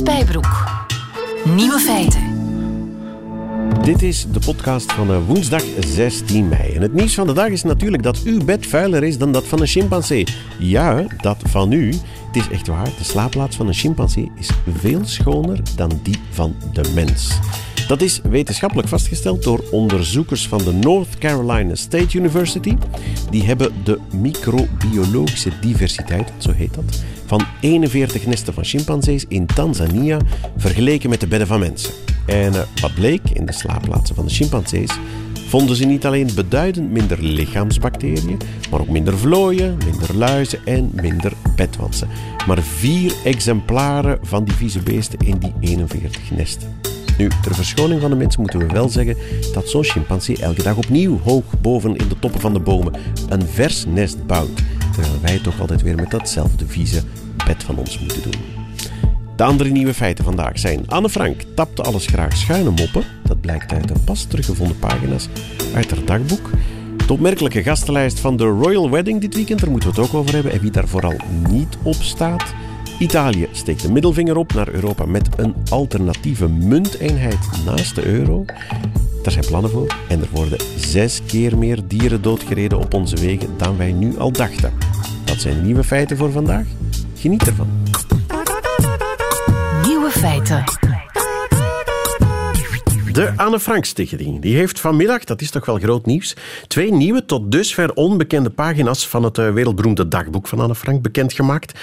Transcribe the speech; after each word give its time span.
Spijbroek. 0.00 0.82
Nieuwe 1.44 1.78
feiten. 1.78 2.20
Dit 3.82 4.02
is 4.02 4.26
de 4.32 4.38
podcast 4.38 4.92
van 4.92 5.10
eh, 5.10 5.26
woensdag 5.26 5.62
16 5.80 6.48
mei. 6.48 6.74
En 6.74 6.82
het 6.82 6.92
nieuws 6.92 7.14
van 7.14 7.26
de 7.26 7.32
dag 7.32 7.48
is 7.48 7.62
natuurlijk 7.62 8.02
dat 8.02 8.22
uw 8.24 8.44
bed 8.44 8.66
vuiler 8.66 9.04
is 9.04 9.18
dan 9.18 9.32
dat 9.32 9.46
van 9.46 9.60
een 9.60 9.66
chimpansee. 9.66 10.26
Ja, 10.58 11.06
dat 11.16 11.36
van 11.44 11.72
u. 11.72 11.86
Het 12.26 12.36
is 12.36 12.48
echt 12.48 12.66
waar, 12.66 12.84
de 12.84 13.04
slaapplaats 13.04 13.56
van 13.56 13.66
een 13.66 13.74
chimpansee 13.74 14.32
is 14.38 14.50
veel 14.78 15.00
schoner 15.04 15.60
dan 15.76 16.00
die 16.02 16.18
van 16.30 16.54
de 16.72 16.90
mens. 16.94 17.38
Dat 17.90 18.00
is 18.00 18.20
wetenschappelijk 18.22 18.88
vastgesteld 18.88 19.42
door 19.42 19.64
onderzoekers 19.70 20.48
van 20.48 20.58
de 20.58 20.72
North 20.72 21.18
Carolina 21.18 21.74
State 21.74 22.18
University. 22.18 22.76
Die 23.30 23.42
hebben 23.42 23.72
de 23.84 23.98
microbiologische 24.12 25.50
diversiteit, 25.60 26.32
zo 26.38 26.52
heet 26.52 26.74
dat, 26.74 27.02
van 27.26 27.46
41 27.60 28.26
nesten 28.26 28.54
van 28.54 28.64
chimpansees 28.64 29.24
in 29.28 29.46
Tanzania 29.46 30.18
vergeleken 30.56 31.10
met 31.10 31.20
de 31.20 31.26
bedden 31.26 31.48
van 31.48 31.60
mensen. 31.60 31.92
En 32.26 32.52
uh, 32.52 32.60
wat 32.80 32.94
bleek, 32.94 33.30
in 33.32 33.46
de 33.46 33.52
slaapplaatsen 33.52 34.14
van 34.14 34.24
de 34.24 34.32
chimpansees 34.32 34.90
vonden 35.48 35.76
ze 35.76 35.84
niet 35.84 36.06
alleen 36.06 36.30
beduidend 36.34 36.90
minder 36.90 37.22
lichaamsbacteriën, 37.22 38.38
maar 38.70 38.80
ook 38.80 38.88
minder 38.88 39.18
vlooien, 39.18 39.78
minder 39.84 40.16
luizen 40.16 40.58
en 40.64 40.90
minder 40.94 41.32
bedwansen. 41.56 42.08
Maar 42.46 42.62
vier 42.62 43.12
exemplaren 43.24 44.18
van 44.22 44.44
die 44.44 44.54
vieze 44.54 44.80
beesten 44.80 45.18
in 45.18 45.38
die 45.38 45.54
41 45.60 46.30
nesten. 46.30 46.90
Nu, 47.20 47.28
ter 47.42 47.54
verschoning 47.54 48.00
van 48.00 48.10
de 48.10 48.16
mensen 48.16 48.40
moeten 48.40 48.58
we 48.58 48.66
wel 48.66 48.88
zeggen 48.88 49.16
dat 49.52 49.68
zo'n 49.68 49.84
chimpansee 49.84 50.36
elke 50.38 50.62
dag 50.62 50.76
opnieuw 50.76 51.20
hoog 51.24 51.44
boven 51.60 51.96
in 51.96 52.08
de 52.08 52.18
toppen 52.18 52.40
van 52.40 52.52
de 52.52 52.60
bomen 52.60 52.92
een 53.28 53.46
vers 53.46 53.84
nest 53.86 54.26
bouwt, 54.26 54.62
terwijl 54.92 55.20
wij 55.20 55.38
toch 55.38 55.60
altijd 55.60 55.82
weer 55.82 55.94
met 55.94 56.10
datzelfde 56.10 56.66
vieze 56.66 57.02
bed 57.46 57.62
van 57.62 57.78
ons 57.78 57.98
moeten 57.98 58.22
doen. 58.22 58.40
De 59.36 59.42
andere 59.42 59.70
nieuwe 59.70 59.94
feiten 59.94 60.24
vandaag 60.24 60.58
zijn: 60.58 60.88
Anne 60.88 61.08
Frank 61.08 61.42
tapte 61.54 61.82
alles 61.82 62.06
graag 62.06 62.36
schuine 62.36 62.70
moppen. 62.70 63.04
Dat 63.24 63.40
blijkt 63.40 63.72
uit 63.72 63.88
de 63.88 63.94
pas 64.04 64.24
teruggevonden 64.24 64.78
pagina's 64.78 65.28
uit 65.74 65.90
haar 65.90 66.04
dagboek. 66.04 66.50
De 67.06 67.12
opmerkelijke 67.12 67.62
gastenlijst 67.62 68.20
van 68.20 68.36
de 68.36 68.44
Royal 68.44 68.90
Wedding 68.90 69.20
dit 69.20 69.34
weekend, 69.34 69.60
daar 69.60 69.70
moeten 69.70 69.90
we 69.90 70.00
het 70.00 70.08
ook 70.08 70.14
over 70.14 70.34
hebben. 70.34 70.52
En 70.52 70.60
wie 70.60 70.70
daar 70.70 70.88
vooral 70.88 71.16
niet 71.48 71.76
op 71.82 71.94
staat. 71.94 72.54
Italië 73.00 73.48
steekt 73.52 73.82
de 73.82 73.92
middelvinger 73.92 74.36
op 74.36 74.52
naar 74.52 74.68
Europa 74.68 75.04
met 75.04 75.28
een 75.36 75.54
alternatieve 75.70 76.48
munteenheid 76.48 77.38
naast 77.64 77.94
de 77.94 78.06
euro. 78.06 78.44
Daar 79.22 79.32
zijn 79.32 79.46
plannen 79.46 79.70
voor 79.70 79.94
en 80.08 80.20
er 80.20 80.28
worden 80.30 80.58
zes 80.76 81.20
keer 81.26 81.58
meer 81.58 81.78
dieren 81.86 82.22
doodgereden 82.22 82.78
op 82.78 82.94
onze 82.94 83.16
wegen 83.16 83.56
dan 83.56 83.76
wij 83.76 83.92
nu 83.92 84.18
al 84.18 84.32
dachten. 84.32 84.72
Dat 85.24 85.40
zijn 85.40 85.62
nieuwe 85.62 85.84
feiten 85.84 86.16
voor 86.16 86.32
vandaag. 86.32 86.66
Geniet 87.14 87.46
ervan. 87.46 87.68
Nieuwe 89.86 90.10
feiten. 90.10 90.64
De 93.12 93.32
Anne 93.36 93.60
Frank 93.60 93.84
Stichting 93.84 94.40
die 94.40 94.56
heeft 94.56 94.80
vanmiddag, 94.80 95.24
dat 95.24 95.40
is 95.40 95.50
toch 95.50 95.66
wel 95.66 95.78
groot 95.78 96.06
nieuws, 96.06 96.36
twee 96.66 96.92
nieuwe 96.92 97.24
tot 97.24 97.52
dusver 97.52 97.92
onbekende 97.94 98.50
pagina's 98.50 99.08
van 99.08 99.22
het 99.22 99.38
eh, 99.38 99.52
wereldberoemde 99.52 100.08
dagboek 100.08 100.48
van 100.48 100.60
Anne 100.60 100.74
Frank 100.74 101.02
bekendgemaakt. 101.02 101.78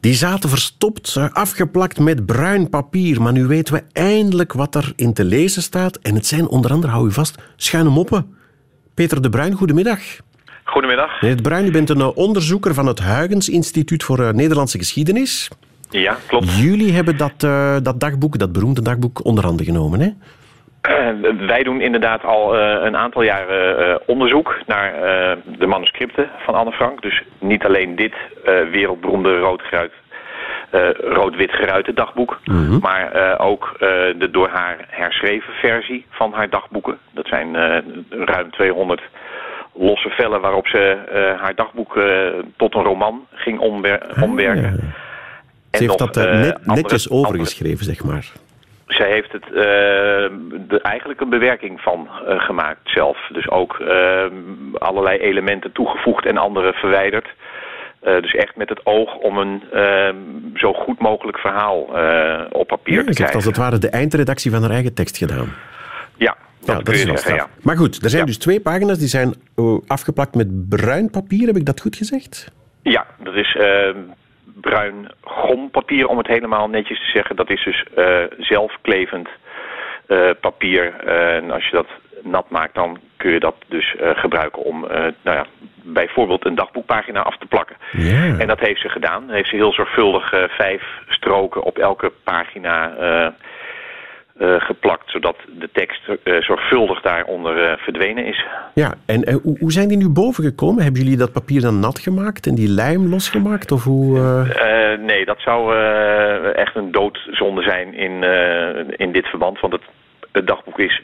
Die 0.00 0.14
zaten 0.14 0.48
verstopt, 0.48 1.16
afgeplakt 1.32 1.98
met 1.98 2.26
bruin 2.26 2.68
papier. 2.68 3.22
Maar 3.22 3.32
nu 3.32 3.46
weten 3.46 3.74
we 3.74 3.82
eindelijk 3.92 4.52
wat 4.52 4.74
erin 4.74 5.12
te 5.12 5.24
lezen 5.24 5.62
staat. 5.62 5.98
En 5.98 6.14
het 6.14 6.26
zijn 6.26 6.48
onder 6.48 6.70
andere, 6.70 6.92
hou 6.92 7.08
u 7.08 7.12
vast, 7.12 7.38
schuine 7.56 7.90
moppen. 7.90 8.34
Peter 8.94 9.22
de 9.22 9.30
Bruin, 9.30 9.52
goedemiddag. 9.52 10.00
Goedemiddag. 10.64 11.20
Meneer 11.20 11.36
de 11.36 11.42
Bruin, 11.42 11.66
u 11.66 11.70
bent 11.70 11.90
een 11.90 12.00
eh, 12.00 12.16
onderzoeker 12.16 12.74
van 12.74 12.86
het 12.86 13.02
Huygens 13.02 13.48
Instituut 13.48 14.04
voor 14.04 14.20
eh, 14.20 14.32
Nederlandse 14.32 14.78
Geschiedenis. 14.78 15.48
Ja, 15.90 16.18
klopt. 16.26 16.56
Jullie 16.56 16.92
hebben 16.92 17.16
dat, 17.16 17.42
uh, 17.44 17.76
dat 17.82 18.00
dagboek, 18.00 18.38
dat 18.38 18.52
beroemde 18.52 18.82
dagboek, 18.82 19.24
onder 19.24 19.44
handen 19.44 19.66
genomen, 19.66 20.00
hè? 20.00 20.10
Uh, 20.82 21.46
wij 21.46 21.62
doen 21.62 21.80
inderdaad 21.80 22.24
al 22.24 22.54
uh, 22.56 22.84
een 22.84 22.96
aantal 22.96 23.22
jaren 23.22 23.88
uh, 23.88 23.94
onderzoek 24.06 24.58
naar 24.66 24.92
de 25.58 25.66
manuscripten 25.66 26.30
van 26.38 26.54
Anne 26.54 26.72
Frank. 26.72 27.02
Dus 27.02 27.22
niet 27.38 27.64
alleen 27.64 27.96
dit 27.96 28.14
wereldberoemde 28.70 29.38
rood-wit 29.38 29.90
rood 31.00 31.50
geruite 31.50 31.92
dagboek, 31.92 32.40
mm 32.44 32.66
-hmm. 32.66 32.78
maar 32.80 33.38
ook 33.38 33.76
de 34.18 34.28
door 34.30 34.48
haar 34.48 34.86
herschreven 34.88 35.52
versie 35.52 36.06
van 36.10 36.32
haar 36.32 36.50
dagboeken. 36.50 36.98
Dat 37.12 37.26
zijn 37.26 37.54
ruim 38.10 38.50
200 38.50 39.02
losse 39.74 40.08
vellen 40.08 40.40
waarop 40.40 40.66
ze 40.66 40.96
haar 41.40 41.54
dagboek 41.54 42.00
tot 42.56 42.74
een 42.74 42.82
roman 42.82 43.26
ging 43.34 43.58
omwer 43.58 44.00
omwerken. 44.20 44.64
Ah, 44.64 44.78
ja. 45.70 45.78
Ze 45.78 45.84
heeft 45.84 45.98
dat 45.98 46.14
net, 46.14 46.66
netjes 46.66 47.10
andere, 47.10 47.28
overgeschreven, 47.28 47.84
zeg 47.84 48.04
maar 48.04 48.32
zij 48.88 49.10
heeft 49.10 49.32
het 49.32 49.44
uh, 49.48 49.54
de, 50.68 50.78
eigenlijk 50.82 51.20
een 51.20 51.28
bewerking 51.28 51.80
van 51.80 52.08
uh, 52.28 52.40
gemaakt 52.40 52.80
zelf. 52.84 53.18
Dus 53.32 53.48
ook 53.50 53.78
uh, 53.78 54.24
allerlei 54.72 55.18
elementen 55.18 55.72
toegevoegd 55.72 56.26
en 56.26 56.36
andere 56.36 56.72
verwijderd. 56.72 57.28
dus 58.00 58.34
echt 58.34 58.56
met 58.56 58.68
het 58.68 58.86
oog 58.86 59.14
om 59.14 59.38
een 59.38 59.62
zo 60.54 60.72
goed 60.72 61.00
mogelijk 61.00 61.38
verhaal 61.38 61.80
op 62.50 62.66
papier 62.66 62.94
ja, 62.94 63.04
te 63.04 63.12
krijgen. 63.12 63.14
Ze 63.14 63.22
heeft 63.22 63.34
als 63.34 63.44
het 63.44 63.56
ware 63.56 63.78
de 63.78 63.88
eindredactie 63.90 64.50
van 64.50 64.62
haar 64.62 64.70
eigen 64.70 64.94
tekst 64.94 65.16
gedaan. 65.16 65.54
Ja, 66.16 66.36
dat, 66.58 66.76
ja, 66.76 66.82
dat 66.82 66.94
is 66.94 67.04
wel 67.04 67.16
zeggen, 67.16 67.34
ja. 67.34 67.48
Maar 67.62 67.76
goed, 67.76 68.02
er 68.02 68.10
zijn 68.10 68.26
dus 68.26 68.38
twee 68.38 68.60
pagina's 68.60 68.98
die 68.98 69.08
zijn 69.08 69.34
afgeplakt 69.86 70.34
met 70.34 70.68
bruin 70.68 71.10
papier. 71.10 71.46
Heb 71.46 71.56
ik 71.56 71.66
dat 71.66 71.80
goed 71.80 71.96
gezegd? 71.96 72.52
Ja, 72.82 73.06
dat 73.18 73.34
is 73.34 73.56
bruin 74.60 75.08
gompapier, 75.20 76.06
om 76.06 76.18
het 76.18 76.26
helemaal 76.26 76.68
netjes 76.68 76.98
te 76.98 77.10
zeggen. 77.10 77.36
Dat 77.36 77.50
is 77.50 77.64
dus 77.64 77.84
uh, 77.96 78.22
zelfklevend 78.38 79.28
uh, 80.08 80.30
papier. 80.40 80.94
Uh, 81.06 81.36
en 81.36 81.50
als 81.50 81.64
je 81.64 81.76
dat 81.76 81.88
nat 82.22 82.50
maakt, 82.50 82.74
dan 82.74 82.98
kun 83.16 83.30
je 83.30 83.40
dat 83.40 83.54
dus 83.68 83.94
gebruiken 83.98 84.62
om 84.62 84.80
nou 85.22 85.36
ja, 85.36 85.46
bijvoorbeeld 85.82 86.44
een 86.44 86.54
dagboekpagina 86.54 87.22
af 87.22 87.36
te 87.36 87.46
plakken. 87.46 87.76
Yeah. 87.92 88.40
En 88.40 88.46
dat 88.46 88.60
heeft 88.60 88.80
ze 88.80 88.88
gedaan. 88.88 89.30
Heeft 89.30 89.48
ze 89.48 89.56
heel 89.56 89.72
zorgvuldig 89.72 90.48
vijf 90.48 90.82
stroken 91.08 91.62
op 91.62 91.78
elke 91.78 92.12
pagina 92.24 92.92
geplakt, 94.38 95.10
zodat 95.10 95.36
de 95.58 95.68
tekst 95.72 96.00
uh, 96.08 96.40
zorgvuldig 96.40 97.00
daaronder 97.00 97.70
uh, 97.70 97.72
verdwenen 97.76 98.26
is. 98.26 98.44
Ja, 98.74 98.94
en 99.06 99.32
hoe, 99.42 99.58
hoe 99.58 99.72
zijn 99.72 99.88
die 99.88 99.96
nu 99.96 100.08
boven 100.08 100.44
gekomen? 100.44 100.82
Hebben 100.82 101.02
jullie 101.02 101.16
dat 101.16 101.32
papier 101.32 101.60
dan 101.60 101.80
nat 101.80 101.98
gemaakt 101.98 102.46
en 102.46 102.54
die 102.54 102.68
lijm 102.68 103.08
losgemaakt? 103.08 103.72
Of 103.72 103.84
hoe, 103.84 104.18
nee, 105.00 105.24
dat 105.24 105.40
zou 105.40 105.76
echt 106.52 106.76
een 106.76 106.92
doodzonde 106.92 107.62
zijn 107.62 107.94
in, 107.94 108.22
in 108.96 109.12
dit 109.12 109.26
verband, 109.26 109.60
want 109.60 109.72
het, 109.72 109.82
het 110.32 110.46
dagboek 110.46 110.78
is 110.78 111.02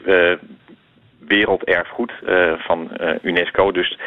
werelderfgoed 1.27 2.11
van 2.57 2.89
UNESCO. 3.21 3.71
Dus 3.71 3.97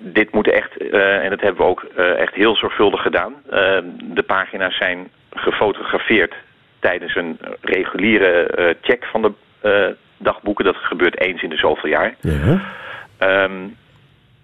dit 0.00 0.32
moet 0.32 0.50
echt, 0.50 0.76
en 0.90 1.30
dat 1.30 1.40
hebben 1.40 1.60
we 1.62 1.70
ook 1.70 1.82
echt 2.18 2.34
heel 2.34 2.56
zorgvuldig 2.56 3.02
gedaan. 3.02 3.34
de 4.00 4.24
pagina's 4.26 4.76
zijn 4.76 5.08
gefotografeerd 5.30 6.34
tijdens 6.78 7.14
een 7.14 7.38
reguliere 7.60 8.54
uh, 8.58 8.74
check 8.82 9.04
van 9.04 9.22
de 9.22 9.32
uh, 9.62 9.94
dagboeken. 10.16 10.64
Dat 10.64 10.76
gebeurt 10.76 11.20
eens 11.20 11.42
in 11.42 11.50
de 11.50 11.56
zoveel 11.56 11.90
jaar. 11.90 12.14
Ja. 12.20 12.60
Um, 13.44 13.76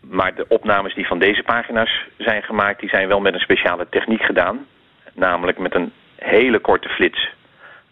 maar 0.00 0.34
de 0.34 0.48
opnames 0.48 0.94
die 0.94 1.06
van 1.06 1.18
deze 1.18 1.42
pagina's 1.42 2.04
zijn 2.18 2.42
gemaakt... 2.42 2.80
die 2.80 2.88
zijn 2.88 3.08
wel 3.08 3.20
met 3.20 3.34
een 3.34 3.40
speciale 3.40 3.86
techniek 3.90 4.22
gedaan. 4.22 4.66
Namelijk 5.12 5.58
met 5.58 5.74
een 5.74 5.92
hele 6.16 6.58
korte 6.58 6.88
flits 6.88 7.28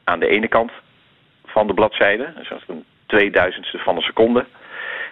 aan 0.05 0.21
de 0.21 0.29
ene 0.29 0.49
kant 0.49 0.71
van 1.45 1.67
de 1.67 1.75
bladzijde. 1.75 2.33
Dus 2.37 2.49
dat 2.49 2.59
is 2.59 2.65
een 2.69 2.85
tweeduizendste 3.07 3.79
van 3.79 3.97
een 3.97 4.03
seconde. 4.03 4.45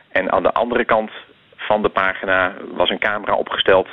En 0.08 0.32
aan 0.32 0.42
de 0.42 0.52
andere 0.52 0.84
kant 0.84 1.10
van 1.56 1.82
de 1.82 1.88
pagina 1.88 2.54
was 2.74 2.90
een 2.90 2.98
camera 2.98 3.34
opgesteld... 3.34 3.88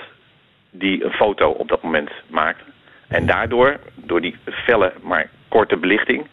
die 0.69 1.03
een 1.03 1.13
foto 1.13 1.49
op 1.49 1.67
dat 1.67 1.83
moment 1.83 2.11
maakte. 2.27 2.63
En 3.07 3.25
daardoor, 3.25 3.79
door 3.95 4.21
die 4.21 4.35
felle 4.45 4.93
maar 5.01 5.29
korte 5.47 5.77
belichting, 5.77 6.27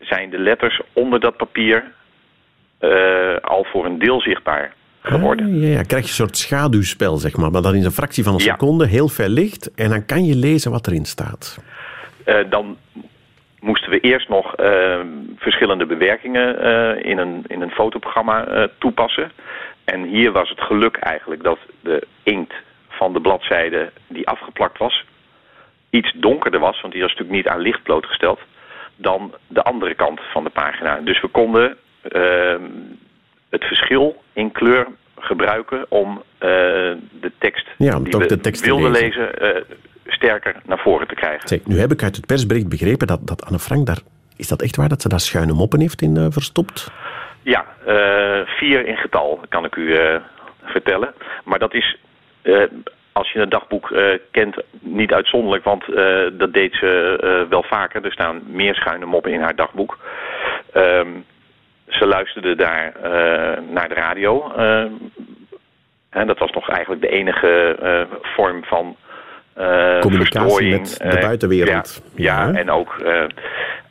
zijn 0.00 0.30
de 0.30 0.38
letters 0.38 0.80
onder 0.92 1.20
dat 1.20 1.36
papier 1.36 1.84
uh, 2.80 3.36
al 3.40 3.64
voor 3.64 3.84
een 3.84 3.98
deel 3.98 4.20
zichtbaar 4.20 4.72
geworden. 5.00 5.46
Ah, 5.46 5.62
ja, 5.62 5.68
ja, 5.68 5.82
krijg 5.82 6.02
je 6.02 6.08
een 6.08 6.14
soort 6.14 6.36
schaduwspel, 6.36 7.16
zeg 7.16 7.36
maar. 7.36 7.50
Maar 7.50 7.62
dan 7.62 7.74
in 7.74 7.84
een 7.84 7.90
fractie 7.90 8.24
van 8.24 8.34
een 8.34 8.44
Ja. 8.44 8.52
seconde, 8.52 8.86
heel 8.86 9.08
veel 9.08 9.28
licht. 9.28 9.74
En 9.74 9.88
dan 9.88 10.06
kan 10.06 10.24
je 10.24 10.36
lezen 10.36 10.70
wat 10.70 10.86
erin 10.86 11.04
staat. 11.04 11.58
Uh, 12.26 12.36
dan 12.50 12.76
moesten 13.60 13.90
we 13.90 14.00
eerst 14.00 14.28
nog 14.28 14.60
uh, 14.60 15.00
verschillende 15.36 15.86
bewerkingen 15.86 16.58
in, 17.04 17.18
een, 17.18 17.44
in 17.46 17.60
een 17.60 17.70
fotoprogramma 17.70 18.68
toepassen. 18.78 19.30
En 19.84 20.02
hier 20.04 20.32
was 20.32 20.48
het 20.48 20.60
geluk 20.60 20.96
eigenlijk 20.96 21.42
dat 21.42 21.58
de 21.80 22.06
inkt 22.22 22.54
van 22.88 23.12
de 23.12 23.20
bladzijde 23.20 23.90
die 24.06 24.28
afgeplakt 24.28 24.78
was... 24.78 25.04
iets 25.96 26.12
donkerder 26.14 26.60
was, 26.60 26.80
want 26.80 26.92
die 26.92 27.02
was 27.02 27.10
natuurlijk 27.10 27.36
niet 27.36 27.48
aan 27.48 27.60
licht 27.60 27.82
blootgesteld... 27.82 28.40
dan 28.96 29.34
de 29.46 29.62
andere 29.62 29.94
kant 29.94 30.20
van 30.32 30.44
de 30.44 30.50
pagina. 30.50 31.00
Dus 31.00 31.20
we 31.20 31.28
konden 31.28 31.76
ehm, 32.02 32.62
het 33.48 33.64
verschil 33.64 34.22
in 34.32 34.52
kleur 34.52 34.86
gebruiken 35.18 35.86
om 35.88 36.22
eh, 36.38 36.48
de 37.20 37.32
tekst 37.38 37.66
Ja, 37.78 37.96
om 37.96 38.04
die 38.04 38.18
we 38.18 38.26
de 38.26 38.40
tekst 38.40 38.62
te 38.62 38.68
wilden 38.68 38.90
lezen. 38.90 39.06
lezen, 39.06 39.38
eh, 39.38 39.62
sterker 40.06 40.56
naar 40.64 40.78
voren 40.78 41.08
te 41.08 41.14
krijgen. 41.14 41.48
Zeg, 41.48 41.66
nu 41.66 41.78
heb 41.78 41.92
ik 41.92 42.02
uit 42.02 42.16
het 42.16 42.26
persbericht 42.26 42.68
begrepen 42.68 43.06
dat, 43.06 43.26
dat 43.26 43.44
Anne 43.44 43.58
Frank 43.58 43.86
daar... 43.86 43.98
Is 44.36 44.48
dat 44.48 44.62
echt 44.62 44.76
waar 44.76 44.88
dat 44.88 45.02
ze 45.02 45.08
daar 45.08 45.20
schuine 45.20 45.52
moppen 45.52 45.80
heeft 45.80 46.02
in 46.02 46.16
uh, 46.16 46.26
verstopt? 46.30 46.90
Ja, 47.42 47.64
vier 48.46 48.86
in 48.86 48.96
getal, 48.96 49.40
kan 49.48 49.64
ik 49.64 49.76
u 49.76 49.96
vertellen. 50.64 51.14
Maar 51.44 51.58
dat 51.58 51.74
is, 51.74 51.96
als 53.16 53.32
je 53.32 53.40
een 53.40 53.48
dagboek 53.48 53.94
kent, 54.30 54.56
niet 54.80 55.12
uitzonderlijk, 55.12 55.64
want 55.64 55.84
dat 56.38 56.52
deed 56.52 56.74
ze 56.74 57.46
wel 57.48 57.62
vaker. 57.62 58.04
Er 58.04 58.12
staan 58.12 58.42
meer 58.46 58.74
schuine 58.74 59.06
moppen 59.06 59.32
in 59.32 59.40
haar 59.40 59.54
dagboek. 59.54 59.98
Um, 60.74 61.24
ze 61.88 62.06
luisterde 62.06 62.54
daar 62.54 62.92
naar 63.70 63.88
de 63.88 63.94
radio. 63.94 64.52
en 66.10 66.26
dat 66.26 66.38
was 66.38 66.50
nog 66.50 66.68
eigenlijk 66.68 67.00
de 67.00 67.08
enige 67.08 67.76
vorm 68.22 68.64
van 68.64 68.96
Communicatie 70.00 70.70
met 70.70 70.96
de 70.98 71.18
buitenwereld. 71.20 72.02
Ja, 72.14 72.46
ja, 72.46 72.58
en 72.58 72.70
ook 72.70 72.96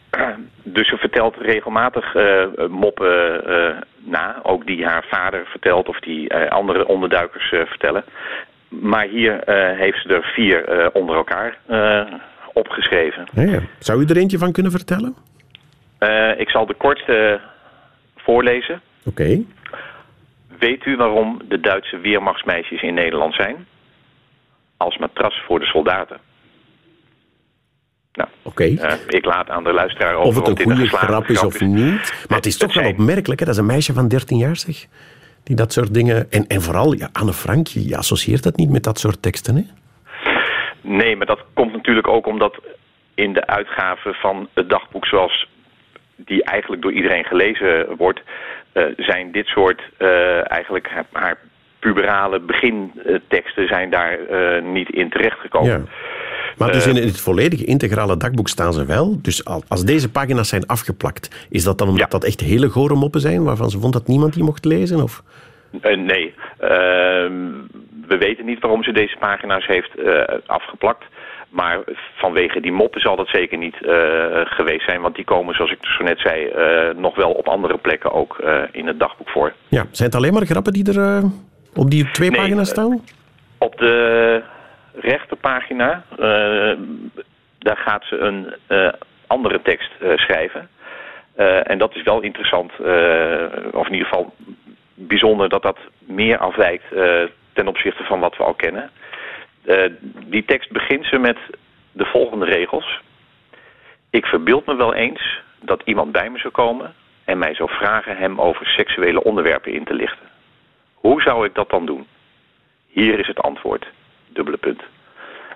dus 0.78 0.90
ze 0.90 0.98
vertelt 0.98 1.36
regelmatig 1.38 2.14
moppen 2.70 3.42
na, 3.98 4.40
ook 4.44 4.66
die 4.66 4.86
haar 4.86 5.06
vader 5.10 5.46
vertelt 5.46 5.88
of 5.88 6.00
die 6.00 6.34
andere 6.36 6.88
onderduikers 6.88 7.50
vertellen. 7.50 8.04
Maar 8.82 9.08
hier 9.08 9.42
heeft 9.78 10.02
ze 10.02 10.10
er 10.10 10.24
vier 10.24 10.90
onder 10.94 11.16
elkaar 11.16 11.58
opgeschreven. 12.54 13.28
Ja, 13.34 13.60
Zou 13.80 14.02
u 14.02 14.06
er 14.06 14.18
eentje 14.18 14.38
van 14.38 14.52
kunnen 14.52 14.72
vertellen? 14.72 15.16
ik 16.38 16.50
zal 16.50 16.66
de 16.66 16.74
kortste 16.74 17.40
voorlezen. 18.16 18.82
Oké. 19.06 19.44
Weet 20.60 20.86
u 20.86 20.96
waarom 20.96 21.42
de 21.48 21.60
Duitse 21.60 21.98
weermachtsmeisjes 21.98 22.82
in 22.82 22.94
Nederland 22.94 23.34
zijn? 23.34 23.66
Als 24.78 24.98
matras 24.98 25.42
voor 25.46 25.60
de 25.60 25.66
soldaten. 25.66 26.18
Nou, 28.14 28.30
okay. 28.42 28.70
uh, 28.70 28.94
ik 29.08 29.26
laat 29.26 29.50
aan 29.50 29.64
de 29.64 29.74
luisteraar 29.74 30.16
over 30.16 30.42
of 30.42 30.48
het 30.48 30.60
een 30.60 30.66
goede 30.66 30.88
grap 30.88 31.28
is 31.28 31.44
of 31.44 31.60
niet. 31.60 32.26
Maar 32.28 32.38
het 32.38 32.46
is 32.46 32.58
toch 32.58 32.74
wel 32.74 32.90
opmerkelijk, 32.90 33.40
hè? 33.40 33.46
dat 33.46 33.56
is 33.56 33.60
een 33.60 33.68
meisje 33.68 33.94
van 33.94 34.08
13 34.08 34.38
jaar, 34.38 34.56
zeg. 34.56 34.86
Die 35.46 35.56
dat 35.56 35.74
soort 35.74 35.94
dingen... 35.94 36.32
En, 36.32 36.48
en 36.48 36.62
vooral, 36.62 36.94
ja, 36.94 37.10
Anne 37.12 37.34
Frank, 37.34 37.68
je 37.68 37.98
associeert 37.98 38.44
dat 38.44 38.56
niet 38.56 38.70
met 38.70 38.84
dat 38.84 39.00
soort 39.00 39.22
teksten, 39.22 39.56
hè? 39.56 39.64
Nee, 40.82 41.16
maar 41.16 41.26
dat 41.26 41.44
komt 41.54 41.72
natuurlijk 41.72 42.08
ook 42.08 42.28
omdat 42.28 42.62
in 43.16 43.34
de 43.34 43.48
uitgave 43.48 44.14
van 44.14 44.50
het 44.54 44.70
dagboek 44.70 45.06
zoals 45.06 45.48
die 46.16 46.44
eigenlijk 46.44 46.82
door 46.82 46.92
iedereen 46.92 47.24
gelezen 47.24 47.96
wordt, 47.98 48.22
uh, 48.74 48.84
zijn 48.98 49.32
dit 49.32 49.48
soort 49.48 49.82
uh, 49.98 50.52
eigenlijk 50.52 50.90
haar 51.12 51.38
puberale 51.80 52.40
beginteksten 52.40 53.68
zijn 53.68 53.90
daar 53.90 54.20
uh, 54.20 54.64
niet 54.64 54.90
in 54.90 55.10
terechtgekomen. 55.10 55.70
Ja. 55.70 55.82
Maar 56.58 56.72
dus 56.72 56.88
in 56.88 56.96
het 56.96 57.22
volledige 57.22 57.66
integrale 57.66 58.18
dagboek 58.18 58.48
staan 58.48 58.74
ze 58.74 58.86
wel. 58.86 59.22
Dus 59.22 59.46
als 59.46 59.86
deze 59.86 60.12
pagina's 60.12 60.50
zijn 60.50 60.66
afgeplakt, 60.66 61.48
is 61.50 61.64
dat 61.64 61.78
dan 61.78 61.88
omdat 61.88 62.12
dat 62.12 62.24
echt 62.24 62.40
hele 62.40 62.70
gore 62.70 62.96
moppen 62.96 63.22
zijn, 63.22 63.44
waarvan 63.44 63.70
ze 63.70 63.80
vond 63.80 63.94
dat 63.94 64.08
niemand 64.08 64.34
die 64.34 64.44
mocht 64.44 64.66
lezen? 64.66 65.04
Of? 65.04 65.24
Uh, 65.82 65.98
nee. 65.98 66.34
Uh, 66.62 66.70
we 68.08 68.18
weten 68.20 68.46
niet 68.46 68.60
waarom 68.60 68.84
ze 68.84 68.92
deze 68.92 69.16
pagina's 69.20 69.68
heeft 69.68 69.90
uh, 69.98 70.22
afgeplakt. 70.46 71.04
Maar 71.50 71.80
vanwege 72.16 72.60
die 72.60 72.72
moppen 72.72 73.02
zal 73.02 73.16
dat 73.16 73.28
zeker 73.28 73.58
niet 73.58 73.76
geweest 74.46 74.86
zijn. 74.86 75.02
Want 75.02 75.16
die 75.16 75.26
komen, 75.26 75.56
zoals 75.56 75.72
ik 75.72 75.78
zo 75.82 76.04
net 76.04 76.20
zei, 76.20 76.52
nog 76.98 77.16
wel 77.16 77.32
op 77.32 77.48
andere 77.48 77.78
plekken 77.78 78.12
ook 78.12 78.44
in 78.72 78.88
het 78.88 79.00
dagboek 79.00 79.30
voor. 79.30 79.54
Ja, 79.68 79.86
zijn 79.92 80.10
het 80.10 80.18
alleen 80.18 80.34
maar 80.34 80.46
grappen 80.46 80.74
die 80.74 80.94
er 80.94 81.24
op 81.76 81.90
die 81.92 82.12
twee 82.12 82.30
nee, 82.30 82.40
pagina's 82.40 82.70
staan? 82.70 83.02
Op 83.58 83.78
de 83.78 84.42
rechterpagina, 85.00 86.04
uh, 86.12 86.74
daar 87.60 87.78
gaat 87.78 88.04
ze 88.06 88.18
een 88.18 88.54
uh, 88.68 88.90
andere 89.28 89.62
tekst 89.62 89.92
uh, 90.02 90.18
schrijven. 90.18 90.70
en 91.64 91.78
dat 91.78 91.96
is 91.96 92.04
wel 92.04 92.22
interessant, 92.22 92.72
of 93.72 93.86
in 93.88 93.94
ieder 93.94 94.08
geval 94.08 94.34
bijzonder 94.94 95.50
dat 95.50 95.62
dat 95.62 95.78
meer 96.00 96.38
afwijkt 96.38 96.84
ten 97.54 97.68
opzichte 97.68 98.04
van 98.04 98.20
wat 98.20 98.38
we 98.38 98.44
al 98.44 98.54
kennen. 98.54 98.90
die 100.26 100.46
tekst 100.46 100.72
begint 100.72 101.06
ze 101.06 101.18
met 101.18 101.38
de 101.92 102.06
volgende 102.06 102.46
regels. 102.46 103.02
Ik 104.10 104.26
verbeeld 104.26 104.66
me 104.66 104.76
wel 104.76 104.94
eens 104.94 105.42
dat 105.60 105.82
iemand 105.86 106.12
bij 106.12 106.30
me 106.30 106.40
zou 106.40 106.54
komen 106.54 106.94
en 107.26 107.38
mij 107.38 107.56
zou 107.56 107.70
vragen 107.70 108.18
hem 108.18 108.42
over 108.42 108.66
seksuele 108.66 109.24
onderwerpen 109.24 109.74
in 109.74 109.84
te 109.84 109.94
lichten. 109.94 110.28
Hoe 110.94 111.22
zou 111.22 111.46
ik 111.46 111.56
dat 111.56 111.70
dan 111.70 111.86
doen? 111.86 112.08
Hier 112.88 113.20
is 113.20 113.28
het 113.28 113.40
antwoord 113.40 113.86
dubbele 114.36 114.58
punt. 114.58 114.82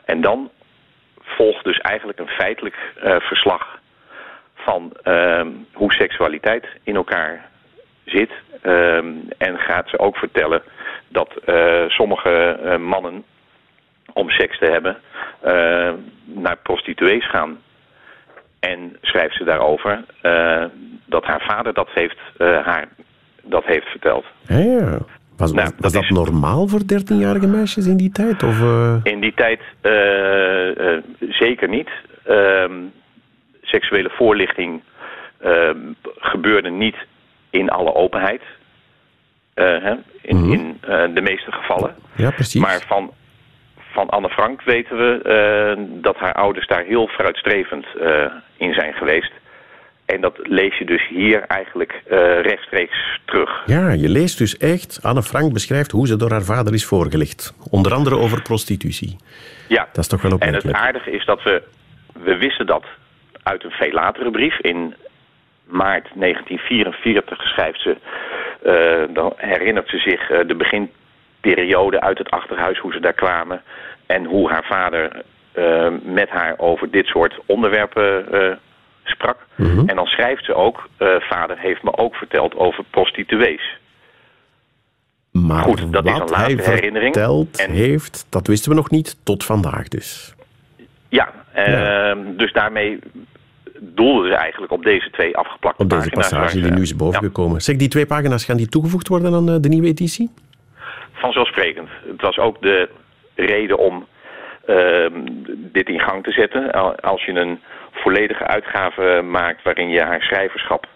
En 0.05 0.21
dan 0.21 0.49
volgt 1.19 1.63
dus 1.63 1.77
eigenlijk 1.77 2.19
een 2.19 2.27
feitelijk 2.27 2.75
uh, 3.03 3.15
verslag 3.19 3.79
van 4.53 4.93
uh, 5.03 5.45
hoe 5.73 5.93
seksualiteit 5.93 6.67
in 6.83 6.95
elkaar 6.95 7.49
zit. 8.05 8.31
Uh, 8.63 8.97
en 9.37 9.57
gaat 9.57 9.89
ze 9.89 9.99
ook 9.99 10.17
vertellen 10.17 10.61
dat 11.07 11.33
uh, 11.45 11.89
sommige 11.89 12.57
mannen 12.79 13.23
om 14.13 14.29
seks 14.29 14.57
te 14.57 14.65
hebben 14.65 14.97
naar 16.23 16.57
prostituees 16.57 17.29
gaan. 17.29 17.57
En 18.59 18.97
schrijft 19.01 19.35
ze 19.35 19.43
daarover 19.43 20.03
dat 21.05 21.25
haar 21.25 21.41
vader 21.41 21.73
dat 21.73 21.89
heeft, 21.93 22.19
haar 22.37 22.87
dat 23.43 23.65
heeft 23.65 23.87
verteld. 23.87 24.25
Ja. 24.47 24.97
Was, 25.39 25.51
nou, 25.51 25.71
was 25.77 25.91
dat, 25.91 26.09
normaal 26.09 26.67
voor 26.67 26.81
13-jarige 26.81 27.47
meisjes 27.47 27.87
in 27.87 27.97
die 27.97 28.11
tijd? 28.11 28.43
Of, 28.43 28.59
uh... 28.59 28.95
In 29.03 29.19
die 29.19 29.33
tijd 29.33 29.59
uh, 29.81 30.75
uh, 30.75 30.97
zeker 31.29 31.69
niet. 31.69 31.89
Ehm, 32.25 32.73
seksuele 33.61 34.09
voorlichting 34.09 34.81
ehm, 35.41 35.77
gebeurde 36.03 36.69
niet 36.69 36.95
in 37.49 37.69
alle 37.69 37.95
openheid. 37.95 38.41
Hè, 39.53 39.93
in, 40.21 40.37
mm 40.37 40.43
-hmm. 40.43 40.51
in 40.53 40.79
de 41.13 41.21
meeste 41.21 41.51
gevallen. 41.51 41.95
Ja, 42.15 42.31
precies. 42.31 42.61
Maar 42.61 42.83
van, 42.87 43.11
van 43.91 44.09
Anne 44.09 44.29
Frank 44.29 44.61
weten 44.61 44.97
we 44.97 45.87
dat 46.01 46.15
haar 46.15 46.33
ouders 46.33 46.67
daar 46.67 46.83
heel 46.83 47.07
vooruitstrevend 47.07 47.85
in 48.57 48.73
zijn 48.73 48.93
geweest. 48.93 49.31
En 50.15 50.21
dat 50.21 50.39
lees 50.43 50.77
je 50.77 50.85
dus 50.85 51.07
hier 51.07 51.41
eigenlijk 51.41 52.01
uh, 52.11 52.41
rechtstreeks 52.41 53.19
terug. 53.25 53.63
Ja, 53.65 53.89
je 53.89 54.09
leest 54.09 54.37
dus 54.37 54.57
echt... 54.57 54.99
Anne 55.01 55.23
Frank 55.23 55.53
beschrijft 55.53 55.91
hoe 55.91 56.07
ze 56.07 56.15
door 56.15 56.31
haar 56.31 56.43
vader 56.43 56.73
is 56.73 56.85
voorgelicht. 56.85 57.53
Onder 57.71 57.93
andere 57.93 58.15
over 58.15 58.41
prostitutie. 58.41 59.17
Ja. 59.67 59.87
Dat 59.93 60.03
is 60.03 60.07
toch 60.07 60.21
wel 60.21 60.31
opmerkelijk. 60.31 60.65
En 60.65 60.71
het 60.71 60.81
aardige 60.81 61.11
is 61.11 61.25
dat 61.25 61.43
we... 61.43 61.63
We 62.23 62.37
wisten 62.37 62.65
dat 62.65 62.85
uit 63.43 63.63
een 63.63 63.71
veel 63.71 63.91
latere 63.91 64.31
brief. 64.31 64.59
In 64.59 64.95
maart 65.65 66.07
1944 66.15 67.41
schrijft 67.41 67.81
ze... 67.81 67.95
Uh, 68.63 69.15
dan 69.15 69.33
herinnert 69.35 69.89
ze 69.89 69.97
zich 69.97 70.31
uh, 70.31 70.39
de 70.47 70.55
beginperiode 70.55 72.01
uit 72.01 72.17
het 72.17 72.29
achterhuis, 72.29 72.79
hoe 72.79 72.91
ze 72.91 72.99
daar 72.99 73.13
kwamen. 73.13 73.61
En 74.05 74.25
hoe 74.25 74.49
haar 74.49 74.65
vader 74.65 75.23
met 76.03 76.29
haar 76.29 76.53
over 76.57 76.91
dit 76.91 77.05
soort 77.05 77.39
onderwerpen 77.45 78.25
sprak. 79.09 79.37
Mhm. 79.55 79.87
En 79.87 79.95
dan 79.95 80.05
schrijft 80.05 80.45
ze 80.45 80.53
ook, 80.53 80.89
uh, 80.99 81.15
vader 81.19 81.59
heeft 81.59 81.83
me 81.83 81.97
ook 81.97 82.15
verteld 82.15 82.55
over 82.55 82.83
prostituees. 82.89 83.77
Maar 85.31 85.63
Goed, 85.63 85.93
dat 85.93 86.05
is 86.05 86.11
een 86.11 86.29
laatste 86.29 86.71
herinnering. 86.71 87.13
verteld 87.13 87.57
en, 87.57 87.71
heeft, 87.71 88.25
dat 88.29 88.47
wisten 88.47 88.69
we 88.69 88.77
nog 88.77 88.89
niet 88.89 89.17
tot 89.23 89.43
vandaag 89.45 89.87
dus. 89.87 90.35
Ja, 91.09 91.33
uh, 91.55 92.37
dus 92.37 92.53
daarmee 92.53 92.99
doelden 93.79 94.31
ze 94.31 94.35
eigenlijk 94.35 94.71
op 94.71 94.83
deze 94.83 95.09
twee 95.09 95.37
afgeplakte 95.37 95.85
pagina's. 95.85 96.07
Op 96.07 96.13
deze 96.21 96.29
passage 96.29 96.61
die 96.61 96.71
nu 96.71 96.81
is 96.81 96.95
bovengekomen. 96.95 97.53
Ja. 97.53 97.59
Zeg, 97.59 97.75
die 97.75 97.87
twee 97.87 98.05
pagina's, 98.05 98.45
gaan 98.45 98.57
die 98.57 98.67
toegevoegd 98.69 99.07
worden 99.07 99.33
aan 99.33 99.49
eh, 99.49 99.55
de 99.61 99.69
nieuwe 99.69 99.87
editie? 99.87 100.29
Vanzelfsprekend. 101.11 101.89
Het 102.07 102.21
was 102.21 102.37
ook 102.37 102.61
de 102.61 102.89
reden 103.35 103.77
om 103.77 104.07
uh, 104.67 105.05
dit 105.55 105.89
in 105.89 105.99
gang 105.99 106.23
te 106.23 106.31
zetten. 106.31 106.71
Als 107.01 107.25
je 107.25 107.31
een 107.31 107.59
volledige 108.01 108.47
uitgave 108.47 109.21
maakt 109.21 109.63
waarin 109.63 109.89
je 109.89 110.01
haar 110.01 110.21
schrijverschap 110.21 110.87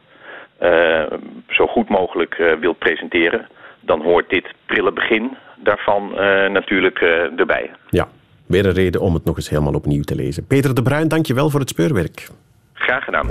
uh, 0.61 1.03
zo 1.47 1.67
goed 1.67 1.89
mogelijk 1.89 2.37
uh, 2.37 2.53
wilt 2.59 2.77
presenteren, 2.77 3.47
dan 3.79 4.01
hoort 4.01 4.29
dit 4.29 4.53
prille 4.65 4.91
begin 4.91 5.37
daarvan 5.55 6.11
uh, 6.11 6.17
natuurlijk 6.49 6.99
erbij. 7.37 7.71
Ja, 7.89 8.07
weer 8.45 8.65
een 8.65 8.73
reden 8.73 9.01
om 9.01 9.13
het 9.13 9.25
nog 9.25 9.35
eens 9.35 9.49
helemaal 9.49 9.73
opnieuw 9.73 10.03
te 10.03 10.15
lezen. 10.15 10.47
Peter 10.47 10.75
de 10.75 10.81
Bruin, 10.81 11.07
dank 11.07 11.25
je 11.25 11.33
wel 11.33 11.49
voor 11.49 11.59
het 11.59 11.69
speurwerk. 11.69 12.29
Graag 12.73 13.03
gedaan. 13.03 13.27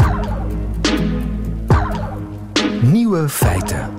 Nieuwe 2.83 3.29
feiten. 3.29 3.91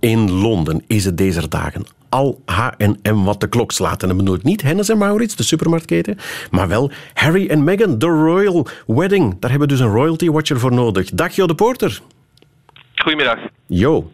In 0.00 0.30
Londen 0.30 0.84
is 0.86 1.04
het 1.04 1.18
deze 1.18 1.48
dagen 1.48 1.95
al 2.08 2.42
H&M 2.44 3.24
wat 3.24 3.40
de 3.40 3.48
klok 3.48 3.72
slaat. 3.72 4.02
En 4.02 4.08
dat 4.08 4.16
bedoel 4.16 4.34
ik 4.34 4.42
niet 4.42 4.62
Hennes 4.62 4.88
en 4.88 4.98
Maurits, 4.98 5.36
de 5.36 5.42
supermarktketen, 5.42 6.18
maar 6.50 6.68
wel 6.68 6.90
Harry 7.14 7.46
en 7.46 7.64
Meghan, 7.64 7.98
de 7.98 8.06
royal 8.06 8.66
wedding. 8.86 9.36
Daar 9.40 9.50
hebben 9.50 9.68
we 9.68 9.74
dus 9.74 9.84
een 9.84 9.92
royalty 9.92 10.30
watcher 10.30 10.60
voor 10.60 10.72
nodig. 10.72 11.10
Dag 11.10 11.34
Jo 11.34 11.46
de 11.46 11.54
Porter. 11.54 12.00
Goedemiddag. 12.94 13.38
Jo. 13.66 14.10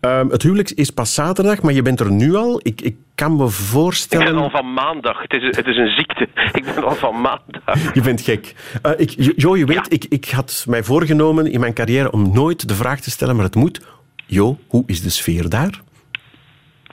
Um, 0.00 0.30
het 0.30 0.42
huwelijk 0.42 0.70
is 0.70 0.90
pas 0.90 1.14
zaterdag, 1.14 1.62
maar 1.62 1.72
je 1.72 1.82
bent 1.82 2.00
er 2.00 2.10
nu 2.10 2.34
al. 2.34 2.60
Ik, 2.62 2.80
ik 2.80 2.96
kan 3.14 3.36
me 3.36 3.48
voorstellen... 3.48 4.26
Ik 4.26 4.32
ben 4.32 4.42
al 4.42 4.50
van 4.50 4.72
maandag. 4.72 5.22
Het 5.22 5.32
is, 5.32 5.56
het 5.56 5.66
is 5.66 5.76
een 5.76 5.88
ziekte. 5.88 6.28
Ik 6.58 6.64
ben 6.74 6.84
al 6.84 6.94
van 6.94 7.20
maandag. 7.20 7.94
Je 7.94 8.00
bent 8.00 8.20
gek. 8.20 8.54
Uh, 8.86 8.92
ik, 8.96 9.32
jo, 9.36 9.56
je 9.56 9.64
weet, 9.64 9.92
ik, 9.92 10.04
ik 10.08 10.30
had 10.30 10.64
mij 10.68 10.82
voorgenomen 10.82 11.46
in 11.46 11.60
mijn 11.60 11.74
carrière 11.74 12.10
om 12.10 12.32
nooit 12.32 12.68
de 12.68 12.74
vraag 12.74 13.00
te 13.00 13.10
stellen, 13.10 13.36
maar 13.36 13.44
het 13.44 13.54
moet. 13.54 13.80
Jo, 14.26 14.58
hoe 14.68 14.82
is 14.86 15.02
de 15.02 15.10
sfeer 15.10 15.48
daar? 15.48 15.80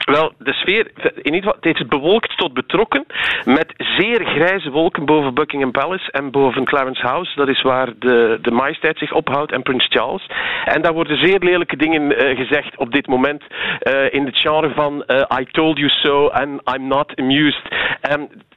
Wel, 0.06 0.32
de 0.38 0.52
sfeer, 0.52 0.90
in 1.22 1.34
ieder 1.34 1.42
geval, 1.42 1.56
het 1.60 1.80
is 1.80 1.86
bewolkt 1.86 2.36
tot 2.36 2.54
betrokken 2.54 3.06
met 3.44 3.74
zeer 3.76 4.24
grijze 4.24 4.70
wolken 4.70 5.04
boven 5.04 5.34
Buckingham 5.34 5.70
Palace 5.70 6.10
en 6.10 6.30
boven 6.30 6.64
Clarence 6.64 7.06
House. 7.06 7.32
Dat 7.34 7.48
is 7.48 7.62
waar 7.62 7.92
de, 7.98 8.38
de 8.42 8.50
majesteit 8.50 8.98
zich 8.98 9.12
ophoudt 9.12 9.52
en 9.52 9.62
Prins 9.62 9.86
Charles. 9.88 10.26
En 10.64 10.82
daar 10.82 10.92
worden 10.92 11.18
zeer 11.18 11.38
lelijke 11.38 11.76
dingen 11.76 12.02
uh, 12.02 12.36
gezegd 12.36 12.76
op 12.76 12.92
dit 12.92 13.06
moment 13.06 13.42
uh, 13.42 14.12
in 14.12 14.26
het 14.26 14.38
genre 14.38 14.72
van 14.74 15.04
uh, 15.06 15.38
I 15.40 15.44
told 15.50 15.78
you 15.78 15.90
so 15.90 16.28
and 16.28 16.60
I'm 16.74 16.86
not 16.86 17.12
amused. 17.16 17.68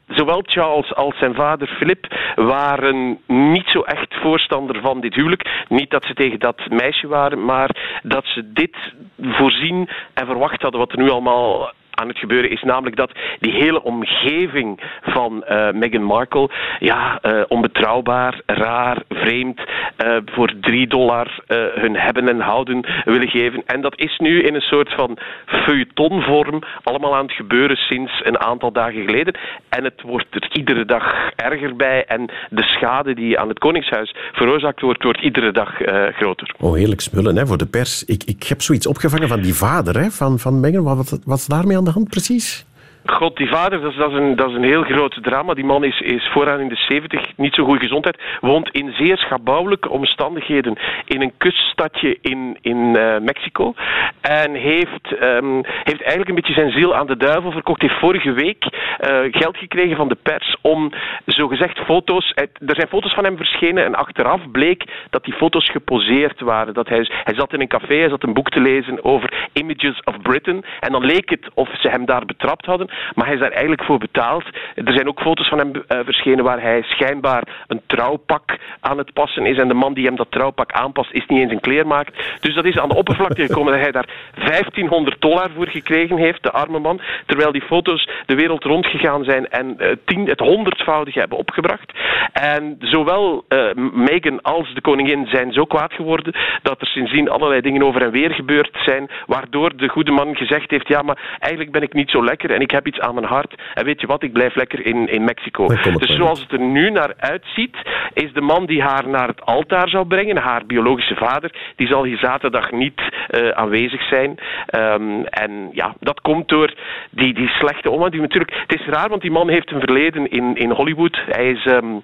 Zowel 0.09 0.43
Charles 0.45 0.95
als 0.95 1.17
zijn 1.17 1.33
vader 1.33 1.67
Philip 1.67 2.07
waren 2.35 3.19
niet 3.27 3.67
zo 3.67 3.81
echt 3.81 4.15
voorstander 4.21 4.81
van 4.81 5.01
dit 5.01 5.15
huwelijk. 5.15 5.65
Niet 5.67 5.89
dat 5.89 6.03
ze 6.03 6.13
tegen 6.13 6.39
dat 6.39 6.69
meisje 6.69 7.07
waren, 7.07 7.45
maar 7.45 7.99
dat 8.03 8.25
ze 8.25 8.51
dit 8.53 8.77
voorzien 9.21 9.89
en 10.13 10.25
verwacht 10.25 10.61
hadden 10.61 10.79
wat 10.79 10.91
er 10.91 10.97
nu 10.97 11.09
allemaal 11.09 11.71
aan 11.99 12.07
het 12.07 12.17
gebeuren 12.17 12.51
is 12.51 12.61
namelijk 12.63 12.95
dat 12.95 13.11
die 13.39 13.53
hele 13.53 13.83
omgeving 13.83 14.79
van 15.01 15.43
uh, 15.49 15.71
Meghan 15.71 16.03
Markle 16.03 16.49
ja, 16.79 17.19
uh, 17.21 17.41
onbetrouwbaar, 17.47 18.41
raar, 18.45 19.01
vreemd, 19.09 19.59
uh, 19.59 20.17
voor 20.25 20.53
drie 20.61 20.87
dollar 20.87 21.43
hun 21.75 21.95
hebben 21.95 22.27
en 22.27 22.39
houden 22.39 22.85
willen 23.05 23.27
geven. 23.27 23.63
En 23.65 23.81
dat 23.81 23.93
is 23.99 24.17
nu 24.17 24.41
in 24.41 24.55
een 24.55 24.61
soort 24.61 24.93
van 24.93 25.17
feuilletonvorm 25.45 26.61
allemaal 26.83 27.15
aan 27.15 27.25
het 27.25 27.35
gebeuren 27.35 27.77
sinds 27.77 28.21
een 28.23 28.39
aantal 28.39 28.71
dagen 28.71 29.03
geleden. 29.05 29.37
En 29.69 29.83
het 29.83 30.01
wordt 30.01 30.27
er 30.29 30.49
iedere 30.51 30.85
dag 30.85 31.31
erger 31.35 31.75
bij 31.75 32.05
en 32.05 32.29
de 32.49 32.63
schade 32.63 33.13
die 33.13 33.39
aan 33.39 33.49
het 33.49 33.59
Koningshuis 33.59 34.15
veroorzaakt 34.31 34.81
wordt, 34.81 35.03
wordt 35.03 35.21
iedere 35.21 35.51
dag 35.51 35.71
groter. 36.13 36.55
Oh, 36.59 36.73
heerlijk 36.75 37.01
smullen 37.01 37.37
hè, 37.37 37.47
voor 37.47 37.57
de 37.57 37.65
pers. 37.65 38.05
Ik, 38.05 38.23
ik 38.23 38.43
heb 38.43 38.61
zoiets 38.61 38.87
opgevangen 38.87 39.27
van 39.27 39.41
die 39.41 39.55
vader 39.55 39.99
hè, 39.99 40.09
van, 40.09 40.39
van 40.39 40.59
Meghan. 40.59 40.83
Wat, 40.83 41.19
wat 41.25 41.37
is 41.37 41.45
daarmee 41.45 41.77
aan 41.77 41.83
de 41.83 41.88
hand 41.93 42.10
precies? 42.12 42.65
God, 43.11 43.37
die 43.37 43.49
vader, 43.49 43.81
dat 43.81 43.91
is, 43.91 43.97
dat, 43.97 44.11
is 44.11 44.17
een, 44.17 44.35
dat 44.35 44.49
is 44.49 44.55
een 44.55 44.63
heel 44.63 44.83
groot 44.83 45.19
drama. 45.21 45.53
Die 45.53 45.65
man 45.65 45.83
is, 45.83 45.99
is 45.99 46.29
vooraan 46.31 46.59
in 46.59 46.69
de 46.69 46.85
70, 46.87 47.37
niet 47.37 47.53
zo 47.53 47.63
goede 47.63 47.79
gezondheid. 47.79 48.21
Woont 48.41 48.69
in 48.71 48.93
zeer 48.97 49.17
schabouwelijke 49.17 49.89
omstandigheden 49.89 50.77
in 51.05 51.21
een 51.21 51.33
kuststadje 51.37 52.17
in, 52.21 52.57
in 52.61 52.77
uh, 52.77 53.17
Mexico. 53.17 53.73
En 54.21 54.53
heeft, 54.53 55.21
um, 55.21 55.61
heeft 55.63 56.01
eigenlijk 56.01 56.29
een 56.29 56.35
beetje 56.35 56.53
zijn 56.53 56.71
ziel 56.71 56.95
aan 56.95 57.07
de 57.07 57.17
duivel 57.17 57.51
verkocht. 57.51 57.81
Heeft 57.81 57.99
vorige 57.99 58.31
week 58.31 58.63
uh, 58.65 59.19
geld 59.31 59.57
gekregen 59.57 59.95
van 59.95 60.07
de 60.07 60.17
pers 60.23 60.57
om 60.61 60.91
zogezegd 61.25 61.79
foto's. 61.79 62.31
Er 62.35 62.75
zijn 62.75 62.87
foto's 62.87 63.13
van 63.13 63.23
hem 63.23 63.37
verschenen 63.37 63.85
en 63.85 63.95
achteraf 63.95 64.51
bleek 64.51 64.83
dat 65.09 65.23
die 65.23 65.33
foto's 65.33 65.69
geposeerd 65.69 66.39
waren. 66.39 66.73
Dat 66.73 66.89
hij, 66.89 67.09
hij 67.23 67.35
zat 67.35 67.53
in 67.53 67.61
een 67.61 67.67
café, 67.67 67.95
hij 67.95 68.09
zat 68.09 68.23
een 68.23 68.33
boek 68.33 68.49
te 68.49 68.61
lezen 68.61 69.03
over 69.03 69.49
Images 69.53 70.01
of 70.03 70.21
Britain. 70.21 70.63
En 70.79 70.91
dan 70.91 71.05
leek 71.05 71.29
het 71.29 71.49
of 71.53 71.69
ze 71.79 71.89
hem 71.89 72.05
daar 72.05 72.25
betrapt 72.25 72.65
hadden. 72.65 72.89
Maar 73.15 73.25
hij 73.25 73.35
is 73.35 73.41
daar 73.41 73.51
eigenlijk 73.51 73.83
voor 73.83 73.97
betaald. 73.97 74.43
Er 74.75 74.93
zijn 74.93 75.07
ook 75.07 75.21
foto's 75.21 75.47
van 75.47 75.57
hem 75.57 75.71
uh, 75.75 75.81
verschenen 76.05 76.43
waar 76.43 76.61
hij 76.61 76.81
schijnbaar 76.81 77.43
een 77.67 77.81
trouwpak 77.85 78.57
aan 78.79 78.97
het 78.97 79.13
passen 79.13 79.45
is. 79.45 79.57
En 79.57 79.67
de 79.67 79.73
man 79.73 79.93
die 79.93 80.05
hem 80.05 80.15
dat 80.15 80.31
trouwpak 80.31 80.71
aanpast 80.71 81.11
is 81.11 81.25
niet 81.27 81.39
eens 81.39 81.51
een 81.51 81.59
kleermaker. 81.59 82.13
Dus 82.39 82.55
dat 82.55 82.65
is 82.65 82.77
aan 82.77 82.89
de 82.89 82.95
oppervlakte 82.95 83.45
gekomen 83.45 83.71
dat 83.73 83.81
hij 83.81 83.91
daar 83.91 84.09
1500 84.35 85.21
dollar 85.21 85.49
voor 85.55 85.67
gekregen 85.67 86.17
heeft, 86.17 86.43
de 86.43 86.51
arme 86.51 86.79
man. 86.79 87.01
Terwijl 87.25 87.51
die 87.51 87.61
foto's 87.61 88.09
de 88.25 88.35
wereld 88.35 88.63
rondgegaan 88.63 89.23
zijn 89.23 89.49
en 89.49 89.75
uh, 89.79 89.91
tien, 90.05 90.27
het 90.27 90.39
honderdvoudige 90.39 91.19
hebben 91.19 91.37
opgebracht. 91.37 91.91
En 92.33 92.75
zowel 92.79 93.45
uh, 93.49 93.73
Meghan 93.93 94.41
als 94.41 94.73
de 94.73 94.81
koningin 94.81 95.27
zijn 95.27 95.53
zo 95.53 95.65
kwaad 95.65 95.93
geworden 95.93 96.35
dat 96.61 96.81
er 96.81 96.87
sindsdien 96.87 97.29
allerlei 97.29 97.61
dingen 97.61 97.83
over 97.83 98.01
en 98.01 98.11
weer 98.11 98.31
gebeurd 98.31 98.77
zijn, 98.85 99.09
waardoor 99.25 99.77
de 99.77 99.87
goede 99.87 100.11
man 100.11 100.35
gezegd 100.35 100.71
heeft, 100.71 100.87
ja, 100.87 101.01
maar 101.01 101.37
eigenlijk 101.39 101.71
ben 101.71 101.81
ik 101.81 101.93
niet 101.93 102.09
zo 102.09 102.23
lekker 102.23 102.51
en 102.51 102.61
ik 102.61 102.71
heb 102.71 102.78
iets 102.88 103.00
aan 103.00 103.13
mijn 103.13 103.25
hart. 103.25 103.55
En 103.74 103.86
weet 103.86 104.01
je 104.01 104.07
wat, 104.07 104.24
ik 104.24 104.33
blijf 104.33 104.55
lekker 104.55 104.86
in, 104.86 105.09
in 105.09 105.24
Mexico. 105.24 105.67
Dus 105.67 106.15
zoals 106.15 106.41
het 106.41 106.51
er 106.51 106.59
nu 106.59 106.89
naar 106.89 107.13
uitziet, 107.17 107.77
is 108.13 108.33
de 108.33 108.41
man 108.41 108.65
die 108.65 108.81
haar 108.81 109.07
naar 109.07 109.27
het 109.27 109.45
altaar 109.45 109.89
zou 109.89 110.05
brengen, 110.05 110.38
haar 110.38 110.65
biologische 110.65 111.15
vader, 111.15 111.51
die 111.75 111.88
zal 111.88 112.03
hier 112.03 112.17
zaterdag 112.17 112.71
niet 112.71 113.01
uh, 113.29 113.50
aanwezig 113.50 114.07
zijn. 114.07 114.38
Um, 114.75 115.25
en 115.25 115.69
ja, 115.74 115.95
dat 116.00 116.21
komt 116.21 116.50
door 116.50 116.74
die, 117.09 117.33
die 117.33 117.48
slechte 117.48 117.89
omgang. 117.89 118.12
Die 118.12 118.21
natuurlijk, 118.21 118.63
het 118.67 118.79
is 118.79 118.86
raar, 118.86 119.09
want 119.09 119.21
die 119.21 119.31
man 119.31 119.50
heeft 119.50 119.71
een 119.71 119.79
verleden 119.79 120.29
in, 120.29 120.55
in 120.55 120.71
Hollywood. 120.71 121.21
Hij 121.25 121.51
is, 121.51 121.65
um, 121.65 121.93
uh, 121.95 122.01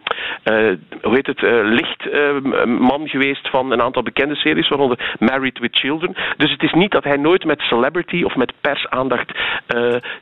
hoe 1.02 1.14
heet 1.14 1.28
het, 1.28 1.42
uh, 1.42 1.52
lichtman 1.64 3.08
geweest 3.08 3.50
van 3.50 3.72
een 3.72 3.82
aantal 3.82 4.04
bekende 4.04 4.36
series, 4.36 4.68
waaronder 4.68 5.16
Married 5.20 5.60
with 5.60 5.76
Children. 5.78 6.16
Dus 6.38 6.52
het 6.52 6.64
is 6.64 6.74
niet 6.74 6.92
dat 6.92 7.04
hij 7.04 7.18
nooit 7.18 7.46
met 7.46 7.60
celebrity 7.60 8.24
of 8.24 8.36
met 8.36 8.54
persaandacht 8.62 9.32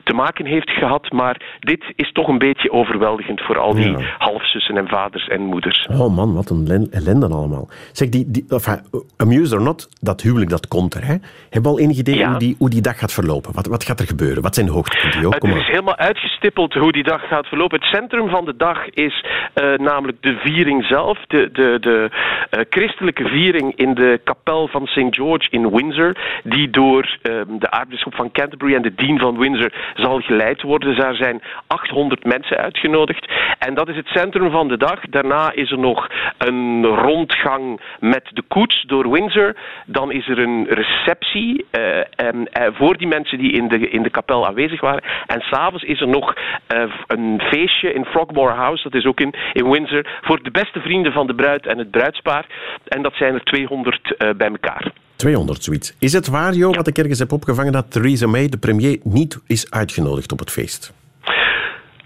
te 0.04 0.14
maken 0.14 0.43
heeft 0.44 0.70
gehad. 0.70 1.12
Maar 1.12 1.58
dit 1.60 1.84
is 1.96 2.12
toch 2.12 2.28
een 2.28 2.38
beetje 2.38 2.72
overweldigend 2.72 3.40
voor 3.40 3.58
al 3.58 3.74
die 3.74 3.90
ja. 3.90 3.98
halfzussen 4.18 4.76
en 4.76 4.88
vaders 4.88 5.28
en 5.28 5.40
moeders. 5.40 5.88
Oh 5.90 6.16
man, 6.16 6.34
wat 6.34 6.50
een 6.50 6.88
ellende 6.90 7.26
allemaal. 7.26 7.68
Zeg, 7.92 8.08
die, 8.08 8.30
die, 8.30 8.44
enfin, 8.48 8.80
amuse 9.16 9.54
or 9.54 9.62
not, 9.62 9.88
dat 10.00 10.20
huwelijk 10.20 10.50
dat 10.50 10.68
komt 10.68 10.94
er. 10.94 11.04
Hè? 11.04 11.16
Hebben 11.50 11.72
we 11.72 11.78
al 11.78 11.78
enig 11.78 11.98
idee 11.98 12.16
ja. 12.16 12.30
hoe, 12.30 12.38
die, 12.38 12.54
hoe 12.58 12.70
die 12.70 12.80
dag 12.80 12.98
gaat 12.98 13.12
verlopen? 13.12 13.54
Wat, 13.54 13.66
wat 13.66 13.84
gaat 13.84 14.00
er 14.00 14.06
gebeuren? 14.06 14.42
Wat 14.42 14.54
zijn 14.54 14.66
de 14.66 14.72
hoogtepunten? 14.72 15.50
Het 15.50 15.56
is 15.60 15.66
helemaal 15.66 15.96
uitgestippeld 15.96 16.74
hoe 16.74 16.92
die 16.92 17.02
dag 17.02 17.28
gaat 17.28 17.46
verlopen. 17.46 17.78
Het 17.78 17.88
centrum 17.88 18.28
van 18.28 18.44
de 18.44 18.56
dag 18.56 18.88
is 18.90 19.24
uh, 19.54 19.74
namelijk 19.78 20.22
de 20.22 20.36
viering 20.36 20.84
zelf. 20.84 21.18
De, 21.26 21.48
de, 21.52 21.76
de 21.80 22.10
uh, 22.10 22.60
christelijke 22.70 23.28
viering 23.28 23.76
in 23.76 23.94
de 23.94 24.20
kapel 24.24 24.68
van 24.68 24.86
St. 24.86 25.06
George 25.10 25.50
in 25.50 25.70
Windsor. 25.70 26.16
Die 26.44 26.70
door 26.70 27.18
uh, 27.22 27.40
de 27.58 27.70
aartsbisschop 27.70 28.14
van 28.14 28.30
Canterbury 28.30 28.74
en 28.74 28.82
de 28.82 28.94
dean 28.94 29.18
van 29.18 29.38
Windsor 29.38 29.72
zal 29.94 30.20
geleid 30.34 30.62
worden. 30.62 30.88
Dus 30.88 30.98
daar 30.98 31.14
zijn 31.14 31.42
800 31.66 32.24
mensen 32.24 32.56
uitgenodigd. 32.56 33.32
En 33.58 33.74
dat 33.74 33.88
is 33.88 33.96
het 33.96 34.06
centrum 34.06 34.50
van 34.50 34.68
de 34.68 34.76
dag. 34.76 35.00
Daarna 35.10 35.52
is 35.52 35.70
er 35.70 35.78
nog 35.78 36.08
een 36.38 36.84
rondgang 36.86 37.80
met 38.00 38.30
de 38.32 38.42
koets 38.42 38.82
door 38.86 39.10
Windsor. 39.10 39.54
Dan 39.86 40.12
is 40.12 40.28
er 40.28 40.38
een 40.38 40.66
receptie 40.68 41.66
uh, 41.78 41.96
en, 41.98 42.36
uh, 42.36 42.66
voor 42.72 42.96
die 42.96 43.06
mensen 43.06 43.38
die 43.38 43.52
in 43.52 43.68
de, 43.68 43.88
in 43.88 44.02
de 44.02 44.10
kapel 44.10 44.46
aanwezig 44.46 44.80
waren. 44.80 45.02
En 45.26 45.40
s'avonds 45.40 45.84
is 45.84 46.00
er 46.00 46.08
nog 46.08 46.34
uh, 46.74 46.82
een 47.06 47.40
feestje 47.40 47.92
in 47.92 48.04
Frogmore 48.04 48.54
House, 48.54 48.82
dat 48.82 48.94
is 48.94 49.06
ook 49.06 49.20
in, 49.20 49.34
in 49.52 49.70
Windsor, 49.70 50.06
voor 50.20 50.42
de 50.42 50.50
beste 50.50 50.80
vrienden 50.80 51.12
van 51.12 51.26
de 51.26 51.34
bruid 51.34 51.66
en 51.66 51.78
het 51.78 51.90
bruidspaar. 51.90 52.46
En 52.84 53.02
dat 53.02 53.14
zijn 53.14 53.34
er 53.34 53.44
200 53.44 54.14
bij 54.36 54.48
elkaar. 54.48 54.92
200 55.16 55.64
zoiets. 55.64 55.94
Is 55.98 56.12
het 56.12 56.26
waar, 56.26 56.54
Jo, 56.54 56.70
wat 56.70 56.86
ik 56.86 56.98
ergens 56.98 57.18
heb 57.18 57.32
opgevangen, 57.32 57.72
dat 57.72 57.90
Theresa 57.90 58.26
May, 58.26 58.48
de 58.48 58.56
premier, 58.56 58.98
niet 59.02 59.40
is 59.46 59.70
uitgenodigd 59.70 60.32
op 60.32 60.38
het 60.38 60.50
feest? 60.50 60.92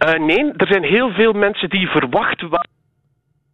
Uh, 0.06 0.26
nee, 0.26 0.52
er 0.56 0.66
zijn 0.66 0.82
heel 0.82 1.10
veel 1.10 1.32
mensen 1.32 1.68
die 1.68 1.88
verwachten 1.88 2.48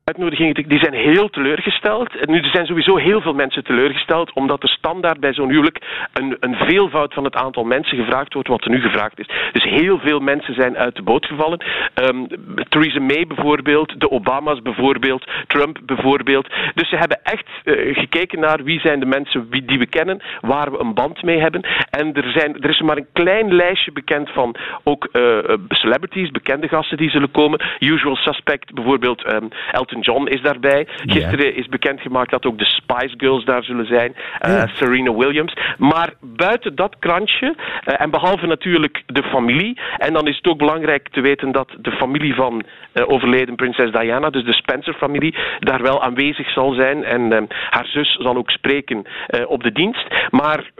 uitnodigingen 0.04 0.54
die 0.54 0.78
zijn 0.78 0.94
heel 0.94 1.30
teleurgesteld. 1.30 2.16
En 2.16 2.30
nu 2.30 2.38
er 2.38 2.50
zijn 2.52 2.66
sowieso 2.66 2.96
heel 2.96 3.20
veel 3.20 3.34
mensen 3.34 3.64
teleurgesteld, 3.64 4.32
omdat 4.32 4.62
er 4.62 4.68
standaard 4.68 5.20
bij 5.20 5.34
zo'n 5.34 5.50
huwelijk 5.50 6.08
een, 6.12 6.36
een 6.40 6.54
veelvoud 6.54 7.14
van 7.14 7.24
het 7.24 7.34
aantal 7.34 7.64
mensen 7.64 7.98
gevraagd 7.98 8.32
wordt 8.32 8.48
wat 8.48 8.64
er 8.64 8.70
nu 8.70 8.80
gevraagd 8.80 9.18
is. 9.18 9.26
Dus 9.52 9.62
heel 9.62 9.98
veel 9.98 10.20
mensen 10.20 10.54
zijn 10.54 10.76
uit 10.76 10.96
de 10.96 11.02
boot 11.02 11.26
gevallen. 11.26 11.64
Um, 11.94 12.26
Theresa 12.68 13.00
May 13.00 13.26
bijvoorbeeld, 13.26 14.00
de 14.00 14.10
Obama's 14.10 14.62
bijvoorbeeld, 14.62 15.30
Trump 15.46 15.78
bijvoorbeeld. 15.82 16.48
Dus 16.74 16.88
ze 16.88 16.96
hebben 16.96 17.22
echt 17.22 17.46
uh, 17.64 17.96
gekeken 17.96 18.40
naar 18.40 18.62
wie 18.62 18.80
zijn 18.80 19.00
de 19.00 19.06
mensen 19.06 19.50
die 19.50 19.78
we 19.78 19.86
kennen, 19.86 20.22
waar 20.40 20.70
we 20.70 20.78
een 20.78 20.94
band 20.94 21.22
mee 21.22 21.40
hebben. 21.40 21.60
En 21.90 22.14
er, 22.14 22.30
zijn, 22.30 22.60
er 22.60 22.70
is 22.70 22.80
maar 22.80 22.96
een 22.96 23.12
klein 23.12 23.54
lijstje 23.54 23.92
bekend 23.92 24.30
van 24.30 24.56
ook 24.82 25.08
uh, 25.12 25.38
celebrities, 25.68 26.30
bekende 26.30 26.68
gasten 26.68 26.96
die 26.96 27.10
zullen 27.10 27.30
komen. 27.30 27.60
Usual 27.78 28.16
Suspect 28.16 28.74
bijvoorbeeld 28.74 29.32
um, 29.32 29.48
John 30.00 30.26
is 30.26 30.40
daarbij. 30.40 30.86
Gisteren 30.86 31.44
yeah. 31.44 31.56
is 31.56 31.66
bekendgemaakt 31.66 32.30
dat 32.30 32.46
ook 32.46 32.58
de 32.58 32.64
Spice 32.64 33.14
Girls 33.16 33.44
daar 33.44 33.64
zullen 33.64 33.86
zijn. 33.86 34.14
Yeah. 34.40 34.68
Serena 34.74 35.14
Williams. 35.14 35.56
Maar 35.78 36.12
buiten 36.20 36.74
dat 36.74 36.96
krantje, 36.98 37.54
uh, 37.56 38.00
en 38.00 38.10
behalve 38.10 38.46
natuurlijk 38.46 39.02
de 39.06 39.22
familie, 39.22 39.80
en 39.98 40.12
dan 40.12 40.26
is 40.26 40.36
het 40.36 40.46
ook 40.46 40.58
belangrijk 40.58 41.08
te 41.08 41.20
weten 41.20 41.52
dat 41.52 41.68
de 41.80 41.92
familie 41.92 42.34
van 42.34 42.62
uh, 42.94 43.04
overleden 43.08 43.54
prinses 43.54 43.92
Diana, 43.92 44.30
dus 44.30 44.44
de 44.44 44.52
Spencer-familie, 44.52 45.34
daar 45.58 45.82
wel 45.82 46.02
aanwezig 46.02 46.50
zal 46.50 46.72
zijn. 46.72 47.04
En 47.04 47.48
haar 47.70 47.86
zus 47.86 48.16
zal 48.20 48.36
ook 48.36 48.50
spreken 48.50 49.04
op 49.46 49.62
de 49.62 49.72
dienst. 49.72 50.06
Maar 50.30 50.70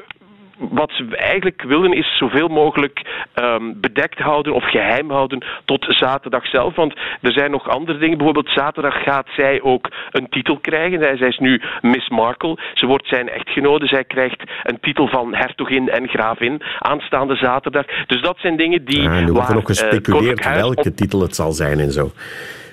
wat 0.59 0.91
ze 0.91 1.17
eigenlijk 1.17 1.63
willen 1.63 1.93
is 1.93 2.17
zoveel 2.17 2.49
mogelijk 2.49 3.27
ehm, 3.35 3.73
bedekt 3.77 4.19
houden 4.19 4.55
of 4.55 4.71
geheim 4.71 5.11
houden 5.11 5.45
tot 5.65 5.85
zaterdag 5.89 6.47
zelf. 6.47 6.75
Want 6.75 6.95
er 7.21 7.33
zijn 7.33 7.51
nog 7.51 7.69
andere 7.69 7.99
dingen. 7.99 8.17
Bijvoorbeeld 8.17 8.55
zaterdag 8.55 9.03
gaat 9.03 9.27
zij 9.37 9.63
ook 9.63 9.89
een 10.11 10.29
titel 10.29 10.59
krijgen. 10.59 11.19
Zij, 11.19 11.29
is 11.29 11.39
nu 11.39 11.63
Miss 11.81 12.09
Markle. 12.09 12.59
Ze 12.75 12.87
wordt 12.87 13.07
zijn 13.07 13.29
echtgenote. 13.29 13.87
Zij 13.87 14.05
krijgt 14.05 14.43
een 14.63 14.81
titel 14.81 15.09
van 15.09 15.35
hertogin 15.35 15.89
en 15.89 16.09
gravin 16.09 16.63
aanstaande 16.79 17.37
zaterdag. 17.37 17.85
Dus 18.07 18.23
dat 18.23 18.39
zijn 18.39 18.57
dingen 18.57 18.85
die... 18.85 19.03
Ja, 19.03 19.21
nu 19.21 19.33
wordt 19.33 19.49
er 19.49 19.55
nog 19.55 19.67
gespeculeerd 19.67 20.49
welke 20.49 20.95
titel 20.95 21.21
het 21.21 21.35
zal 21.35 21.53
zijn 21.53 21.79
en 21.79 21.93
zo. 21.93 22.11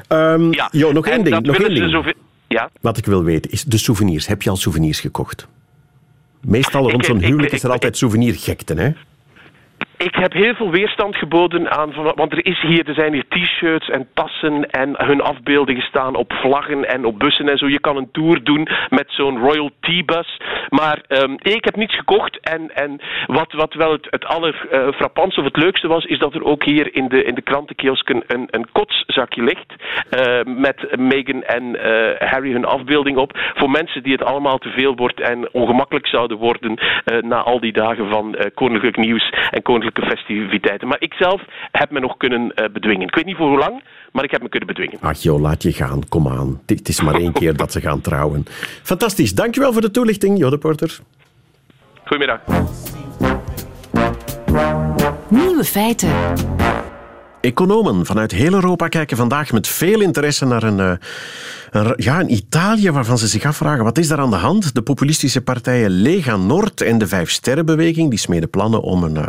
Um, 0.10 0.54
ja, 0.54 0.70
jo, 0.72 0.92
nog 0.92 1.08
één 1.08 1.24
ding. 1.24 1.42
Nog 1.42 1.56
één 1.56 1.76
ding. 1.76 1.92
Zoveel... 1.92 2.14
Ja? 2.48 2.70
Wat 2.82 2.98
ik 2.98 3.06
wil 3.06 3.24
weten 3.24 3.52
is 3.52 3.64
de 3.64 3.78
souvenirs. 3.78 4.28
Heb 4.28 4.42
je 4.42 4.50
al 4.50 4.56
souvenirs 4.56 5.00
gekocht? 5.00 5.48
Meestal 6.42 6.92
rond 6.92 7.06
zo'n 7.06 7.24
huwelijk 7.24 7.54
is 7.54 7.64
er 7.64 7.72
altijd 7.72 7.98
souvenirgekte, 7.98 8.74
hè? 8.74 8.90
Ik 10.02 10.16
heb 10.16 10.34
heel 10.34 10.56
veel 10.56 10.70
weerstand 10.72 11.16
geboden 11.16 11.72
aan, 11.72 11.94
want 12.16 12.32
er, 12.32 12.46
is 12.46 12.62
hier, 12.62 12.88
er 12.88 12.94
zijn 12.94 13.14
hier 13.14 13.28
t-shirts 13.28 13.90
en 13.90 14.08
tassen 14.14 14.70
en 14.70 15.06
hun 15.06 15.22
afbeeldingen 15.22 15.82
staan 15.82 16.16
op 16.16 16.34
vlaggen 16.34 16.86
en 16.86 17.06
op 17.06 17.20
bussen 17.20 17.50
en 17.50 17.58
zo. 17.58 17.68
Je 17.68 17.80
kan 17.80 17.98
een 17.98 18.12
tour 18.12 18.44
doen 18.44 18.68
met 18.90 19.06
zo'n 19.08 19.40
Royal 19.40 19.70
T-bus. 19.80 20.40
Maar 20.70 21.02
um, 21.08 21.36
ik 21.42 21.66
heb 21.66 21.76
niets 21.76 21.96
gekocht 21.96 22.40
en, 22.40 22.76
en 22.76 23.02
wat, 23.26 23.54
wat 23.54 23.74
wel 23.74 23.92
het, 23.92 24.08
het 24.10 24.26
allerfrappantste 24.26 25.42
uh, 25.42 25.46
of 25.48 25.54
het 25.54 25.64
leukste 25.64 25.88
was, 25.88 26.06
is 26.06 26.20
dat 26.20 26.34
er 26.34 26.44
ook 26.44 26.64
hier 26.64 26.96
in 26.96 27.08
de, 27.08 27.24
in 27.24 27.36
de 27.36 27.42
krantenkiosken 27.42 28.24
een, 28.28 28.48
een 28.50 28.68
kotszakje 28.72 29.44
ligt 29.44 29.74
uh, 29.76 30.56
met 30.56 30.98
Meghan 30.98 31.44
en 31.44 31.64
uh, 31.64 32.30
Harry 32.30 32.52
hun 32.52 32.66
afbeelding 32.66 33.18
op. 33.18 33.40
Voor 33.54 33.70
mensen 33.70 34.04
die 34.04 34.12
het 34.12 34.24
allemaal 34.24 34.58
te 34.58 34.70
veel 34.70 34.96
wordt 34.96 35.20
en 35.20 35.54
ongemakkelijk 35.54 36.08
zouden 36.08 36.38
worden 36.38 36.80
na 37.22 37.42
al 37.42 37.60
die 37.60 37.74
dagen 37.74 38.10
van 38.10 38.36
koninklijk 38.54 38.98
nieuws 38.98 39.30
en 39.50 39.62
koninklijk 39.62 39.90
festiviteiten. 39.94 40.88
Maar 40.88 41.02
ik 41.02 41.14
zelf 41.14 41.42
heb 41.72 41.92
me 41.92 42.00
nog 42.00 42.18
kunnen 42.18 42.42
uh, 42.42 42.66
bedwingen. 42.74 43.08
Ik 43.08 43.16
weet 43.16 43.26
niet 43.26 43.36
voor 43.36 43.48
hoe 43.48 43.58
lang, 43.58 43.84
maar 44.12 44.24
ik 44.24 44.32
heb 44.32 44.42
me 44.42 44.50
kunnen 44.50 44.68
bedwingen. 44.68 44.98
Ach 45.02 45.18
joh, 45.18 45.42
laat 45.42 45.64
je 45.64 45.74
gaan. 45.74 46.08
Kom 46.10 46.28
aan. 46.28 46.62
Het 46.66 46.88
is 46.88 47.02
maar 47.02 47.16
één 47.16 47.34
keer 47.34 47.56
dat 47.56 47.72
ze 47.72 47.82
gaan 47.82 48.02
trouwen. 48.02 48.44
Fantastisch. 48.84 49.34
Dankjewel 49.34 49.74
voor 49.74 49.82
de 49.82 49.92
toelichting, 49.92 50.38
Jode 50.38 50.58
Porter. 50.58 51.00
Goedemiddag. 52.06 52.40
Nieuwe 55.30 55.64
feiten. 55.64 56.14
Economen 57.42 58.06
vanuit 58.06 58.32
heel 58.32 58.54
Europa 58.54 58.88
kijken 58.88 59.18
vandaag 59.18 59.52
met 59.52 59.68
veel 59.68 60.02
interesse 60.02 60.46
naar 60.46 60.64
een, 60.64 60.80
eh, 60.80 60.92
een, 61.72 61.94
ja, 61.96 62.20
een 62.20 62.34
Italië 62.34 62.92
waarvan 62.92 63.18
ze 63.18 63.28
zich 63.28 63.46
afvragen 63.46 63.84
wat 63.84 63.98
is 63.98 64.08
daar 64.08 64.20
aan 64.20 64.30
de 64.30 64.36
hand. 64.36 64.76
De 64.76 64.82
populistische 64.82 65.42
partijen 65.42 65.90
Lega 65.90 66.36
Nord 66.36 66.82
en 66.82 66.98
de 66.98 67.08
Vijf 67.08 67.30
Sterrenbeweging 67.30 68.10
die 68.10 68.20
smeden 68.20 68.50
plannen 68.50 68.82
om 68.82 69.04
een 69.04 69.16
uh, 69.16 69.26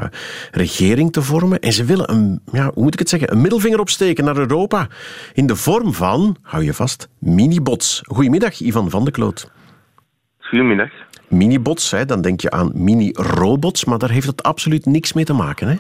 regering 0.51 1.13
te 1.13 1.23
vormen. 1.23 1.61
En 1.61 1.73
ze 1.73 1.85
willen 1.85 2.11
een, 2.11 2.41
ja, 2.53 2.71
hoe 2.75 2.83
moet 2.83 2.93
ik 2.93 2.99
het 2.99 3.09
zeggen, 3.09 3.33
een 3.33 3.41
middelvinger 3.41 3.81
opsteken 3.81 4.25
naar 4.25 4.37
Europa 4.37 4.89
in 5.33 5.47
de 5.47 5.57
vorm 5.57 5.93
van, 5.95 6.37
hou 6.43 6.65
je 6.65 6.75
vast, 6.75 7.09
minibots. 7.19 8.01
Goedemiddag, 8.05 8.61
Ivan 8.61 8.91
van 8.91 9.05
de 9.05 9.11
Kloot. 9.11 9.51
Goedemiddag. 10.39 10.91
Minibots, 11.29 11.91
hè, 11.91 12.05
dan 12.05 12.21
denk 12.21 12.41
je 12.41 12.51
aan 12.51 12.71
mini-robots, 12.75 13.85
maar 13.85 13.99
daar 13.99 14.11
heeft 14.11 14.27
het 14.27 14.43
absoluut 14.43 14.87
niks 14.87 15.13
mee 15.13 15.25
te 15.25 15.33
maken, 15.33 15.69
hè? 15.69 15.77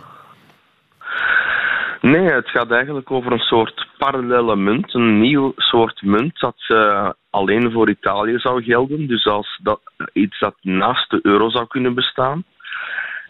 Nee, 2.02 2.30
het 2.30 2.48
gaat 2.48 2.70
eigenlijk 2.70 3.10
over 3.10 3.32
een 3.32 3.38
soort 3.38 3.86
parallele 3.98 4.56
munt, 4.56 4.94
een 4.94 5.20
nieuw 5.20 5.52
soort 5.56 6.02
munt 6.02 6.40
dat 6.40 6.64
uh, 6.68 7.10
alleen 7.30 7.72
voor 7.72 7.90
Italië 7.90 8.38
zou 8.38 8.62
gelden. 8.62 9.06
Dus 9.06 9.26
als 9.26 9.60
dat, 9.62 9.80
iets 10.12 10.38
dat 10.38 10.54
naast 10.60 11.10
de 11.10 11.18
euro 11.22 11.50
zou 11.50 11.66
kunnen 11.66 11.94
bestaan. 11.94 12.44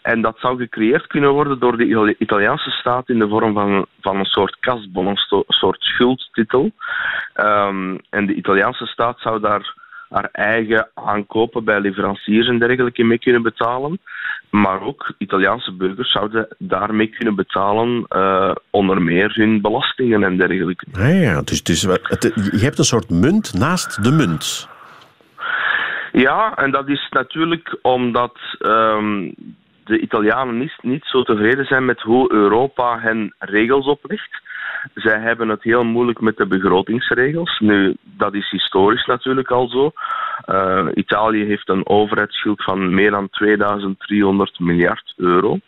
En 0.01 0.21
dat 0.21 0.39
zou 0.39 0.57
gecreëerd 0.57 1.07
kunnen 1.07 1.31
worden 1.31 1.59
door 1.59 1.77
de 1.77 2.15
Italiaanse 2.17 2.69
staat 2.69 3.09
in 3.09 3.19
de 3.19 3.27
vorm 3.27 3.53
van, 3.53 3.85
van 4.01 4.17
een 4.17 4.25
soort 4.25 4.57
kasbon, 4.59 5.07
een 5.07 5.43
soort 5.47 5.81
schuldtitel. 5.81 6.71
Um, 7.35 7.99
en 8.09 8.25
de 8.25 8.33
Italiaanse 8.33 8.85
staat 8.85 9.19
zou 9.19 9.39
daar 9.39 9.73
haar 10.09 10.29
eigen 10.31 10.87
aankopen 10.93 11.63
bij 11.63 11.79
leveranciers 11.79 12.47
en 12.47 12.59
dergelijke 12.59 13.03
mee 13.03 13.19
kunnen 13.19 13.41
betalen. 13.41 13.99
Maar 14.49 14.81
ook 14.81 15.13
Italiaanse 15.17 15.71
burgers 15.71 16.11
zouden 16.11 16.47
daarmee 16.57 17.07
kunnen 17.07 17.35
betalen, 17.35 18.05
uh, 18.09 18.51
onder 18.69 19.01
meer 19.01 19.31
hun 19.35 19.61
belastingen 19.61 20.23
en 20.23 20.37
dergelijke. 20.37 20.85
Ja, 20.91 21.07
ja 21.07 21.41
dus, 21.41 21.63
dus 21.63 21.81
je 21.81 22.59
hebt 22.61 22.77
een 22.77 22.83
soort 22.83 23.09
munt 23.09 23.53
naast 23.53 24.03
de 24.03 24.11
munt. 24.11 24.67
Ja, 26.11 26.55
en 26.55 26.71
dat 26.71 26.87
is 26.89 27.07
natuurlijk 27.09 27.77
omdat 27.81 28.37
um, 28.59 29.33
de 29.83 29.99
Italianen 29.99 30.57
niet, 30.57 30.73
niet 30.81 31.05
zo 31.05 31.23
tevreden 31.23 31.65
zijn 31.65 31.85
met 31.85 32.01
hoe 32.01 32.31
Europa 32.31 32.99
hen 32.99 33.33
regels 33.39 33.85
oplegt. 33.85 34.41
Zij 34.93 35.19
hebben 35.19 35.49
het 35.49 35.63
heel 35.63 35.83
moeilijk 35.83 36.21
met 36.21 36.37
de 36.37 36.45
begrotingsregels. 36.45 37.59
Nu, 37.59 37.95
dat 38.01 38.33
is 38.33 38.49
historisch 38.49 39.05
natuurlijk 39.05 39.51
al 39.51 39.67
zo. 39.67 39.91
Uh, 40.49 40.87
Italië 40.93 41.45
heeft 41.45 41.69
een 41.69 41.87
overheidsschuld 41.87 42.63
van 42.63 42.93
meer 42.93 43.11
dan 43.11 43.29
2300 43.29 44.59
miljard 44.59 45.13
euro. 45.15 45.59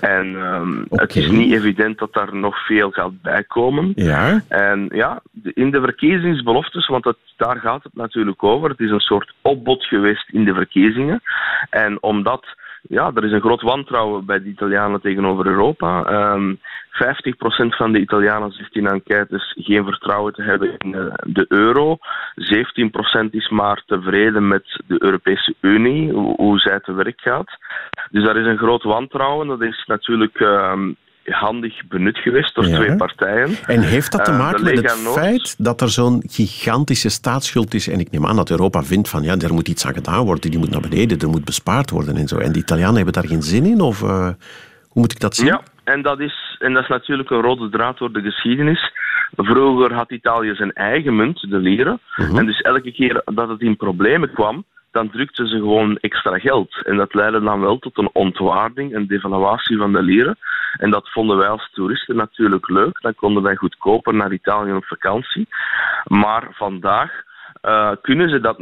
En 0.00 0.26
um, 0.26 0.86
het 0.90 1.16
is 1.16 1.30
niet 1.30 1.52
evident 1.52 1.98
dat 1.98 2.12
daar 2.12 2.34
nog 2.34 2.66
veel 2.66 2.90
gaat 2.90 3.22
bijkomen. 3.22 3.92
Ja. 3.94 4.40
En 4.48 4.88
ja, 4.92 5.20
in 5.42 5.70
de 5.70 5.80
verkiezingsbeloftes, 5.80 6.86
want 6.86 7.04
het, 7.04 7.16
daar 7.36 7.56
gaat 7.56 7.82
het 7.82 7.94
natuurlijk 7.94 8.42
over. 8.42 8.70
Het 8.70 8.80
is 8.80 8.90
een 8.90 9.00
soort 9.00 9.32
opbod 9.42 9.84
geweest 9.84 10.30
in 10.30 10.44
de 10.44 10.54
verkiezingen. 10.54 11.22
En 11.70 12.02
omdat 12.02 12.46
ja, 12.82 13.10
er 13.14 13.24
is 13.24 13.32
een 13.32 13.40
groot 13.40 13.62
wantrouwen 13.62 14.24
bij 14.24 14.38
de 14.42 14.48
Italianen 14.48 15.00
tegenover 15.00 15.46
Europa. 15.46 15.98
Um, 15.98 16.06
ehm, 16.06 16.54
50% 17.04 17.76
van 17.76 17.92
de 17.92 18.00
Italianen 18.00 18.52
zegt 18.52 18.74
in 18.74 18.86
enquêtes 18.86 19.54
geen 19.58 19.84
vertrouwen 19.84 20.32
te 20.32 20.42
hebben 20.42 20.74
in 20.78 20.90
de, 20.90 21.12
de 21.24 21.44
euro. 21.48 21.98
17% 23.26 23.30
is 23.30 23.48
maar 23.48 23.82
tevreden 23.86 24.48
met 24.48 24.82
de 24.86 25.02
Europese 25.02 25.54
Unie, 25.60 26.12
hoe, 26.12 26.58
zij 26.58 26.80
te 26.80 26.92
werk 26.92 27.20
gaat. 27.20 27.50
Dus 28.10 28.24
daar 28.24 28.36
is 28.36 28.46
een 28.46 28.58
groot 28.58 28.82
wantrouwen. 28.82 29.46
Dat 29.46 29.62
is 29.62 29.84
natuurlijk 29.86 30.40
um, 30.40 30.96
handig 31.24 31.86
benut 31.88 32.18
geweest 32.18 32.54
door 32.54 32.64
twee 32.64 32.96
partijen. 32.96 33.56
En 33.66 33.80
heeft 33.80 34.12
dat 34.12 34.24
te 34.24 34.30
eh, 34.30 34.38
maken 34.38 34.64
met 34.64 34.76
het 34.76 35.08
feit 35.12 35.54
dat 35.58 35.80
er 35.80 35.88
zo'n 35.88 36.22
gigantische 36.26 37.08
staatsschuld 37.08 37.74
is? 37.74 37.88
En 37.88 38.00
ik 38.00 38.10
neem 38.10 38.26
aan 38.26 38.36
dat 38.36 38.50
Europa 38.50 38.82
vindt 38.82 39.08
van 39.08 39.22
ja, 39.22 39.36
er 39.36 39.54
moet 39.54 39.68
iets 39.68 39.86
aan 39.86 39.94
gedaan 39.94 40.24
worden, 40.24 40.50
die 40.50 40.60
moet 40.60 40.70
naar 40.70 40.80
beneden, 40.80 41.18
er 41.18 41.28
moet 41.28 41.44
bespaard 41.44 41.90
worden 41.90 42.16
en 42.16 42.28
zo. 42.28 42.38
En 42.38 42.52
de 42.52 42.58
Italianen 42.58 42.96
hebben 42.96 43.12
daar 43.12 43.26
geen 43.26 43.42
zin 43.42 43.64
in? 43.64 43.80
Of 43.80 44.02
uh, 44.02 44.28
hoe 44.88 45.02
moet 45.02 45.12
ik 45.12 45.20
dat 45.20 45.36
zien? 45.36 45.46
Ja, 45.46 45.62
en 45.88 46.02
dat, 46.02 46.20
is, 46.20 46.56
en 46.58 46.72
dat 46.72 46.82
is 46.82 46.88
natuurlijk 46.88 47.30
een 47.30 47.40
rode 47.40 47.68
draad 47.68 47.98
door 47.98 48.12
de 48.12 48.20
geschiedenis. 48.20 48.92
Vroeger 49.36 49.94
had 49.94 50.10
Italië 50.10 50.54
zijn 50.54 50.72
eigen 50.72 51.16
munt, 51.16 51.50
de 51.50 51.58
lire. 51.58 51.98
Mhm. 52.16 52.38
En 52.38 52.46
dus 52.46 52.60
elke 52.60 52.92
keer 52.92 53.22
dat 53.24 53.48
het 53.48 53.60
in 53.60 53.76
problemen 53.76 54.32
kwam, 54.32 54.64
dan 54.90 55.10
drukten 55.10 55.46
ze 55.46 55.56
gewoon 55.56 55.96
extra 55.96 56.38
geld. 56.38 56.82
En 56.84 56.96
dat 56.96 57.14
leidde 57.14 57.40
dan 57.40 57.60
wel 57.60 57.78
tot 57.78 57.98
een 57.98 58.10
ontwaarding 58.12 58.94
en 58.94 59.06
devaluatie 59.06 59.76
van 59.76 59.92
de 59.92 60.02
lire. 60.02 60.36
En 60.78 60.90
dat 60.90 61.10
vonden 61.10 61.36
wij 61.36 61.48
als 61.48 61.70
toeristen 61.72 62.16
natuurlijk 62.16 62.68
leuk. 62.68 63.00
Dan 63.00 63.14
konden 63.14 63.42
wij 63.42 63.56
goedkoper 63.56 64.14
naar 64.14 64.32
Italië 64.32 64.72
op 64.72 64.84
vakantie. 64.84 65.48
Maar 66.04 66.48
vandaag 66.50 67.10
uh, 67.68 67.90
kunnen 68.02 68.28
ze 68.28 68.40
dat 68.40 68.58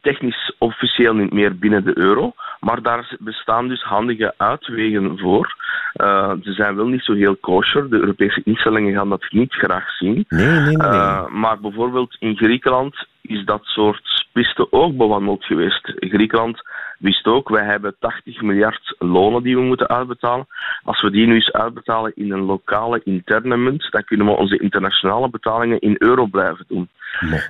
technisch 0.00 0.54
officieel 0.58 1.14
niet 1.14 1.32
meer 1.32 1.58
binnen 1.58 1.84
de 1.84 1.98
euro. 1.98 2.32
Maar 2.60 2.82
daar 2.82 3.16
bestaan 3.18 3.68
dus 3.68 3.82
handige 3.82 4.34
uitwegen 4.36 5.18
voor. 5.18 5.54
Uh, 5.94 6.32
ze 6.42 6.52
zijn 6.52 6.76
wel 6.76 6.86
niet 6.86 7.04
zo 7.04 7.12
heel 7.12 7.36
kosher. 7.36 7.90
De 7.90 7.96
Europese 7.96 8.40
instellingen 8.44 8.94
gaan 8.94 9.08
dat 9.08 9.26
niet 9.30 9.52
graag 9.52 9.90
zien. 9.90 10.24
Nee, 10.28 10.46
nee, 10.46 10.76
nee. 10.76 10.76
Uh, 10.76 11.26
maar 11.26 11.60
bijvoorbeeld 11.60 12.16
in 12.18 12.36
Griekenland 12.36 13.06
is 13.22 13.44
dat 13.44 13.60
soort 13.64 14.26
piste 14.32 14.72
ook 14.72 14.96
bewandeld 14.96 15.44
geweest. 15.44 15.92
Griekenland 15.96 16.62
wist 17.00 17.26
ook, 17.26 17.48
wij 17.48 17.64
hebben 17.64 17.94
80 17.98 18.40
miljard 18.40 18.94
lonen 18.98 19.42
die 19.42 19.56
we 19.56 19.62
moeten 19.62 19.88
uitbetalen. 19.88 20.46
Als 20.82 21.02
we 21.02 21.10
die 21.10 21.26
nu 21.26 21.34
eens 21.34 21.52
uitbetalen 21.52 22.12
in 22.14 22.32
een 22.32 22.44
lokale 22.44 23.00
interne 23.04 23.56
munt, 23.56 23.88
dan 23.90 24.04
kunnen 24.04 24.26
we 24.26 24.36
onze 24.36 24.58
internationale 24.58 25.30
betalingen 25.30 25.80
in 25.80 25.94
euro 25.98 26.26
blijven 26.26 26.64
doen. 26.68 26.88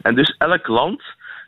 En 0.03 0.15
dus 0.15 0.35
elk 0.39 0.67
land, 0.67 1.03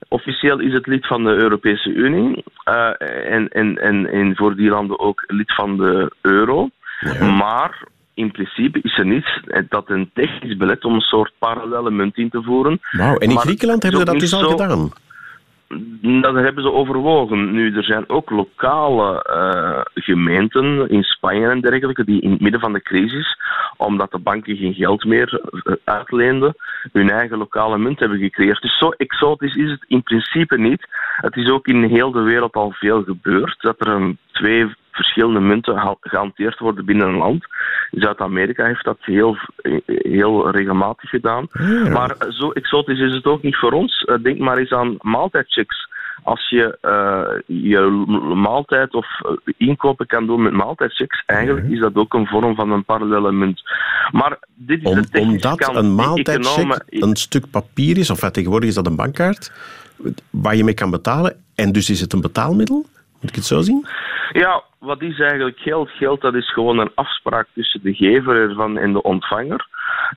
officieel 0.09 0.59
is 0.61 0.73
het 0.73 0.87
lid 0.87 1.07
van 1.07 1.25
de 1.25 1.31
Europese 1.31 1.89
Unie 1.89 2.45
uh, 2.69 2.91
en, 3.33 3.49
en, 3.49 3.79
en, 3.79 4.07
en 4.07 4.37
voor 4.37 4.57
die 4.57 4.71
landen 4.71 4.99
ook 4.99 5.25
lid 5.27 5.55
van 5.55 5.77
de 5.77 6.13
euro. 6.21 6.69
Maar 7.21 7.87
in 8.15 8.31
principe 8.31 8.79
is 8.83 8.99
er 8.99 9.07
niets 9.07 9.41
dat 9.69 9.91
een 9.91 10.11
technisch 10.15 10.57
beleid 10.57 10.85
om 10.85 10.95
een 10.95 11.01
soort 11.01 11.33
parallele 11.39 11.91
munt 11.91 12.17
in 12.17 12.31
te 12.31 12.43
voeren. 12.43 12.81
Wauw, 12.91 13.17
en 13.17 13.31
in 13.31 13.39
Griekenland 13.39 13.83
hebben 13.83 14.01
ze 14.01 14.07
dat 14.07 14.21
dus 14.21 14.35
al 14.35 14.51
gedaan? 14.51 14.91
Dat 16.01 16.35
hebben 16.35 16.63
ze 16.63 16.73
overwogen. 16.73 17.53
Nu, 17.53 17.77
er 17.77 17.85
zijn 17.85 18.09
ook 18.09 18.31
lokale 18.31 19.27
uh, 19.31 19.81
gemeenten 19.95 20.89
in 20.89 21.03
Spanje 21.03 21.49
en 21.49 21.61
dergelijke 21.61 22.05
die 22.05 22.21
in 22.21 22.31
het 22.31 22.41
midden 22.41 22.61
van 22.61 22.73
de 22.73 22.83
crisis, 22.83 23.37
omdat 23.77 24.11
de 24.11 24.19
banken 24.19 24.57
geen 24.57 24.75
geld 24.75 25.05
meer 25.05 25.41
uh, 25.53 25.75
uitleenden, 25.85 26.55
hun 26.93 27.11
eigen 27.11 27.39
lokale 27.39 27.79
munt 27.79 27.99
hebben 27.99 28.19
gecreëerd. 28.19 28.63
Dus 28.63 28.79
zo 28.79 28.89
exotisch 28.89 29.55
is 29.55 29.71
het 29.71 29.85
in 29.87 30.03
principe 30.03 30.59
niet. 30.59 30.87
Het 31.17 31.37
is 31.37 31.51
ook 31.51 31.67
in 31.67 31.83
heel 31.83 32.13
de 32.13 32.23
wereld 32.23 32.55
al 32.55 32.73
veel 32.73 33.03
gebeurd 33.03 33.61
dat 33.61 33.77
er 33.79 33.87
een, 33.87 34.19
twee 34.33 34.75
verschillende 34.93 35.41
munten 35.41 35.97
gehanteerd 36.01 36.59
worden 36.59 36.85
binnen 36.85 37.09
een 37.09 37.17
land. 37.17 37.47
Zuid-Amerika 37.91 38.65
heeft 38.65 38.85
dat 38.85 38.99
heel, 39.01 39.37
heel 39.87 40.51
regelmatig 40.51 41.11
gedaan. 41.11 41.49
Maar 41.93 42.17
zo 42.29 42.51
exotisch 42.51 43.01
is 43.01 43.15
het 43.15 43.25
ook 43.25 43.43
niet 43.43 43.57
voor 43.57 43.73
ons. 43.73 44.07
denk 44.23 44.39
maar 44.39 44.59
eens 44.59 44.73
aan 44.73 44.97
maaltijdchecks 45.01 45.91
als 46.23 46.49
je 46.49 46.79
uh, 46.83 47.59
je 47.63 47.81
maaltijd 48.35 48.95
of 48.95 49.07
eh, 49.21 49.55
inkopen 49.57 50.07
kan 50.07 50.27
doen 50.27 50.43
met 50.43 50.53
maaltijdchecks, 50.53 51.23
eigenlijk 51.27 51.69
is 51.69 51.81
dat 51.81 51.95
ook 51.95 52.15
een 52.15 52.27
vorm 52.27 52.55
van 52.55 52.71
een 52.71 52.85
parallele 52.85 53.33
munt. 53.33 53.63
Maar 54.13 54.39
dit 54.55 54.79
is 54.83 54.91
Om, 54.91 55.03
de 55.11 55.19
Omdat 55.21 55.77
een 55.77 55.95
maaltijdcheck 55.95 56.85
een 56.89 57.17
stuk 57.17 57.51
papier 57.51 57.99
is, 57.99 58.11
of 58.11 58.31
tegenwoordig 58.31 58.69
is 58.69 58.75
dat 58.75 58.87
een 58.87 58.97
bankkaart, 58.97 59.53
waar 60.31 60.57
je 60.57 60.65
mee 60.65 60.75
kan 60.75 60.91
betalen, 60.91 61.37
en 61.55 61.73
dus 61.73 61.91
is 61.91 62.01
het 62.01 62.13
een 62.13 62.21
betaalmiddel? 62.21 62.87
Moet 63.21 63.31
ik 63.31 63.37
het 63.37 63.45
zo 63.45 63.61
zien? 63.61 63.87
Ja, 64.33 64.63
wat 64.83 65.03
is 65.03 65.21
eigenlijk 65.21 65.59
geld? 65.59 65.91
Geld 65.91 66.21
dat 66.21 66.35
is 66.35 66.53
gewoon 66.53 66.79
een 66.79 66.91
afspraak 66.95 67.47
tussen 67.55 67.81
de 67.83 67.95
gever 67.95 68.37
ervan 68.37 68.79
en 68.79 68.93
de 68.93 69.03
ontvanger. 69.03 69.67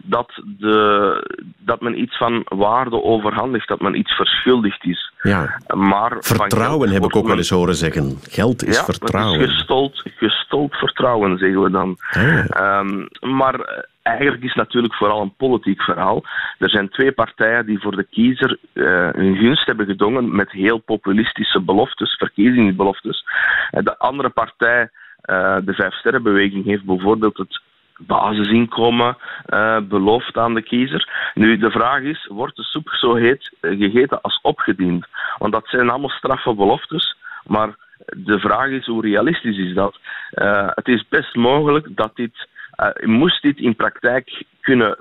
Dat, 0.03 0.41
de, 0.43 1.39
dat 1.57 1.81
men 1.81 2.01
iets 2.01 2.17
van 2.17 2.41
waarde 2.45 3.03
overhandigt, 3.03 3.67
dat 3.67 3.81
men 3.81 3.97
iets 3.97 4.11
verschuldigd 4.11 4.85
is. 4.85 5.13
Ja. 5.21 5.59
Maar 5.75 6.15
vertrouwen 6.19 6.89
heb 6.89 7.03
ik 7.03 7.15
ook 7.15 7.27
wel 7.27 7.37
eens 7.37 7.49
horen 7.49 7.75
zeggen. 7.75 8.17
Geld 8.29 8.63
is 8.63 8.77
ja, 8.77 8.83
vertrouwen. 8.83 9.39
Is 9.39 9.53
gestold, 9.53 10.03
gestold 10.15 10.75
vertrouwen, 10.75 11.37
zeggen 11.37 11.63
we 11.63 11.69
dan. 11.69 11.97
Ah, 12.11 12.79
um, 12.79 13.07
maar 13.19 13.85
eigenlijk 14.05 14.43
is 14.43 14.53
het 14.53 14.57
natuurlijk 14.57 14.95
vooral 14.95 15.21
een 15.21 15.35
politiek 15.37 15.81
verhaal. 15.81 16.23
Er 16.57 16.69
zijn 16.69 16.89
twee 16.89 17.11
partijen 17.11 17.65
die 17.65 17.79
voor 17.79 17.95
de 17.95 18.07
kiezer 18.09 18.57
uh, 18.73 18.85
hun 19.11 19.35
gunst 19.35 19.65
hebben 19.65 19.85
gedongen 19.85 20.35
met 20.35 20.51
heel 20.51 20.77
populistische 20.77 21.61
beloftes, 21.61 22.15
verkiezingsbeloftes. 22.17 23.25
De 23.71 23.97
andere 23.97 24.29
partij, 24.29 24.54
uh, 24.61 25.57
de 25.65 25.73
Vijf 25.73 25.93
Sterrenbeweging, 25.93 26.65
heeft 26.65 26.83
bijvoorbeeld 26.85 27.37
het 27.37 27.61
basisinkomen 27.97 29.17
uh, 29.47 29.79
beloofd 29.79 30.37
aan 30.37 30.53
de 30.53 30.61
kiezer. 30.61 31.31
Nu, 31.33 31.57
de 31.57 31.71
vraag 31.71 32.01
is, 32.01 32.27
wordt 32.31 32.55
de 32.55 32.63
soep 32.63 32.89
zo 32.89 33.15
heet 33.15 33.51
gegeten 33.61 34.21
als 34.21 34.39
opgediend? 34.41 35.05
Want 35.37 35.53
dat 35.53 35.67
zijn 35.67 35.89
allemaal 35.89 36.09
straffe 36.09 36.53
beloftes, 36.53 37.15
maar 37.45 37.75
de 38.05 38.39
vraag 38.39 38.69
is, 38.69 38.85
hoe 38.85 39.01
realistisch 39.01 39.57
is 39.57 39.73
dat? 39.73 39.99
Het 40.75 40.87
is 40.87 41.07
best 41.09 41.35
mogelijk 41.35 41.87
dat 41.89 42.15
dit 42.15 42.47
moest 43.03 43.41
dit 43.41 43.57
in 43.57 43.75
praktijk 43.75 44.43
kunnen 44.61 44.97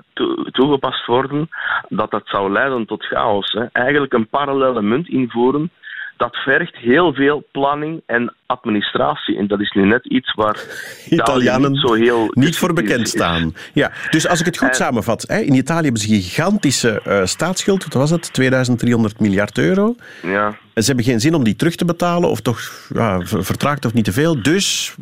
toegepast 0.51 1.05
worden, 1.05 1.49
dat 1.89 2.11
dat 2.11 2.27
zou 2.27 2.51
leiden 2.51 2.85
tot 2.85 3.05
chaos. 3.05 3.51
Hè. 3.51 3.65
Eigenlijk 3.71 4.13
een 4.13 4.27
parallele 4.27 4.81
munt 4.81 5.07
invoeren 5.07 5.71
dat 6.17 6.35
vergt 6.35 6.75
heel 6.75 7.13
veel 7.13 7.43
planning 7.51 8.01
en 8.05 8.33
administratie. 8.45 9.37
En 9.37 9.47
dat 9.47 9.59
is 9.59 9.71
nu 9.71 9.85
net 9.85 10.05
iets 10.05 10.33
waar 10.33 10.63
Italianen 11.09 11.71
niet, 11.71 11.79
zo 11.79 11.93
heel 11.93 12.27
niet 12.31 12.57
voor 12.57 12.73
bekend 12.73 13.07
staan. 13.07 13.53
Ja, 13.73 13.91
dus 14.09 14.27
als 14.27 14.39
ik 14.39 14.45
het 14.45 14.57
goed 14.57 14.67
en, 14.67 14.75
samenvat, 14.75 15.23
in 15.23 15.53
Italië 15.53 15.83
hebben 15.83 16.01
ze 16.01 16.13
een 16.13 16.21
gigantische 16.21 17.01
uh, 17.07 17.25
staatsschuld. 17.25 17.83
Wat 17.83 17.93
was 17.93 18.09
het? 18.09 18.33
2300 18.33 19.19
miljard 19.19 19.57
euro. 19.57 19.95
Ja. 20.21 20.57
En 20.75 20.81
ze 20.81 20.87
hebben 20.87 21.05
geen 21.05 21.19
zin 21.19 21.35
om 21.35 21.43
die 21.43 21.55
terug 21.55 21.75
te 21.75 21.85
betalen, 21.85 22.29
of 22.29 22.41
toch 22.41 22.59
ja, 22.93 23.21
vertraagt 23.21 23.85
of 23.85 23.93
niet 23.93 24.05
te 24.05 24.11
veel. 24.11 24.41
Dus 24.41 24.95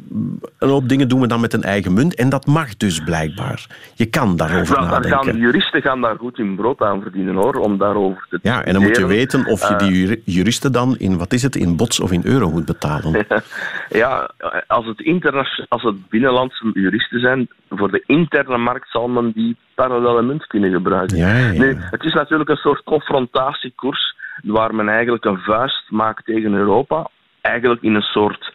een 0.60 0.70
hoop 0.70 0.90
dingen 0.90 1.08
doen 1.08 1.22
we 1.22 1.28
dan 1.28 1.40
met 1.40 1.54
een 1.54 1.64
eigen 1.64 1.94
munt. 1.94 2.16
En 2.16 2.30
dat 2.30 2.46
mag 2.46 2.78
dus 2.78 3.00
blijkbaar. 3.00 3.68
Je 3.96 4.06
kan 4.06 4.36
daarover 4.36 4.76
nou, 4.76 4.90
nadenken. 4.90 5.24
Gaan, 5.24 5.38
juristen 5.38 5.82
gaan 5.82 6.02
daar 6.02 6.16
goed 6.18 6.40
in 6.40 6.56
brood 6.56 6.82
aan 6.82 7.02
verdienen 7.02 7.36
hoor, 7.36 7.56
om 7.56 7.78
daarover 7.78 8.26
te 8.30 8.40
Ja, 8.42 8.66
en 8.66 8.74
dan 8.74 8.82
moet 8.82 8.98
je 8.98 9.06
weten 9.06 9.46
of 9.46 9.70
je 9.70 9.76
die 9.76 10.22
juristen 10.26 10.72
dan 10.72 10.98
in, 10.98 11.18
wat 11.18 11.34
is 11.34 11.44
het, 11.44 11.56
in 11.56 11.76
bots 11.76 12.00
of 12.00 12.12
in 12.12 12.22
euro 12.24 12.50
moet 12.50 12.66
betalen. 12.66 13.26
ja, 14.02 14.32
als 14.68 14.86
het, 14.86 15.68
als 15.70 15.82
het 15.82 16.10
binnenlandse 16.10 16.72
juristen 16.74 17.20
zijn, 17.20 17.48
voor 17.70 17.92
de 17.92 18.04
interne 18.06 18.58
markt 18.58 18.90
zal 18.90 19.08
men 19.08 19.32
die 19.32 19.58
parallele 19.76 20.22
munt 20.22 20.48
kunnen 20.48 20.72
gebruiken. 20.72 21.18
Ja, 21.18 21.38
ja. 21.38 21.52
Nu, 21.52 21.76
het 21.78 22.04
is 22.04 22.14
natuurlijk 22.14 22.50
een 22.50 22.56
soort 22.56 22.84
confrontatiekoers 22.84 24.16
waar 24.44 24.76
men 24.76 24.90
eigenlijk 24.90 25.26
een 25.26 25.40
vuist 25.40 25.90
maakt 25.90 26.26
tegen 26.26 26.54
Europa. 26.54 27.10
Eigenlijk 27.42 27.82
in 27.82 27.96
een 27.96 28.02
soort 28.02 28.54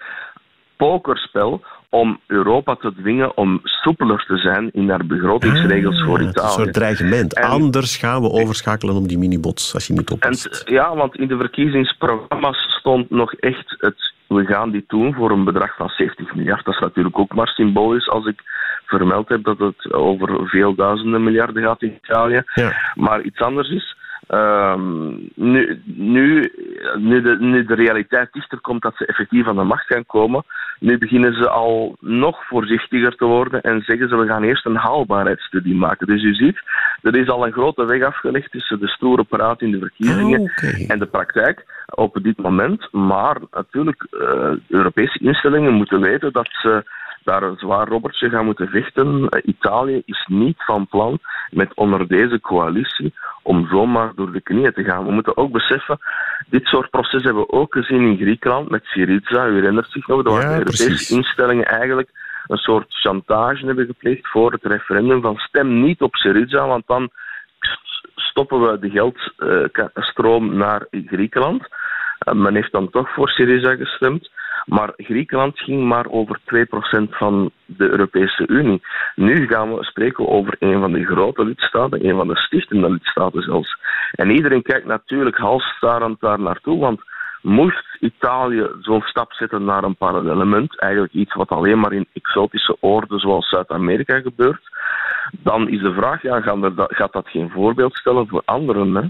pokerspel 0.76 1.62
om 1.90 2.20
Europa 2.26 2.74
te 2.74 2.92
dwingen 2.94 3.36
om 3.36 3.60
soepeler 3.62 4.24
te 4.26 4.36
zijn 4.36 4.70
in 4.72 4.90
haar 4.90 5.06
begrotingsregels 5.06 6.02
voor 6.02 6.20
Italië. 6.20 6.46
Een 6.46 6.52
soort 6.52 6.72
dreigement. 6.72 7.34
Anders 7.36 7.96
gaan 7.96 8.22
we 8.22 8.30
overschakelen 8.30 8.94
op 8.94 9.08
die 9.08 9.18
minibots 9.18 9.74
als 9.74 9.86
je 9.86 9.92
niet 9.92 10.10
oppast. 10.10 10.46
En, 10.46 10.72
ja, 10.74 10.96
want 10.96 11.16
in 11.16 11.28
de 11.28 11.36
verkiezingsprogramma's 11.36 12.76
stond 12.78 13.10
nog 13.10 13.32
echt 13.32 13.76
het 13.78 14.12
we 14.28 14.44
gaan 14.46 14.70
dit 14.70 14.88
doen 14.88 15.14
voor 15.14 15.30
een 15.30 15.44
bedrag 15.44 15.76
van 15.76 15.88
70 15.88 16.34
miljard. 16.34 16.64
Dat 16.64 16.74
is 16.74 16.80
natuurlijk 16.80 17.18
ook 17.18 17.34
maar 17.34 17.48
symbolisch 17.48 18.08
als 18.08 18.26
ik 18.26 18.42
vermeld 18.86 19.28
heb 19.28 19.44
dat 19.44 19.58
het 19.58 19.92
over 19.92 20.48
veel 20.48 20.74
duizenden 20.74 21.22
miljarden 21.24 21.62
gaat 21.62 21.82
in 21.82 21.98
Italië. 22.04 22.42
Ja. 22.54 22.72
Maar 22.94 23.22
iets 23.22 23.40
anders 23.40 23.68
is, 23.68 23.96
Um, 24.28 25.30
nu, 25.34 25.82
nu, 25.84 26.52
nu, 26.96 27.22
de, 27.22 27.36
nu 27.40 27.64
de 27.64 27.74
realiteit 27.74 28.32
dichter 28.32 28.60
komt 28.60 28.82
dat 28.82 28.96
ze 28.96 29.06
effectief 29.06 29.46
aan 29.46 29.56
de 29.56 29.62
macht 29.62 29.86
gaan 29.86 30.06
komen, 30.06 30.44
nu 30.80 30.98
beginnen 30.98 31.34
ze 31.34 31.48
al 31.48 31.96
nog 32.00 32.46
voorzichtiger 32.46 33.16
te 33.16 33.24
worden 33.24 33.60
en 33.60 33.82
zeggen 33.82 34.08
ze 34.08 34.16
we 34.16 34.26
gaan 34.26 34.42
eerst 34.42 34.66
een 34.66 34.76
haalbaarheidsstudie 34.76 35.74
maken. 35.74 36.06
Dus 36.06 36.22
u 36.22 36.34
ziet, 36.34 36.58
er 37.02 37.16
is 37.16 37.28
al 37.28 37.46
een 37.46 37.52
grote 37.52 37.84
weg 37.84 38.02
afgelegd 38.02 38.50
tussen 38.50 38.80
de 38.80 38.88
stoere 38.88 39.24
praat 39.24 39.62
in 39.62 39.70
de 39.70 39.78
verkiezingen 39.78 40.40
oh, 40.40 40.90
en 40.90 40.98
de 40.98 41.06
praktijk 41.06 41.64
op 41.86 42.18
dit 42.22 42.38
moment. 42.38 42.92
Maar 42.92 43.36
natuurlijk, 43.50 44.06
uh, 44.10 44.50
Europese 44.68 45.18
instellingen 45.18 45.72
moeten 45.72 46.00
weten 46.00 46.32
dat 46.32 46.48
ze 46.50 46.84
daar 47.28 47.42
een 47.42 47.56
zwaar 47.56 47.88
robbertje 47.88 48.28
gaan 48.30 48.44
moeten 48.44 48.68
vechten. 48.68 49.28
Italië 49.44 50.02
is 50.04 50.26
niet 50.30 50.64
van 50.64 50.86
plan 50.86 51.18
met 51.50 51.74
onder 51.74 52.08
deze 52.08 52.40
coalitie 52.40 53.14
om 53.42 53.66
zomaar 53.70 54.12
door 54.14 54.32
de 54.32 54.40
knieën 54.40 54.72
te 54.72 54.84
gaan. 54.84 55.04
We 55.04 55.12
moeten 55.12 55.36
ook 55.36 55.52
beseffen, 55.52 55.98
dit 56.48 56.64
soort 56.66 56.90
processen 56.90 57.24
hebben 57.24 57.42
we 57.42 57.52
ook 57.52 57.72
gezien 57.72 58.02
in 58.02 58.16
Griekenland 58.16 58.68
met 58.68 58.84
Syriza. 58.84 59.46
U 59.46 59.54
herinnert 59.54 59.90
zich 59.90 60.06
nog, 60.06 60.22
waar 60.22 60.42
ja, 60.42 60.48
de 60.48 60.58
Europese 60.58 61.14
instellingen 61.14 61.66
eigenlijk 61.66 62.10
een 62.46 62.56
soort 62.56 62.86
chantage 62.88 63.66
hebben 63.66 63.86
gepleegd 63.86 64.28
voor 64.28 64.52
het 64.52 64.64
referendum 64.64 65.20
van 65.20 65.36
stem 65.36 65.80
niet 65.82 66.00
op 66.00 66.14
Syriza, 66.14 66.66
want 66.66 66.86
dan 66.86 67.10
stoppen 68.14 68.60
we 68.60 68.78
de 68.78 68.90
geldstroom 69.72 70.56
naar 70.56 70.86
Griekenland. 70.90 71.68
Men 72.34 72.54
heeft 72.54 72.72
dan 72.72 72.90
toch 72.90 73.14
voor 73.14 73.28
Syriza 73.28 73.76
gestemd. 73.76 74.30
Maar 74.64 74.92
Griekenland 74.96 75.58
ging 75.58 75.84
maar 75.84 76.06
over 76.10 76.38
2% 76.38 77.08
van 77.10 77.50
de 77.64 77.88
Europese 77.88 78.46
Unie. 78.46 78.82
Nu 79.14 79.46
gaan 79.46 79.74
we 79.74 79.84
spreken 79.84 80.28
over 80.28 80.56
een 80.58 80.80
van 80.80 80.92
de 80.92 81.04
grote 81.04 81.44
lidstaten, 81.44 82.08
een 82.08 82.16
van 82.16 82.28
de 82.28 82.36
stichtende 82.36 82.90
lidstaten 82.90 83.42
zelfs. 83.42 83.78
En 84.12 84.30
iedereen 84.30 84.62
kijkt 84.62 84.86
natuurlijk 84.86 85.36
halsstarend 85.36 86.20
daar 86.20 86.40
naartoe, 86.40 86.78
want 86.78 87.00
moest 87.42 87.96
Italië 88.00 88.68
zo'n 88.80 89.02
stap 89.02 89.32
zetten 89.32 89.64
naar 89.64 89.84
een 89.84 89.96
parallele 89.96 90.44
munt, 90.44 90.78
eigenlijk 90.80 91.12
iets 91.12 91.34
wat 91.34 91.48
alleen 91.48 91.78
maar 91.78 91.92
in 91.92 92.06
exotische 92.12 92.76
oorden 92.80 93.18
zoals 93.18 93.48
Zuid-Amerika 93.48 94.20
gebeurt, 94.20 94.62
dan 95.30 95.68
is 95.68 95.80
de 95.80 95.92
vraag, 95.92 96.22
ja, 96.22 96.40
gaat 96.88 97.12
dat 97.12 97.28
geen 97.28 97.50
voorbeeld 97.50 97.96
stellen 97.96 98.28
voor 98.28 98.42
anderen? 98.44 98.94
Hè? 98.94 99.02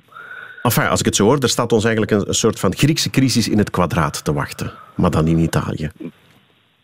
Enfin, 0.63 0.89
als 0.89 1.01
ik 1.01 1.07
het 1.07 1.17
zo 1.17 1.25
hoor, 1.25 1.39
er 1.39 1.49
staat 1.49 1.73
ons 1.73 1.85
eigenlijk 1.85 2.29
een 2.29 2.35
soort 2.35 2.61
van 2.61 2.77
Griekse 2.77 3.11
crisis 3.11 3.49
in 3.49 3.59
het 3.59 3.71
kwadraat 3.71 4.25
te 4.25 4.33
wachten. 4.33 4.73
Maar 4.95 5.11
dan 5.11 5.27
in 5.27 5.39
Italië. 5.39 5.91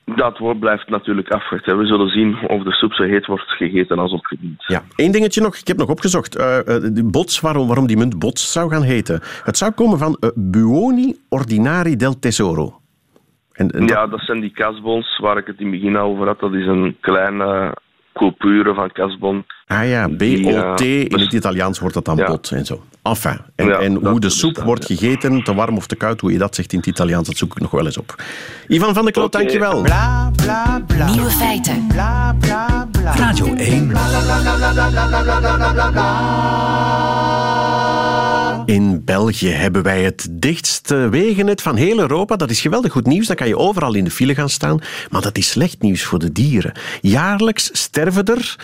Dat 0.05 0.39
woord 0.39 0.59
blijft 0.59 0.89
natuurlijk 0.89 1.31
afwachten. 1.31 1.79
We 1.79 1.87
zullen 1.87 2.09
zien 2.09 2.49
of 2.49 2.63
de 2.63 2.73
soep 2.73 2.93
zo 2.93 3.03
heet 3.03 3.27
wordt 3.27 3.49
gegeten 3.49 3.99
als 3.99 4.13
opgediend. 4.13 4.65
Ja, 4.67 4.83
één 4.97 5.13
dingetje 5.13 5.41
nog. 5.41 5.57
Ik 5.57 5.67
heb 5.67 5.77
nog 5.77 5.89
opgezocht. 5.89 6.37
Uh, 6.37 6.45
de 6.67 7.05
bots, 7.05 7.41
waarom, 7.41 7.67
waarom 7.67 7.87
die 7.87 7.97
munt 7.97 8.19
bots 8.19 8.53
zou 8.53 8.71
gaan 8.71 8.83
heten. 8.83 9.21
Het 9.45 9.57
zou 9.57 9.73
komen 9.73 9.99
van 9.99 10.17
uh, 10.21 10.31
Buoni 10.35 11.17
Ordinari 11.29 11.97
del 11.97 12.19
Tesoro. 12.19 12.81
En, 13.53 13.71
en 13.71 13.87
ja, 13.87 14.07
dat 14.07 14.21
zijn 14.21 14.41
die 14.41 14.51
kasbons 14.51 15.19
waar 15.19 15.37
ik 15.37 15.47
het 15.47 15.59
in 15.59 15.67
het 15.67 15.81
begin 15.81 15.99
over 15.99 16.27
had. 16.27 16.41
Dat 16.41 16.55
is 16.55 16.67
een 16.67 16.97
kleine 17.01 17.75
coupure 18.15 18.75
van 18.75 18.93
kasbon. 18.93 19.45
Ah 19.67 19.89
ja, 19.89 20.09
B-O-T, 20.09 20.81
in 20.81 21.19
het 21.19 21.33
Italiaans 21.33 21.79
wordt 21.79 21.95
dat 21.95 22.05
dan 22.05 22.17
ja. 22.17 22.27
bot 22.27 22.51
en 22.51 22.67
zo. 22.67 22.83
Enfin, 23.03 23.39
en, 23.57 23.67
Ja, 23.67 23.79
en 23.79 23.95
hoe 23.95 24.21
de 24.21 24.29
soep 24.29 24.59
wordt 24.59 24.89
ja. 24.89 24.97
gegeten, 24.97 25.43
te 25.43 25.55
warm 25.55 25.77
of 25.77 25.87
te 25.87 25.97
koud, 25.97 26.21
hoe 26.21 26.33
je 26.33 26.39
dat 26.39 26.55
zegt 26.55 26.73
in 26.73 26.79
het 26.79 26.87
Italiaans, 26.87 27.27
dat 27.27 27.37
zoek 27.37 27.53
ik 27.53 27.61
nog 27.61 27.71
wel 27.71 27.85
eens 27.85 27.99
op. 27.99 28.15
Ivan 28.69 28.95
van 28.95 29.03
der 29.03 29.13
Kloot, 29.13 29.33
dankjewel. 29.33 29.83
Bla 29.83 30.31
bla 30.37 30.83
bla. 30.87 31.11
Nieuwe 31.11 31.31
feiten. 31.31 31.87
Bla 31.89 32.35
bla 32.41 32.89
bla. 32.91 33.15
Radio 33.17 33.55
1. 33.55 33.93
In 38.67 38.94
België 39.05 39.49
hebben 39.49 39.83
wij 39.83 40.03
het 40.03 40.29
dichtste 40.31 41.09
wegennet 41.09 41.63
van 41.63 41.77
heel 41.77 41.99
Europa. 41.99 42.37
Dat 42.37 42.51
is 42.51 42.61
geweldig 42.61 42.93
goed 42.93 43.07
nieuws. 43.07 43.27
Dan 43.27 43.37
kan 43.37 43.49
je 43.49 43.59
overal 43.59 43.95
in 43.95 44.05
de 44.05 44.11
file 44.11 44.35
gaan 44.35 44.49
staan. 44.49 44.79
Maar 45.11 45.23
dat 45.23 45.39
is 45.39 45.49
slecht 45.49 45.83
nieuws 45.83 46.03
voor 46.03 46.19
de 46.19 46.33
dieren. 46.33 46.73
Jaarlijks 47.01 47.71
sterven 47.73 48.25
er 48.25 48.57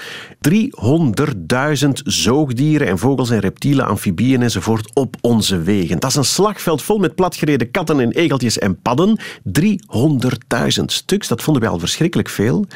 300.000 0.49 1.89
zoogdieren 2.05 2.87
en 2.87 2.99
vogels 2.99 3.31
en 3.31 3.39
reptielen, 3.39 3.87
amfibieën 3.87 4.43
enzovoort 4.43 4.91
op 4.95 5.17
onze 5.21 5.63
wegen. 5.63 5.99
Dat 5.99 6.11
is 6.11 6.17
een 6.17 6.25
slagveld 6.25 6.83
vol 6.83 6.99
met 6.99 7.15
platgereden 7.15 7.71
katten 7.71 8.01
en 8.01 8.13
egeltjes 8.13 8.59
en 8.59 8.81
padden. 8.81 9.21
300.000 9.43 10.85
stuks, 10.85 11.29
dat 11.29 11.43
vonden 11.43 11.63
wij 11.63 11.71
al 11.73 11.79
verschrikkelijk 11.79 12.29
veel. 12.29 12.67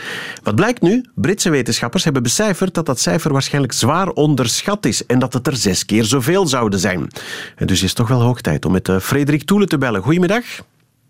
Wat 0.43 0.55
blijkt 0.55 0.83
nu? 0.83 1.05
Britse 1.15 1.51
wetenschappers 1.51 2.05
hebben 2.05 2.23
becijferd 2.23 2.75
dat 2.75 2.87
dat 2.87 3.01
cijfer 3.01 3.33
waarschijnlijk 3.33 3.73
zwaar 3.73 4.09
onderschat 4.09 4.87
is 4.87 5.07
en 5.07 5.19
dat 5.19 5.33
het 5.33 5.47
er 5.47 5.57
zes 5.57 5.85
keer 5.85 6.05
zoveel 6.05 6.47
zouden 6.47 6.79
zijn. 6.81 7.09
En 7.57 7.67
dus 7.67 7.83
is 7.83 7.89
het 7.89 7.97
toch 7.97 8.09
wel 8.09 8.21
hoog 8.21 8.41
tijd 8.41 8.65
om 8.65 8.73
met 8.73 8.89
uh, 8.89 8.97
Frederik 8.97 9.43
Toele 9.43 9.67
te 9.67 9.79
bellen. 9.79 10.03
Goedemiddag. 10.03 10.45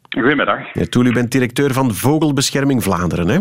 Goedemiddag. 0.09 0.75
Ja, 0.75 0.85
Toele, 0.85 1.09
u 1.09 1.13
bent 1.13 1.33
directeur 1.33 1.73
van 1.73 1.95
Vogelbescherming 1.95 2.83
Vlaanderen, 2.83 3.29
hè? 3.29 3.39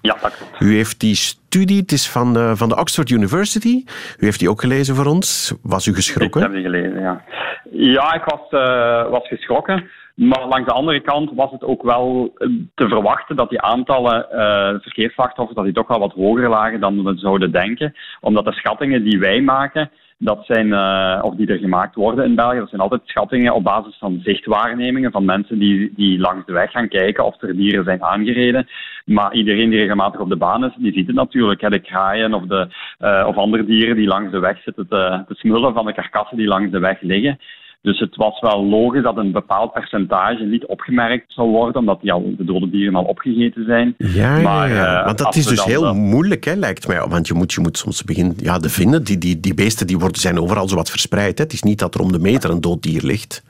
Ja, 0.00 0.16
dat 0.20 0.36
klopt. 0.36 0.60
U 0.60 0.74
heeft 0.74 1.00
die 1.00 1.14
studie, 1.14 1.80
het 1.80 1.92
is 1.92 2.10
van, 2.10 2.36
uh, 2.36 2.52
van 2.54 2.68
de 2.68 2.76
Oxford 2.76 3.10
University. 3.10 3.84
U 4.18 4.24
heeft 4.24 4.38
die 4.38 4.50
ook 4.50 4.60
gelezen 4.60 4.94
voor 4.94 5.06
ons. 5.06 5.54
Was 5.62 5.86
u 5.86 5.94
geschrokken? 5.94 6.40
Ik 6.40 6.46
heb 6.46 6.56
die 6.56 6.64
gelezen, 6.64 7.00
ja. 7.00 7.24
Ja, 7.70 8.14
ik 8.14 8.24
was, 8.24 8.40
uh, 8.50 9.10
was 9.10 9.28
geschrokken. 9.28 9.90
Maar 10.14 10.46
langs 10.46 10.66
de 10.66 10.74
andere 10.74 11.00
kant 11.00 11.30
was 11.34 11.50
het 11.50 11.62
ook 11.62 11.82
wel 11.82 12.36
te 12.74 12.88
verwachten 12.88 13.36
dat 13.36 13.50
die 13.50 13.60
aantallen 13.60 14.26
uh, 14.32 14.82
verkeersslachtoffers 14.82 15.56
dat 15.56 15.64
die 15.64 15.74
toch 15.74 15.88
wel 15.88 15.98
wat 15.98 16.12
hoger 16.12 16.48
lagen 16.48 16.80
dan 16.80 17.04
we 17.04 17.16
zouden 17.16 17.52
denken. 17.52 17.94
Omdat 18.20 18.44
de 18.44 18.52
schattingen 18.52 19.04
die 19.04 19.18
wij 19.18 19.40
maken, 19.40 19.90
dat 20.18 20.44
zijn, 20.44 20.66
uh, 20.66 21.18
of 21.22 21.34
die 21.34 21.46
er 21.46 21.58
gemaakt 21.58 21.94
worden 21.94 22.24
in 22.24 22.34
België, 22.34 22.58
dat 22.58 22.68
zijn 22.68 22.80
altijd 22.80 23.00
schattingen 23.04 23.54
op 23.54 23.64
basis 23.64 23.96
van 23.98 24.20
zichtwaarnemingen 24.22 25.10
van 25.10 25.24
mensen 25.24 25.58
die, 25.58 25.92
die 25.94 26.18
langs 26.18 26.46
de 26.46 26.52
weg 26.52 26.70
gaan 26.70 26.88
kijken 26.88 27.24
of 27.24 27.42
er 27.42 27.56
dieren 27.56 27.84
zijn 27.84 28.02
aangereden. 28.02 28.68
Maar 29.04 29.34
iedereen 29.34 29.70
die 29.70 29.78
regelmatig 29.78 30.20
op 30.20 30.28
de 30.28 30.36
baan 30.36 30.64
is, 30.64 30.74
die 30.76 30.92
ziet 30.92 31.06
het 31.06 31.16
natuurlijk. 31.16 31.60
Hè, 31.60 31.68
de 31.68 31.78
kraaien 31.78 32.34
of, 32.34 32.42
de, 32.42 32.68
uh, 33.00 33.24
of 33.26 33.36
andere 33.36 33.64
dieren 33.64 33.96
die 33.96 34.06
langs 34.06 34.32
de 34.32 34.38
weg 34.38 34.62
zitten 34.62 34.88
te, 34.88 35.24
te 35.28 35.34
smullen 35.34 35.74
van 35.74 35.86
de 35.86 35.94
karkassen 35.94 36.36
die 36.36 36.46
langs 36.46 36.70
de 36.70 36.78
weg 36.78 37.00
liggen. 37.00 37.38
Dus 37.82 37.98
het 37.98 38.16
was 38.16 38.40
wel 38.40 38.64
logisch 38.64 39.02
dat 39.02 39.16
een 39.16 39.32
bepaald 39.32 39.72
percentage 39.72 40.44
niet 40.44 40.66
opgemerkt 40.66 41.32
zou 41.32 41.48
worden, 41.48 41.80
omdat 41.80 42.00
die 42.00 42.12
al, 42.12 42.34
de 42.36 42.44
dode 42.44 42.70
dieren 42.70 42.94
al 42.94 43.04
opgegeten 43.04 43.64
zijn. 43.64 43.94
Ja, 43.98 44.40
maar, 44.40 44.68
ja, 44.68 45.04
want 45.04 45.18
dat 45.18 45.34
is 45.34 45.46
dus 45.46 45.64
heel 45.64 45.94
moeilijk, 45.94 46.44
hè, 46.44 46.54
lijkt 46.54 46.88
mij. 46.88 47.06
Want 47.08 47.26
je 47.26 47.34
moet, 47.34 47.52
je 47.52 47.60
moet 47.60 47.78
soms 47.78 48.04
beginnen 48.04 48.34
ja, 48.36 48.58
te 48.58 48.68
vinden. 48.68 49.04
Die, 49.04 49.18
die, 49.18 49.40
die 49.40 49.54
beesten 49.54 49.86
die 49.86 49.98
worden, 49.98 50.20
zijn 50.20 50.40
overal 50.40 50.68
zo 50.68 50.76
wat 50.76 50.90
verspreid. 50.90 51.38
Hè. 51.38 51.44
Het 51.44 51.52
is 51.52 51.62
niet 51.62 51.78
dat 51.78 51.94
er 51.94 52.00
om 52.00 52.12
de 52.12 52.18
meter 52.18 52.50
een 52.50 52.60
dood 52.60 52.82
dier 52.82 53.02
ligt. 53.02 53.44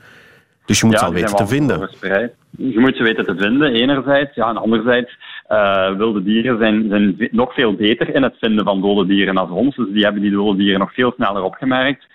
Dus 0.66 0.80
je 0.80 0.86
moet 0.86 0.94
ja, 0.94 1.00
ze 1.00 1.06
al 1.06 1.12
weten 1.12 1.36
te 1.36 1.46
vinden. 1.46 1.78
Verspreid. 1.78 2.32
Je 2.50 2.78
moet 2.78 2.96
ze 2.96 3.02
weten 3.02 3.24
te 3.24 3.34
vinden, 3.36 3.74
enerzijds. 3.74 4.34
Ja, 4.34 4.48
en 4.48 4.56
anderzijds, 4.56 5.10
uh, 5.48 5.96
wilde 5.96 6.22
dieren 6.22 6.58
zijn, 6.58 6.86
zijn 6.88 7.28
nog 7.30 7.54
veel 7.54 7.74
beter 7.74 8.14
in 8.14 8.22
het 8.22 8.34
vinden 8.40 8.64
van 8.64 8.80
dode 8.80 9.06
dieren 9.06 9.34
dan 9.34 9.50
ons. 9.50 9.76
Dus 9.76 9.92
die 9.92 10.04
hebben 10.04 10.22
die 10.22 10.30
dode 10.30 10.58
dieren 10.58 10.80
nog 10.80 10.94
veel 10.94 11.12
sneller 11.16 11.42
opgemerkt. 11.42 12.06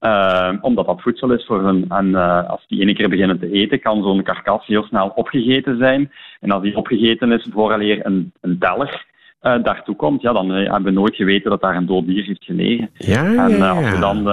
Uh, 0.00 0.52
omdat 0.60 0.86
dat 0.86 1.02
voedsel 1.02 1.32
is 1.32 1.46
voor 1.46 1.62
hun. 1.62 1.84
En 1.88 2.06
uh, 2.06 2.48
als 2.48 2.64
die 2.66 2.80
ene 2.80 2.94
keer 2.94 3.08
beginnen 3.08 3.38
te 3.38 3.52
eten, 3.52 3.80
kan 3.80 4.02
zo'n 4.02 4.22
karkas 4.22 4.66
heel 4.66 4.82
snel 4.82 5.12
opgegeten 5.14 5.78
zijn. 5.78 6.12
En 6.40 6.50
als 6.50 6.62
die 6.62 6.76
opgegeten 6.76 7.32
is 7.32 7.48
vooraleer 7.52 8.06
een, 8.06 8.32
een 8.40 8.58
teller 8.58 9.04
uh, 9.42 9.62
daartoe 9.62 9.96
komt, 9.96 10.22
ja, 10.22 10.32
dan 10.32 10.50
hebben 10.50 10.84
we 10.84 10.90
nooit 10.90 11.16
geweten 11.16 11.50
dat 11.50 11.60
daar 11.60 11.76
een 11.76 11.86
dood 11.86 12.06
dier 12.06 12.24
heeft 12.24 12.44
gelegen. 12.44 12.90
Ja, 12.94 13.22
ja, 13.22 13.48
en 13.48 13.62
als 13.62 13.90
we 13.90 13.98
dan 13.98 14.24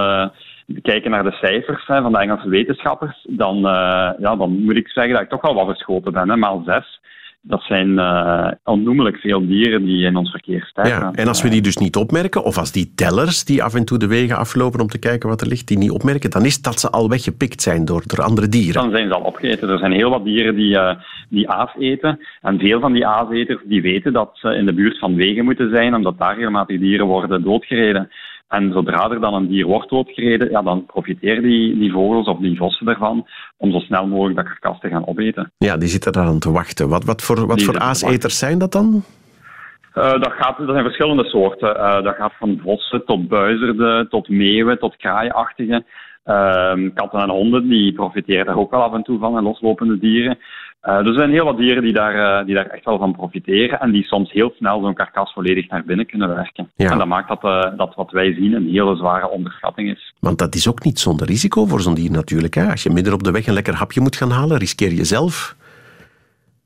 kijken 0.82 1.10
naar 1.10 1.24
de 1.24 1.32
cijfers 1.40 1.86
hè, 1.86 2.02
van 2.02 2.12
de 2.12 2.18
Engelse 2.18 2.48
wetenschappers, 2.48 3.26
dan, 3.28 3.58
ja, 4.18 4.36
dan 4.36 4.64
moet 4.64 4.76
ik 4.76 4.88
zeggen 4.88 5.12
dat 5.12 5.22
ik 5.22 5.28
toch 5.28 5.42
wel 5.42 5.54
wat 5.54 5.66
verschoten 5.66 6.12
ben, 6.12 6.28
hè, 6.28 6.36
maal 6.36 6.62
zes 6.66 7.00
dat 7.48 7.62
zijn 7.62 7.88
uh, 7.88 8.50
onnoemelijk 8.64 9.16
veel 9.16 9.46
dieren 9.46 9.84
die 9.84 10.04
in 10.04 10.16
ons 10.16 10.30
verkeer 10.30 10.64
sterven. 10.70 10.92
Ja, 10.92 11.12
en 11.14 11.28
als 11.28 11.42
we 11.42 11.48
die 11.48 11.60
dus 11.60 11.76
niet 11.76 11.96
opmerken, 11.96 12.44
of 12.44 12.58
als 12.58 12.72
die 12.72 12.92
tellers 12.94 13.44
die 13.44 13.62
af 13.62 13.74
en 13.74 13.84
toe 13.84 13.98
de 13.98 14.06
wegen 14.06 14.36
aflopen 14.36 14.80
om 14.80 14.86
te 14.86 14.98
kijken 14.98 15.28
wat 15.28 15.40
er 15.40 15.46
ligt, 15.46 15.68
die 15.68 15.78
niet 15.78 15.90
opmerken, 15.90 16.30
dan 16.30 16.44
is 16.44 16.62
dat 16.62 16.80
ze 16.80 16.90
al 16.90 17.08
weggepikt 17.08 17.62
zijn 17.62 17.84
door, 17.84 18.02
door 18.06 18.24
andere 18.24 18.48
dieren. 18.48 18.82
Dan 18.82 18.90
zijn 18.90 19.08
ze 19.08 19.14
al 19.14 19.22
opgegeten. 19.22 19.68
Er 19.68 19.78
zijn 19.78 19.92
heel 19.92 20.10
wat 20.10 20.24
dieren 20.24 20.54
die, 20.54 20.74
uh, 20.74 20.90
die 21.28 21.50
aas 21.50 21.70
eten. 21.78 22.20
En 22.42 22.58
veel 22.58 22.80
van 22.80 22.92
die 22.92 23.06
aaseters 23.06 23.60
die 23.64 23.82
weten 23.82 24.12
dat 24.12 24.30
ze 24.32 24.54
in 24.54 24.66
de 24.66 24.74
buurt 24.74 24.98
van 24.98 25.14
wegen 25.14 25.44
moeten 25.44 25.70
zijn, 25.70 25.94
omdat 25.94 26.18
daar 26.18 26.34
regelmatig 26.34 26.78
dieren 26.78 27.06
worden 27.06 27.42
doodgereden. 27.42 28.10
En 28.48 28.72
zodra 28.72 29.10
er 29.10 29.20
dan 29.20 29.34
een 29.34 29.48
dier 29.48 29.66
wordt 29.66 29.90
doodgereden, 29.90 30.50
ja, 30.50 30.62
dan 30.62 30.86
profiteren 30.86 31.42
die, 31.42 31.78
die 31.78 31.92
vogels 31.92 32.26
of 32.26 32.38
die 32.38 32.56
vossen 32.56 32.88
ervan 32.88 33.26
om 33.56 33.72
zo 33.72 33.78
snel 33.78 34.06
mogelijk 34.06 34.36
dat 34.36 34.46
karkas 34.46 34.80
te 34.80 34.88
gaan 34.88 35.06
opeten. 35.06 35.52
Ja, 35.58 35.76
die 35.76 35.88
zitten 35.88 36.12
daar 36.12 36.26
aan 36.26 36.38
te 36.38 36.50
wachten. 36.50 36.88
Wat, 36.88 37.04
wat 37.04 37.22
voor, 37.22 37.46
wat 37.46 37.62
voor 37.62 37.78
aaseters 37.78 38.38
zijn 38.38 38.58
dat 38.58 38.72
dan? 38.72 39.02
Uh, 39.94 40.10
dat, 40.10 40.32
gaat, 40.32 40.58
dat 40.58 40.68
zijn 40.68 40.84
verschillende 40.84 41.24
soorten. 41.24 41.76
Uh, 41.76 42.02
dat 42.02 42.14
gaat 42.14 42.32
van 42.38 42.60
vossen 42.62 43.04
tot 43.04 43.28
buizerden, 43.28 44.08
tot 44.08 44.28
meeuwen, 44.28 44.78
tot 44.78 44.96
kraaiachtige. 44.96 45.84
Uh, 46.26 46.90
katten 46.94 47.20
en 47.20 47.30
honden 47.30 47.68
die 47.68 47.92
profiteren 47.92 48.46
daar 48.46 48.58
ook 48.58 48.70
wel 48.70 48.82
af 48.82 48.94
en 48.94 49.02
toe 49.02 49.18
van, 49.18 49.36
en 49.36 49.42
loslopende 49.42 49.98
dieren. 49.98 50.38
Uh, 50.88 51.06
er 51.06 51.14
zijn 51.14 51.30
heel 51.30 51.44
wat 51.44 51.56
dieren 51.56 51.82
die 51.82 51.92
daar, 51.92 52.40
uh, 52.40 52.46
die 52.46 52.54
daar 52.54 52.66
echt 52.66 52.84
wel 52.84 52.98
van 52.98 53.16
profiteren 53.16 53.80
en 53.80 53.90
die 53.90 54.04
soms 54.04 54.32
heel 54.32 54.52
snel 54.56 54.80
zo'n 54.80 54.94
karkas 54.94 55.32
volledig 55.32 55.68
naar 55.68 55.84
binnen 55.84 56.06
kunnen 56.06 56.28
werken. 56.28 56.70
Ja. 56.76 56.90
En 56.90 56.98
dat 56.98 57.06
maakt 57.06 57.28
dat, 57.28 57.44
uh, 57.44 57.76
dat 57.76 57.94
wat 57.94 58.10
wij 58.10 58.34
zien 58.34 58.52
een 58.54 58.68
hele 58.68 58.96
zware 58.96 59.28
onderschatting 59.30 59.90
is. 59.90 60.14
Want 60.20 60.38
dat 60.38 60.54
is 60.54 60.68
ook 60.68 60.84
niet 60.84 60.98
zonder 60.98 61.26
risico 61.26 61.66
voor 61.66 61.80
zo'n 61.80 61.94
dier 61.94 62.10
natuurlijk. 62.10 62.54
Hè? 62.54 62.70
Als 62.70 62.82
je 62.82 62.90
midden 62.90 63.12
op 63.12 63.22
de 63.22 63.30
weg 63.30 63.46
een 63.46 63.54
lekker 63.54 63.74
hapje 63.74 64.00
moet 64.00 64.16
gaan 64.16 64.30
halen, 64.30 64.58
riskeer 64.58 64.92
je 64.92 65.04
zelf. 65.04 65.56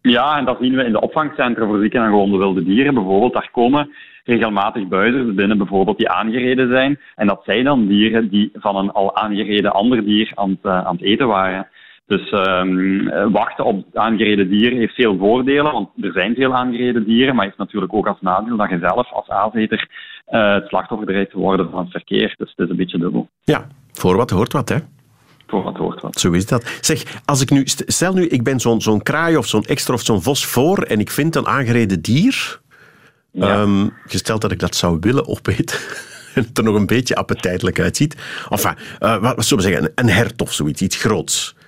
Ja, 0.02 0.38
en 0.38 0.44
dat 0.44 0.58
zien 0.60 0.74
we 0.74 0.84
in 0.84 0.92
de 0.92 1.00
opvangcentra 1.00 1.66
voor 1.66 1.80
zieke 1.80 1.98
en 1.98 2.04
gewonde 2.04 2.38
wilde 2.38 2.64
dieren 2.64 2.94
bijvoorbeeld. 2.94 3.32
Daar 3.32 3.50
komen 3.52 3.90
regelmatig 4.24 4.88
buizers 4.88 5.34
binnen 5.34 5.58
bijvoorbeeld 5.58 5.98
die 5.98 6.08
aangereden 6.08 6.68
zijn. 6.68 6.98
En 7.14 7.26
dat 7.26 7.40
zijn 7.44 7.64
dan 7.64 7.86
dieren 7.86 8.28
die 8.28 8.50
van 8.54 8.76
een 8.76 8.92
al 8.92 9.16
aangereden 9.16 9.72
ander 9.72 10.04
dier 10.04 10.32
aan 10.34 10.50
het, 10.50 10.72
aan 10.72 10.94
het 10.94 11.02
eten 11.02 11.26
waren. 11.26 11.66
Dus 12.12 12.32
um, 12.32 13.32
wachten 13.32 13.64
op 13.64 13.84
aangereden 13.94 14.48
dieren 14.48 14.78
heeft 14.78 14.94
veel 14.94 15.16
voordelen, 15.16 15.72
want 15.72 15.88
er 16.00 16.12
zijn 16.12 16.34
veel 16.34 16.54
aangereden 16.54 17.04
dieren, 17.04 17.34
maar 17.34 17.44
heeft 17.44 17.58
natuurlijk 17.58 17.94
ook 17.94 18.06
als 18.06 18.20
nadeel 18.20 18.56
dat 18.56 18.70
je 18.70 18.78
zelf 18.78 19.12
als 19.12 19.28
aaseter 19.28 19.88
uh, 20.30 20.54
het 20.54 20.68
slachtoffer 20.68 21.06
dreigt 21.06 21.30
te 21.30 21.38
worden 21.38 21.70
van 21.70 21.82
het 21.82 21.90
verkeer. 21.90 22.34
Dus 22.38 22.52
het 22.56 22.64
is 22.64 22.70
een 22.70 22.76
beetje 22.76 22.98
dubbel. 22.98 23.28
Ja, 23.44 23.66
voor 23.92 24.16
wat 24.16 24.30
hoort 24.30 24.52
wat, 24.52 24.68
hè? 24.68 24.76
Voor 25.46 25.62
wat 25.62 25.76
hoort 25.76 26.00
wat. 26.00 26.20
Zo 26.20 26.32
is 26.32 26.46
dat. 26.46 26.78
Zeg, 26.80 27.20
als 27.24 27.40
ik 27.40 27.50
nu, 27.50 27.62
stel 27.66 28.14
nu, 28.14 28.26
ik 28.26 28.42
ben 28.42 28.60
zo'n 28.60 28.80
zo'n 28.80 29.02
kraai 29.02 29.36
of 29.36 29.46
zo'n 29.46 29.64
extra 29.64 29.94
of 29.94 30.00
zo'n 30.00 30.22
vos 30.22 30.46
voor 30.46 30.78
en 30.78 31.00
ik 31.00 31.10
vind 31.10 31.36
een 31.36 31.46
aangereden 31.46 32.02
dier. 32.02 32.60
Ja. 33.30 33.60
Um, 33.60 33.92
gesteld 34.06 34.40
dat 34.40 34.52
ik 34.52 34.58
dat 34.58 34.74
zou 34.74 34.96
willen 35.00 35.26
opeten. 35.26 35.78
en 36.34 36.42
het 36.42 36.58
er 36.58 36.64
nog 36.64 36.74
een 36.74 36.86
beetje 36.86 37.14
appetijtelijk 37.14 37.80
uitziet. 37.80 38.16
Enfin, 38.48 38.74
uh, 39.00 39.22
wat 39.22 39.44
zullen 39.44 39.64
we 39.64 39.70
zeggen, 39.70 39.92
een 39.94 40.08
hert 40.08 40.42
of 40.42 40.52
zoiets, 40.52 40.82
iets 40.82 40.96
groots 40.96 41.60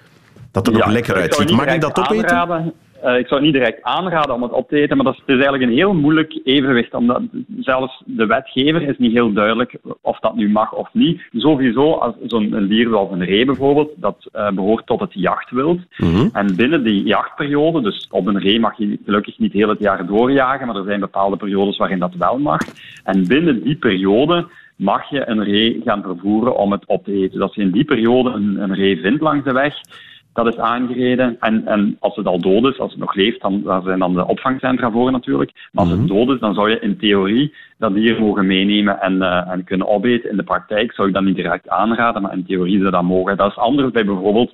dat 0.55 0.67
er 0.67 0.77
ja, 0.77 0.87
lekker 0.87 1.15
uitziet. 1.15 1.51
Mag 1.51 1.75
ik 1.75 1.81
dat 1.81 1.99
opeten? 1.99 2.31
Aanraden. 2.31 2.73
Uh, 3.05 3.19
ik 3.19 3.27
zou 3.27 3.35
het 3.35 3.43
niet 3.43 3.53
direct 3.53 3.83
aanraden 3.83 4.35
om 4.35 4.43
het 4.43 4.53
op 4.53 4.69
te 4.69 4.77
eten, 4.77 4.97
maar 4.97 5.05
dat 5.05 5.15
is, 5.15 5.21
het 5.21 5.29
is 5.29 5.35
eigenlijk 5.35 5.65
een 5.65 5.77
heel 5.77 5.95
moeilijk 5.95 6.41
evenwicht. 6.45 6.95
Omdat 6.95 7.23
zelfs 7.61 8.03
de 8.07 8.27
wetgever 8.27 8.83
is 8.83 8.99
niet 8.99 9.13
heel 9.13 9.33
duidelijk 9.33 9.77
of 10.01 10.19
dat 10.19 10.35
nu 10.35 10.51
mag 10.51 10.73
of 10.73 10.89
niet. 10.93 11.21
Sowieso, 11.33 11.93
als 11.93 12.15
zo'n 12.27 12.67
dier 12.69 12.89
zoals 12.89 13.11
een 13.11 13.25
ree 13.25 13.45
bijvoorbeeld, 13.45 13.91
dat 13.97 14.29
uh, 14.37 14.51
behoort 14.51 14.87
tot 14.87 15.01
het 15.01 15.13
jachtwild. 15.13 15.81
Mhm. 15.97 16.11
Mm 16.11 16.17
-hmm. 16.17 16.31
En 16.33 16.57
binnen 16.57 16.85
die 16.85 17.03
jachtperiode, 17.03 17.81
dus 17.81 18.09
op 18.11 18.27
een 18.27 18.41
ree 18.41 18.61
mag 18.61 18.79
je 18.79 18.99
gelukkig 19.05 19.39
niet 19.39 19.53
heel 19.53 19.69
het 19.69 19.81
jaar 19.81 20.07
doorjagen, 20.07 20.67
maar 20.67 20.77
er 20.77 20.85
zijn 20.85 21.01
bepaalde 21.01 21.37
periodes 21.37 21.77
waarin 21.77 21.99
dat 21.99 22.15
wel 22.15 22.39
mag. 22.39 22.61
En 23.05 23.27
binnen 23.27 23.63
die 23.63 23.77
periode 23.77 24.47
mag 24.77 25.11
je 25.11 25.29
een 25.29 25.45
ree 25.45 25.81
gaan 25.85 26.03
vervoeren 26.03 26.57
om 26.57 26.73
het 26.73 26.87
op 26.87 27.05
te 27.05 27.13
eten. 27.13 27.31
Dus 27.31 27.41
als 27.41 27.55
je 27.55 27.63
in 27.63 27.71
die 27.71 27.85
periode 27.85 28.31
een, 28.31 28.63
een 28.63 28.75
ree 28.75 29.01
vindt 29.01 29.23
langs 29.23 29.45
de 29.45 29.53
weg, 29.53 29.75
dat 30.35 30.47
is 30.47 30.59
aangereden. 30.59 31.37
En, 31.41 31.67
en 31.67 31.97
als 32.01 32.17
het 32.17 32.27
al 32.27 32.41
dood 32.41 32.73
is, 32.73 32.79
als 32.79 32.91
het 32.91 33.01
nog 33.01 33.15
leeft, 33.15 33.41
dan 33.41 33.63
daar 33.63 33.83
zijn 33.83 33.99
dan 33.99 34.15
de 34.15 34.27
opvangcentra 34.27 34.91
voor 34.91 35.11
natuurlijk. 35.11 35.53
Maar 35.73 35.85
als 35.85 35.93
het 35.93 36.09
dood 36.09 36.29
is, 36.29 36.41
dan 36.41 36.55
zou 36.55 36.71
je 36.71 36.81
in 36.81 36.99
theorie 36.99 37.55
dat 37.79 37.95
dier 37.95 38.21
mogen 38.21 38.47
meenemen 38.47 39.01
en, 39.01 39.15
uh, 39.15 39.51
en 39.51 39.65
kunnen 39.65 39.89
opeten. 39.89 40.31
In 40.31 40.37
de 40.37 40.43
praktijk 40.43 40.93
zou 40.93 41.09
ik 41.09 41.15
dat 41.15 41.23
niet 41.23 41.37
direct 41.37 41.69
aanraden, 41.69 42.23
maar 42.23 42.33
in 42.33 42.47
theorie 42.47 42.79
zou 42.79 42.91
dat 42.91 43.03
mogen. 43.03 43.37
Dat 43.37 43.51
is 43.51 43.57
anders 43.57 43.91
bij 43.91 44.05
bijvoorbeeld 44.05 44.53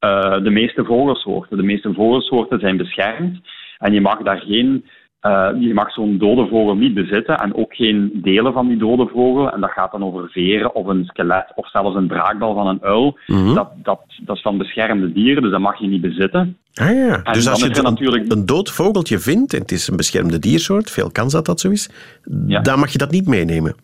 uh, 0.00 0.42
de 0.42 0.50
meeste 0.50 0.84
vogelsoorten. 0.84 1.56
De 1.56 1.62
meeste 1.62 1.92
vogelsoorten 1.92 2.60
zijn 2.60 2.76
beschermd 2.76 3.40
en 3.78 3.92
je 3.92 4.00
mag 4.00 4.22
daar 4.22 4.40
geen 4.40 4.84
uh, 5.26 5.48
je 5.58 5.74
mag 5.74 5.92
zo'n 5.92 6.18
dode 6.18 6.46
vogel 6.48 6.76
niet 6.76 6.94
bezitten 6.94 7.36
en 7.36 7.54
ook 7.54 7.74
geen 7.74 8.10
delen 8.22 8.52
van 8.52 8.68
die 8.68 8.76
dode 8.76 9.06
vogel. 9.06 9.52
En 9.52 9.60
dat 9.60 9.70
gaat 9.70 9.92
dan 9.92 10.04
over 10.04 10.28
veren 10.28 10.74
of 10.74 10.86
een 10.86 11.04
skelet 11.04 11.52
of 11.54 11.70
zelfs 11.70 11.96
een 11.96 12.06
braakbal 12.06 12.54
van 12.54 12.66
een 12.66 12.82
uil. 12.82 13.18
Mm 13.26 13.36
-hmm. 13.36 13.54
dat, 13.54 13.70
dat, 13.82 14.00
dat 14.22 14.36
is 14.36 14.42
van 14.42 14.58
beschermde 14.58 15.12
dieren, 15.12 15.42
dus 15.42 15.50
dat 15.50 15.60
mag 15.60 15.78
je 15.78 15.86
niet 15.86 16.00
bezitten. 16.00 16.56
Ah 16.74 16.88
ja, 16.88 17.22
En 17.22 17.32
dus 17.32 17.48
als 17.48 17.60
je 17.60 17.76
een, 17.76 17.82
natuurlijk- 17.82 18.32
een 18.32 18.46
dood 18.46 18.70
vogeltje 18.70 19.18
vindt, 19.18 19.54
en 19.54 19.60
het 19.60 19.72
is 19.72 19.88
een 19.88 19.96
beschermde 19.96 20.38
diersoort, 20.38 20.90
veel 20.90 21.10
kans 21.10 21.32
dat 21.32 21.46
dat 21.46 21.60
zo 21.60 21.70
is, 21.70 21.90
Ja. 22.46 22.60
dan 22.60 22.78
mag 22.78 22.92
je 22.92 22.98
dat 22.98 23.10
niet 23.10 23.26
meenemen. 23.26 23.74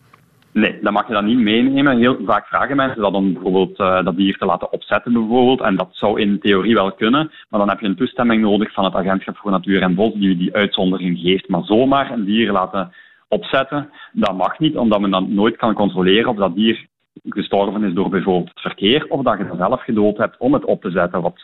Nee, 0.51 0.79
dan 0.81 0.93
mag 0.93 1.07
je 1.07 1.13
dat 1.13 1.23
niet 1.23 1.39
meenemen. 1.39 1.97
Heel 1.97 2.17
vaak 2.25 2.47
vragen 2.47 2.75
mensen 2.75 3.01
dat 3.01 3.13
om 3.13 3.33
bijvoorbeeld 3.33 3.79
uh, 3.79 4.03
dat 4.03 4.15
dier 4.15 4.37
te 4.37 4.45
laten 4.45 4.71
opzetten 4.71 5.13
bijvoorbeeld. 5.13 5.61
En 5.61 5.75
dat 5.75 5.89
zou 5.91 6.21
in 6.21 6.39
theorie 6.39 6.73
wel 6.73 6.91
kunnen. 6.91 7.31
Maar 7.49 7.59
dan 7.59 7.69
heb 7.69 7.79
je 7.79 7.87
een 7.87 7.95
toestemming 7.95 8.41
nodig 8.41 8.73
van 8.73 8.83
het 8.83 8.95
Agentschap 8.95 9.37
voor 9.37 9.51
Natuur 9.51 9.81
en 9.81 9.95
Bos 9.95 10.13
die 10.13 10.37
die 10.37 10.55
uitzondering 10.55 11.19
geeft. 11.19 11.49
Maar 11.49 11.63
zomaar 11.63 12.11
een 12.11 12.25
dier 12.25 12.51
laten 12.51 12.91
opzetten, 13.27 13.89
dat 14.11 14.37
mag 14.37 14.59
niet, 14.59 14.77
omdat 14.77 14.99
men 14.99 15.11
dan 15.11 15.33
nooit 15.33 15.55
kan 15.55 15.73
controleren 15.73 16.29
of 16.29 16.35
dat 16.35 16.55
dier 16.55 16.87
gestorven 17.29 17.83
is 17.83 17.93
door 17.93 18.09
bijvoorbeeld 18.09 18.49
het 18.49 18.61
verkeer, 18.61 19.05
of 19.09 19.23
dat 19.23 19.37
je 19.37 19.43
het 19.43 19.57
zelf 19.57 19.83
gedood 19.83 20.17
hebt 20.17 20.37
om 20.37 20.53
het 20.53 20.65
op 20.65 20.81
te 20.81 20.91
zetten, 20.91 21.21
wat 21.21 21.43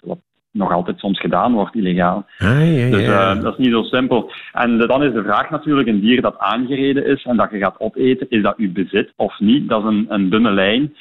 nog 0.55 0.71
altijd 0.71 0.99
soms 0.99 1.19
gedaan 1.19 1.53
wordt, 1.53 1.75
illegaal. 1.75 2.25
Ah, 2.37 2.77
ja, 2.77 2.89
dus 2.89 3.07
uh, 3.07 3.41
dat 3.41 3.53
is 3.57 3.65
niet 3.65 3.73
zo 3.73 3.81
simpel. 3.81 4.31
En 4.51 4.77
dan 4.77 5.03
is 5.03 5.13
de 5.13 5.23
vraag 5.23 5.49
natuurlijk, 5.49 5.87
een 5.87 5.99
dier 5.99 6.21
dat 6.21 6.37
aangereden 6.37 7.05
is 7.05 7.23
en 7.23 7.37
dat 7.37 7.51
je 7.51 7.57
gaat 7.57 7.79
opeten, 7.79 8.29
is 8.29 8.41
dat 8.41 8.57
uw 8.57 8.71
bezit 8.71 9.13
of 9.15 9.39
niet? 9.39 9.69
Dat 9.69 9.83
is 9.83 9.89
een, 9.89 10.05
een 10.09 10.29
dunne 10.29 10.51
lijn. 10.51 10.95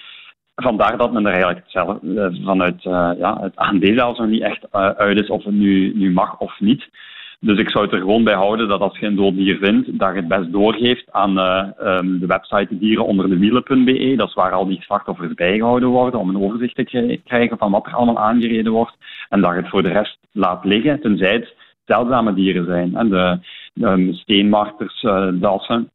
Vandaar 0.54 0.96
dat 0.96 1.12
men 1.12 1.26
er 1.26 1.32
eigenlijk 1.32 1.64
zelf, 1.66 1.98
uh, 2.02 2.26
vanuit 2.44 2.84
uh, 2.84 3.10
ja, 3.18 3.38
het 3.40 3.56
aandeel 3.56 3.94
zelfs 3.94 4.18
nog 4.18 4.28
niet 4.28 4.42
echt 4.42 4.72
uit 4.72 5.20
is 5.20 5.28
of 5.28 5.44
het 5.44 5.54
nu, 5.54 5.92
nu 5.94 6.12
mag 6.12 6.38
of 6.38 6.60
niet. 6.60 6.88
Dus 7.44 7.58
ik 7.58 7.70
zou 7.70 7.84
het 7.84 7.92
er 7.92 8.00
gewoon 8.00 8.24
bij 8.24 8.34
houden 8.34 8.68
dat 8.68 8.80
als 8.80 8.98
je 8.98 9.06
een 9.06 9.16
dood 9.16 9.34
dier 9.34 9.56
vindt, 9.56 9.98
dat 9.98 10.10
je 10.10 10.16
het 10.16 10.28
best 10.28 10.52
doorgeeft 10.52 11.12
aan 11.12 11.38
uh, 11.38 11.96
um, 11.98 12.18
de 12.18 12.26
website 12.26 12.78
dieren 12.78 13.06
onder 13.06 13.28
de 13.28 13.38
wielen.be. 13.38 14.14
Dat 14.16 14.28
is 14.28 14.34
waar 14.34 14.52
al 14.52 14.66
die 14.66 14.82
slachtoffers 14.82 15.34
bijgehouden 15.34 15.88
worden 15.88 16.20
om 16.20 16.28
een 16.28 16.42
overzicht 16.42 16.74
te 16.74 17.20
krijgen 17.24 17.58
van 17.58 17.70
wat 17.70 17.86
er 17.86 17.94
allemaal 17.94 18.18
aangereden 18.18 18.72
wordt. 18.72 18.96
En 19.28 19.40
dat 19.40 19.50
je 19.50 19.56
het 19.56 19.68
voor 19.68 19.82
de 19.82 19.92
rest 19.92 20.18
laat 20.32 20.64
liggen, 20.64 21.00
tenzij 21.00 21.32
het 21.32 21.54
zeldzame 21.84 22.34
dieren 22.34 22.64
zijn. 22.64 22.96
En 22.96 23.08
de, 23.08 23.38
de 23.74 24.08
steenmarters, 24.12 25.02
uh, 25.02 25.28
dassen, 25.32 25.90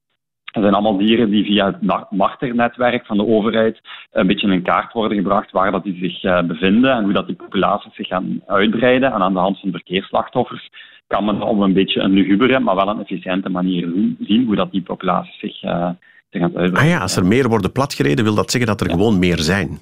dat 0.52 0.64
zijn 0.64 0.74
allemaal 0.74 0.98
dieren 0.98 1.30
die 1.30 1.46
via 1.46 1.66
het 1.66 2.10
marternetwerk 2.10 3.06
van 3.06 3.18
de 3.18 3.28
overheid 3.28 3.82
een 4.12 4.28
beetje 4.28 4.52
in 4.52 4.62
kaart 4.62 4.94
worden 4.94 5.18
gebracht 5.18 5.52
waar 5.52 5.72
dat 5.72 5.84
die 5.84 5.98
zich 6.02 6.24
uh, 6.24 6.42
bevinden 6.42 6.92
en 6.92 7.04
hoe 7.04 7.14
dat 7.14 7.28
die 7.28 7.36
populaties 7.36 7.96
zich 7.96 8.08
gaan 8.08 8.42
uitbreiden. 8.46 9.12
En 9.12 9.22
aan 9.22 9.34
de 9.34 9.40
hand 9.40 9.60
van 9.60 9.72
verkeersslachtoffers 9.72 10.70
kan 11.08 11.26
men 11.26 11.42
op 11.42 11.60
een 11.60 11.74
beetje 11.74 12.02
een 12.02 12.12
lugubere, 12.12 12.60
maar 12.60 12.76
wel 12.76 12.88
een 12.88 13.00
efficiënte 13.00 13.50
manier 13.50 13.90
zien 14.20 14.46
hoe 14.46 14.56
dat 14.56 14.72
die 14.72 14.82
populaties 14.82 15.40
zich, 15.40 15.64
uh, 15.64 15.90
zich 16.30 16.42
gaan 16.42 16.58
uitbreiden. 16.58 16.78
Ah 16.78 16.88
ja, 16.88 17.00
als 17.00 17.16
er 17.16 17.26
meer 17.26 17.50
worden 17.50 17.72
platgereden, 17.72 18.24
wil 18.24 18.36
dat 18.36 18.52
zeggen 18.52 18.70
dat 18.70 18.82
er 18.82 18.88
ja. 18.88 18.94
gewoon 18.94 19.20
meer 19.20 19.38
zijn. 19.38 19.80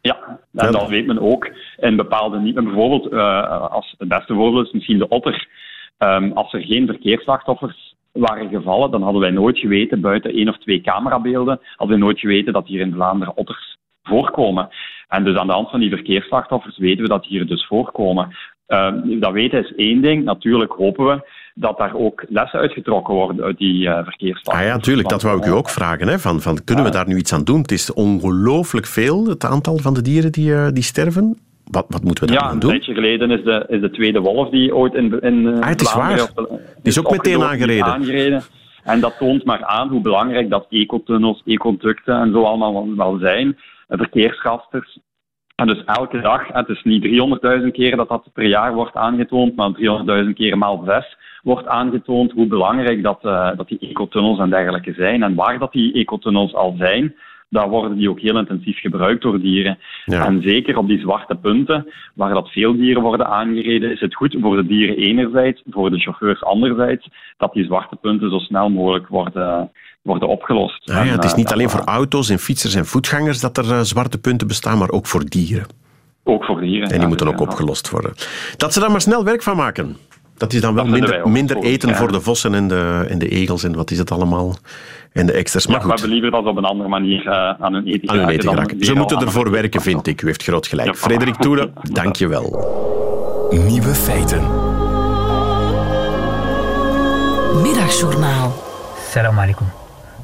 Ja, 0.00 0.38
en 0.54 0.72
dan 0.72 0.88
weet 0.88 1.06
men 1.06 1.20
ook 1.20 1.50
in 1.76 1.96
bepaalde 1.96 2.38
niet. 2.38 2.54
Bijvoorbeeld, 2.54 3.12
uh, 3.12 3.70
als 3.70 3.94
het 3.98 4.08
beste 4.08 4.34
voorbeeld 4.34 4.66
is 4.66 4.72
misschien 4.72 4.98
de 4.98 5.08
otter. 5.08 5.48
Um, 5.98 6.32
als 6.32 6.52
er 6.52 6.60
geen 6.60 6.86
verkeersslachtoffers 6.86 7.85
waren 8.16 8.48
gevallen, 8.48 8.90
dan 8.90 9.02
hadden 9.02 9.20
wij 9.20 9.30
nooit 9.30 9.58
geweten, 9.58 10.00
buiten 10.00 10.32
één 10.32 10.48
of 10.48 10.58
twee 10.58 10.80
camerabeelden, 10.80 11.60
hadden 11.76 11.98
wij 11.98 12.06
nooit 12.06 12.20
geweten 12.20 12.52
dat 12.52 12.66
hier 12.66 12.80
in 12.80 12.92
Vlaanderen 12.92 13.36
otters 13.36 13.76
voorkomen. 14.02 14.68
En 15.08 15.24
dus 15.24 15.36
aan 15.36 15.46
de 15.46 15.52
hand 15.52 15.70
van 15.70 15.80
die 15.80 15.90
verkeersslachtoffers 15.90 16.78
weten 16.78 17.02
we 17.02 17.08
dat 17.08 17.26
hier 17.26 17.46
dus 17.46 17.66
voorkomen. 17.66 18.36
Uh, 18.68 18.92
dat 19.20 19.32
weten 19.32 19.64
is 19.64 19.74
één 19.74 20.02
ding. 20.02 20.24
Natuurlijk 20.24 20.72
hopen 20.72 21.06
we 21.06 21.28
dat 21.54 21.78
daar 21.78 21.94
ook 21.94 22.24
lessen 22.28 22.60
uitgetrokken 22.60 23.14
worden 23.14 23.44
uit 23.44 23.58
die 23.58 23.82
uh, 23.82 23.94
verkeersslachtoffers. 23.94 24.64
Ah 24.64 24.66
ja, 24.66 24.76
natuurlijk. 24.76 25.08
Dat 25.08 25.22
wou 25.22 25.38
ik 25.38 25.46
u 25.46 25.50
ook 25.50 25.70
vragen. 25.70 26.08
Hè? 26.08 26.18
Van, 26.18 26.40
van, 26.40 26.64
kunnen 26.64 26.84
we 26.84 26.90
daar 26.90 27.08
nu 27.08 27.16
iets 27.16 27.32
aan 27.32 27.44
doen? 27.44 27.60
Het 27.60 27.72
is 27.72 27.92
ongelooflijk 27.92 28.86
veel, 28.86 29.26
het 29.26 29.44
aantal 29.44 29.78
van 29.78 29.94
de 29.94 30.02
dieren 30.02 30.32
die, 30.32 30.50
uh, 30.50 30.68
die 30.68 30.82
sterven. 30.82 31.38
Wat, 31.70 31.86
wat 31.88 32.02
moeten 32.02 32.26
we 32.26 32.32
daar 32.32 32.42
ja, 32.42 32.48
aan 32.48 32.58
doen? 32.58 32.70
Ja, 32.70 32.74
een 32.74 32.82
tijdje 32.82 33.02
geleden 33.02 33.30
is 33.30 33.44
de, 33.44 33.64
is 33.68 33.80
de 33.80 33.90
tweede 33.90 34.20
wolf 34.20 34.48
die 34.48 34.74
ooit 34.74 34.94
in, 34.94 35.20
in 35.20 35.62
ah, 35.62 35.68
het 35.68 35.80
is 35.80 35.94
waar. 35.94 36.12
Is, 36.12 36.32
is 36.82 36.98
ook 36.98 37.10
meteen 37.10 37.42
aangereden. 37.42 37.84
aangereden. 37.84 38.42
En 38.84 39.00
dat 39.00 39.18
toont 39.18 39.44
maar 39.44 39.64
aan 39.64 39.88
hoe 39.88 40.00
belangrijk 40.00 40.50
dat 40.50 40.66
ecotunnels, 40.70 41.42
ecoducten 41.44 42.20
en 42.20 42.32
zo 42.32 42.42
allemaal 42.42 42.96
wel 42.96 43.18
zijn. 43.18 43.58
Verkeersgasters. 43.88 44.98
En 45.54 45.66
dus 45.66 45.84
elke 45.84 46.20
dag, 46.20 46.46
het 46.52 46.68
is 46.68 46.82
niet 46.82 47.04
300.000 47.62 47.70
keer 47.72 47.96
dat 47.96 48.08
dat 48.08 48.28
per 48.32 48.46
jaar 48.46 48.74
wordt 48.74 48.94
aangetoond, 48.94 49.56
maar 49.56 49.70
300.000 50.24 50.32
keer 50.34 50.58
maal 50.58 50.82
zes 50.86 51.16
wordt 51.42 51.66
aangetoond 51.66 52.32
hoe 52.32 52.46
belangrijk 52.46 53.02
dat, 53.02 53.18
uh, 53.22 53.50
dat 53.56 53.68
die 53.68 53.78
ecotunnels 53.78 54.38
en 54.38 54.50
dergelijke 54.50 54.92
zijn. 54.92 55.22
En 55.22 55.34
waar 55.34 55.58
dat 55.58 55.72
die 55.72 55.92
ecotunnels 55.92 56.54
al 56.54 56.74
zijn, 56.78 57.14
daar 57.48 57.68
worden 57.68 57.96
die 57.96 58.10
ook 58.10 58.20
heel 58.20 58.38
intensief 58.38 58.78
gebruikt 58.78 59.22
door 59.22 59.40
dieren. 59.40 59.78
Ja. 60.04 60.26
En 60.26 60.42
zeker 60.42 60.76
op 60.76 60.88
die 60.88 61.00
zwarte 61.00 61.34
punten, 61.34 61.92
waar 62.14 62.34
dat 62.34 62.48
veel 62.48 62.76
dieren 62.76 63.02
worden 63.02 63.26
aangereden, 63.26 63.92
is 63.92 64.00
het 64.00 64.14
goed 64.14 64.36
voor 64.40 64.56
de 64.56 64.66
dieren 64.66 64.96
enerzijds, 64.96 65.62
voor 65.70 65.90
de 65.90 65.98
chauffeurs 65.98 66.42
anderzijds, 66.42 67.08
dat 67.36 67.52
die 67.52 67.64
zwarte 67.64 67.96
punten 67.96 68.30
zo 68.30 68.38
snel 68.38 68.70
mogelijk 68.70 69.08
worden, 69.08 69.70
worden 70.02 70.28
opgelost. 70.28 70.90
Ah, 70.90 71.06
ja, 71.06 71.12
het 71.12 71.24
is 71.24 71.34
niet 71.34 71.52
alleen 71.52 71.70
voor 71.70 71.84
auto's 71.84 72.28
en 72.28 72.38
fietsers 72.38 72.74
en 72.74 72.86
voetgangers 72.86 73.40
dat 73.40 73.56
er 73.58 73.64
uh, 73.64 73.80
zwarte 73.80 74.18
punten 74.18 74.46
bestaan, 74.46 74.78
maar 74.78 74.90
ook 74.90 75.06
voor 75.06 75.24
dieren. 75.24 75.66
Ook 76.24 76.44
voor 76.44 76.60
dieren. 76.60 76.82
En 76.82 76.88
die 76.88 77.00
ja, 77.00 77.08
moeten 77.08 77.28
ook 77.28 77.40
opgelost 77.40 77.90
worden. 77.90 78.12
Dat 78.56 78.72
ze 78.72 78.80
daar 78.80 78.90
maar 78.90 79.00
snel 79.00 79.24
werk 79.24 79.42
van 79.42 79.56
maken. 79.56 79.96
Dat 80.36 80.52
is 80.52 80.60
dan 80.60 80.74
wel 80.74 80.86
minder, 80.86 81.28
minder 81.28 81.56
eten 81.56 81.94
voor 81.94 82.12
de 82.12 82.20
vossen 82.20 82.54
en 82.54 82.68
de, 82.68 83.06
en 83.08 83.18
de 83.18 83.28
egels 83.28 83.64
en 83.64 83.74
wat 83.74 83.90
is 83.90 83.98
het 83.98 84.10
allemaal. 84.10 84.56
En 85.12 85.26
de 85.26 85.32
extra's. 85.32 85.66
Maar 85.66 85.80
ja, 85.80 85.82
we 85.82 85.88
hebben 85.88 86.08
liever 86.08 86.30
dat 86.30 86.46
op 86.46 86.56
een 86.56 86.64
andere 86.64 86.88
manier 86.88 87.26
uh, 87.26 87.32
aan 87.60 87.72
hun 87.72 87.86
eten 87.86 88.10
aan 88.10 88.18
hun 88.18 88.28
eten 88.28 88.48
geraken. 88.48 88.84
Ze 88.84 88.94
moeten 88.94 89.20
ervoor 89.20 89.50
werken, 89.50 89.80
vind 89.80 90.06
ik. 90.06 90.22
U 90.22 90.26
heeft 90.26 90.42
groot 90.42 90.66
gelijk. 90.66 90.88
Ja, 90.88 90.94
Frederik 90.94 91.36
Toeren, 91.36 91.72
dank 92.02 92.16
je 92.16 92.26
wel. 92.26 92.44
Nieuwe 93.50 93.94
feiten. 93.94 94.42
Middagjournaal. 97.62 98.62
Salam 99.10 99.38
alaikum. 99.38 99.66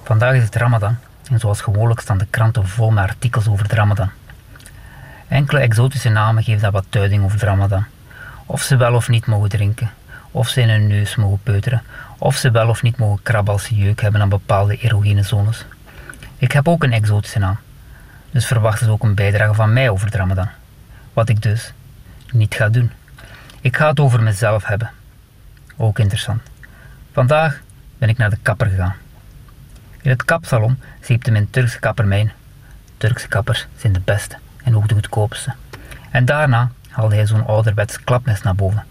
Vandaag 0.03 0.35
is 0.35 0.43
het 0.43 0.57
Ramadan 0.57 0.97
en 1.31 1.39
zoals 1.39 1.61
gewoonlijk 1.61 2.01
staan 2.01 2.19
de 2.19 2.27
kranten 2.31 2.67
vol 2.67 2.91
met 2.91 3.05
artikels 3.05 3.49
over 3.49 3.69
de 3.69 3.75
Ramadan. 3.75 4.11
Enkele 5.29 5.61
exotische 5.61 6.09
namen 6.09 6.43
geven 6.43 6.61
daar 6.61 6.71
wat 6.71 6.85
duiding 6.89 7.25
over 7.25 7.39
de 7.39 7.47
Ramadan. 7.47 7.85
Of 8.47 8.63
ze 8.63 8.77
wel 8.77 8.95
of 8.95 9.09
niet 9.09 9.27
mogen 9.27 9.49
drinken, 9.49 9.91
of 10.33 10.49
ze 10.49 10.61
in 10.61 10.69
hun 10.69 10.87
neus 10.87 11.17
mogen 11.17 11.41
peuteren, 11.43 11.83
of 12.19 12.37
ze 12.37 12.51
wel 12.51 12.69
of 12.69 12.83
niet 12.83 12.97
mogen 12.97 13.23
krabben 13.23 13.53
als 13.53 13.65
ze 13.65 13.75
jeuk 13.75 14.01
hebben 14.01 14.21
aan 14.21 14.29
bepaalde 14.29 14.77
erogene 14.77 15.23
zones. 15.23 15.65
Ik 16.37 16.53
heb 16.53 16.69
ook 16.69 16.83
een 16.83 16.93
exotische 16.93 17.39
naam, 17.39 17.59
dus 18.31 18.47
verwacht 18.47 18.79
dus 18.79 18.89
ook 18.89 19.03
een 19.03 19.15
bijdrage 19.15 19.55
van 19.55 19.73
mij 19.73 19.89
over 19.89 20.11
de 20.11 20.17
Ramadan. 20.17 20.49
Wat 21.13 21.29
ik 21.29 21.43
dus 21.43 21.73
niet 22.31 22.55
ga 22.55 22.69
doen. 22.69 22.91
Ik 23.61 23.77
ga 23.77 23.89
het 23.89 24.01
over 24.01 24.23
mezelf 24.23 24.65
hebben. 24.65 24.91
Ook 25.77 25.99
interessant. 25.99 26.43
Vandaag 27.13 27.61
ben 27.99 28.09
ik 28.09 28.19
naar 28.19 28.31
de 28.31 28.39
kapper 28.43 28.67
gegaan. 28.67 28.95
In 30.03 30.11
het 30.11 30.25
kapsalon 30.25 30.79
zeepte 31.01 31.31
mijn 31.31 31.51
Turkse 31.51 31.79
kapper 31.79 32.07
mijn. 32.07 32.33
Turkse 32.97 33.29
kappers 33.29 33.67
zijn 33.77 33.93
de 33.93 34.01
beste 34.01 34.37
en 34.65 34.77
ook 34.77 34.89
de 34.89 34.95
goedkoopste. 34.95 35.53
En 36.11 36.25
daarna 36.25 36.71
haalde 36.89 37.15
hij 37.15 37.27
zo'n 37.27 37.47
ouderwets 37.47 38.05
klapmes 38.05 38.43
naar 38.43 38.55
boven. 38.55 38.85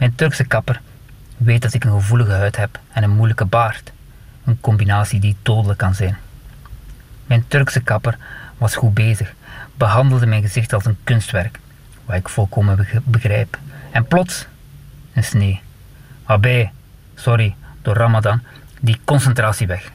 Mijn 0.00 0.14
Turkse 0.14 0.44
kapper 0.44 0.80
weet 1.36 1.62
dat 1.62 1.74
ik 1.74 1.84
een 1.84 1.90
gevoelige 1.90 2.32
huid 2.32 2.56
heb 2.56 2.80
en 2.92 3.02
een 3.02 3.10
moeilijke 3.10 3.44
baard. 3.44 3.92
Een 4.44 4.60
combinatie 4.60 5.20
die 5.20 5.36
dodelijk 5.42 5.78
kan 5.78 5.94
zijn. 5.94 6.16
Mijn 7.26 7.44
Turkse 7.48 7.80
kapper 7.80 8.16
was 8.58 8.76
goed 8.76 8.94
bezig, 8.94 9.34
behandelde 9.74 10.26
mijn 10.26 10.42
gezicht 10.42 10.72
als 10.72 10.84
een 10.84 10.96
kunstwerk, 11.04 11.58
wat 12.04 12.16
ik 12.16 12.28
volkomen 12.28 12.86
begrijp. 13.04 13.58
En 13.90 14.06
plots, 14.06 14.46
een 15.12 15.24
snee. 15.24 15.60
Abé, 16.24 16.70
sorry, 17.14 17.54
door 17.82 17.94
Ramadan, 17.94 18.42
die 18.80 19.00
concentratie 19.04 19.66
weg. 19.66 19.90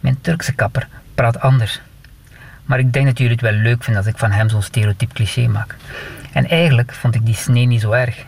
Mijn 0.00 0.20
Turkse 0.20 0.52
kapper 0.52 0.88
praat 1.14 1.40
anders. 1.40 1.80
Maar 2.64 2.78
ik 2.78 2.92
denk 2.92 3.06
dat 3.06 3.18
jullie 3.18 3.32
het 3.32 3.42
wel 3.42 3.52
leuk 3.52 3.84
vinden 3.84 4.02
als 4.02 4.12
ik 4.12 4.18
van 4.18 4.30
hem 4.30 4.48
zo'n 4.48 4.62
stereotyp 4.62 5.12
cliché 5.12 5.46
maak. 5.46 5.76
En 6.32 6.48
eigenlijk 6.48 6.92
vond 6.92 7.14
ik 7.14 7.26
die 7.26 7.34
snee 7.34 7.66
niet 7.66 7.80
zo 7.80 7.90
erg. 7.90 8.24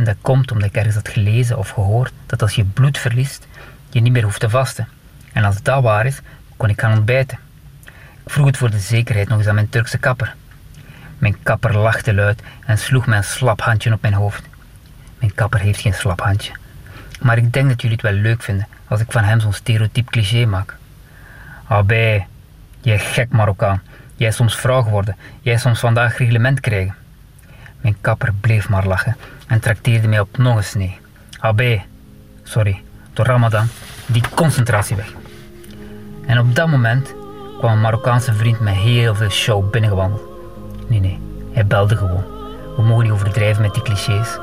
En 0.00 0.06
dat 0.06 0.16
komt 0.20 0.52
omdat 0.52 0.68
ik 0.68 0.76
ergens 0.76 0.94
had 0.94 1.08
gelezen 1.08 1.58
of 1.58 1.68
gehoord 1.70 2.12
dat 2.26 2.42
als 2.42 2.54
je 2.54 2.64
bloed 2.64 2.98
verliest, 2.98 3.46
je 3.90 4.00
niet 4.00 4.12
meer 4.12 4.22
hoeft 4.22 4.40
te 4.40 4.50
vasten. 4.50 4.88
En 5.32 5.44
als 5.44 5.62
dat 5.62 5.82
waar 5.82 6.06
is, 6.06 6.20
kon 6.56 6.68
ik 6.68 6.80
gaan 6.80 6.96
ontbijten. 6.96 7.38
Ik 8.24 8.30
vroeg 8.30 8.46
het 8.46 8.56
voor 8.56 8.70
de 8.70 8.78
zekerheid 8.78 9.28
nog 9.28 9.38
eens 9.38 9.46
aan 9.46 9.54
mijn 9.54 9.68
Turkse 9.68 9.98
kapper. 9.98 10.34
Mijn 11.18 11.42
kapper 11.42 11.78
lachte 11.78 12.14
luid 12.14 12.42
en 12.64 12.78
sloeg 12.78 13.06
mij 13.06 13.16
een 13.16 13.24
slap 13.24 13.60
handje 13.60 13.92
op 13.92 14.02
mijn 14.02 14.14
hoofd. 14.14 14.42
Mijn 15.18 15.34
kapper 15.34 15.60
heeft 15.60 15.80
geen 15.80 15.94
slap 15.94 16.20
handje. 16.20 16.52
Maar 17.20 17.36
ik 17.36 17.52
denk 17.52 17.68
dat 17.68 17.80
jullie 17.80 17.96
het 17.96 18.06
wel 18.06 18.20
leuk 18.20 18.42
vinden 18.42 18.68
als 18.88 19.00
ik 19.00 19.12
van 19.12 19.24
hem 19.24 19.40
zo'n 19.40 19.52
stereotyp 19.52 20.10
cliché 20.10 20.44
maak. 20.46 20.76
Abij, 21.66 22.26
jij 22.80 22.98
gek 22.98 23.30
Marokkaan. 23.30 23.82
Jij 24.16 24.30
soms 24.30 24.56
vrouw 24.56 24.82
geworden. 24.82 25.16
Jij 25.40 25.56
soms 25.56 25.80
vandaag 25.80 26.18
reglement 26.18 26.60
krijgen. 26.60 26.94
Mijn 27.80 27.96
kapper 28.00 28.32
bleef 28.40 28.68
maar 28.68 28.86
lachen 28.86 29.16
en 29.50 29.60
trakteerde 29.60 30.08
mij 30.08 30.20
op 30.20 30.38
nog 30.38 30.56
een 30.56 30.64
snee. 30.64 30.98
Abé, 31.40 31.82
sorry, 32.42 32.82
door 33.12 33.26
Ramadan, 33.26 33.66
die 34.06 34.22
concentratie 34.34 34.96
weg. 34.96 35.12
En 36.26 36.38
op 36.38 36.54
dat 36.54 36.68
moment 36.68 37.14
kwam 37.58 37.72
een 37.72 37.80
Marokkaanse 37.80 38.34
vriend 38.34 38.60
met 38.60 38.74
heel 38.74 39.14
veel 39.14 39.28
show 39.28 39.70
binnengewandeld. 39.70 40.22
Nee, 40.86 41.00
nee, 41.00 41.18
hij 41.52 41.66
belde 41.66 41.96
gewoon. 41.96 42.24
We 42.76 42.82
mogen 42.82 43.02
niet 43.02 43.12
overdrijven 43.12 43.62
met 43.62 43.74
die 43.74 43.82
clichés. 43.82 44.38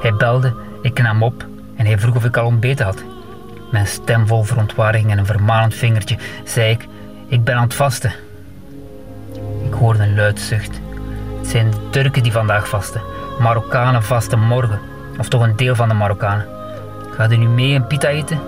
Hij 0.00 0.14
belde, 0.14 0.54
ik 0.82 1.02
nam 1.02 1.22
op 1.22 1.46
en 1.76 1.86
hij 1.86 1.98
vroeg 1.98 2.16
of 2.16 2.24
ik 2.24 2.36
al 2.36 2.46
ontbeten 2.46 2.84
had. 2.84 3.02
Mijn 3.70 3.86
stem 3.86 4.26
vol 4.26 4.42
verontwaardiging 4.42 5.10
en 5.10 5.18
een 5.18 5.26
vermanend 5.26 5.74
vingertje 5.74 6.18
zei 6.44 6.70
ik: 6.70 6.86
Ik 7.28 7.44
ben 7.44 7.56
aan 7.56 7.62
het 7.62 7.74
vasten. 7.74 8.12
Ik 9.64 9.72
hoorde 9.72 10.02
een 10.02 10.14
luid 10.14 10.40
zucht. 10.40 10.80
Het 11.46 11.54
zijn 11.54 11.74
Turken 11.90 12.22
die 12.22 12.32
vandaag 12.32 12.68
vasten. 12.68 13.02
Marokkanen 13.38 14.02
vasten 14.02 14.40
morgen. 14.40 14.80
Of 15.18 15.28
toch 15.28 15.42
een 15.42 15.56
deel 15.56 15.74
van 15.74 15.88
de 15.88 15.94
Marokkanen. 15.94 16.46
Gaat 17.10 17.32
u 17.32 17.36
nu 17.36 17.48
mee 17.48 17.74
een 17.74 17.86
pita 17.86 18.08
eten? 18.08 18.40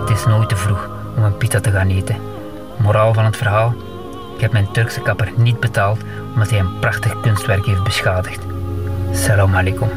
Het 0.00 0.10
is 0.10 0.26
nooit 0.26 0.48
te 0.48 0.56
vroeg 0.56 0.88
om 1.16 1.24
een 1.24 1.36
pita 1.36 1.60
te 1.60 1.70
gaan 1.70 1.88
eten. 1.88 2.16
Moraal 2.76 3.14
van 3.14 3.24
het 3.24 3.36
verhaal: 3.36 3.74
ik 4.34 4.40
heb 4.40 4.52
mijn 4.52 4.72
Turkse 4.72 5.00
kapper 5.00 5.32
niet 5.36 5.60
betaald 5.60 6.00
omdat 6.34 6.50
hij 6.50 6.58
een 6.58 6.78
prachtig 6.78 7.20
kunstwerk 7.20 7.66
heeft 7.66 7.84
beschadigd. 7.84 8.42
Salam 9.12 9.54
alaikum. 9.54 9.88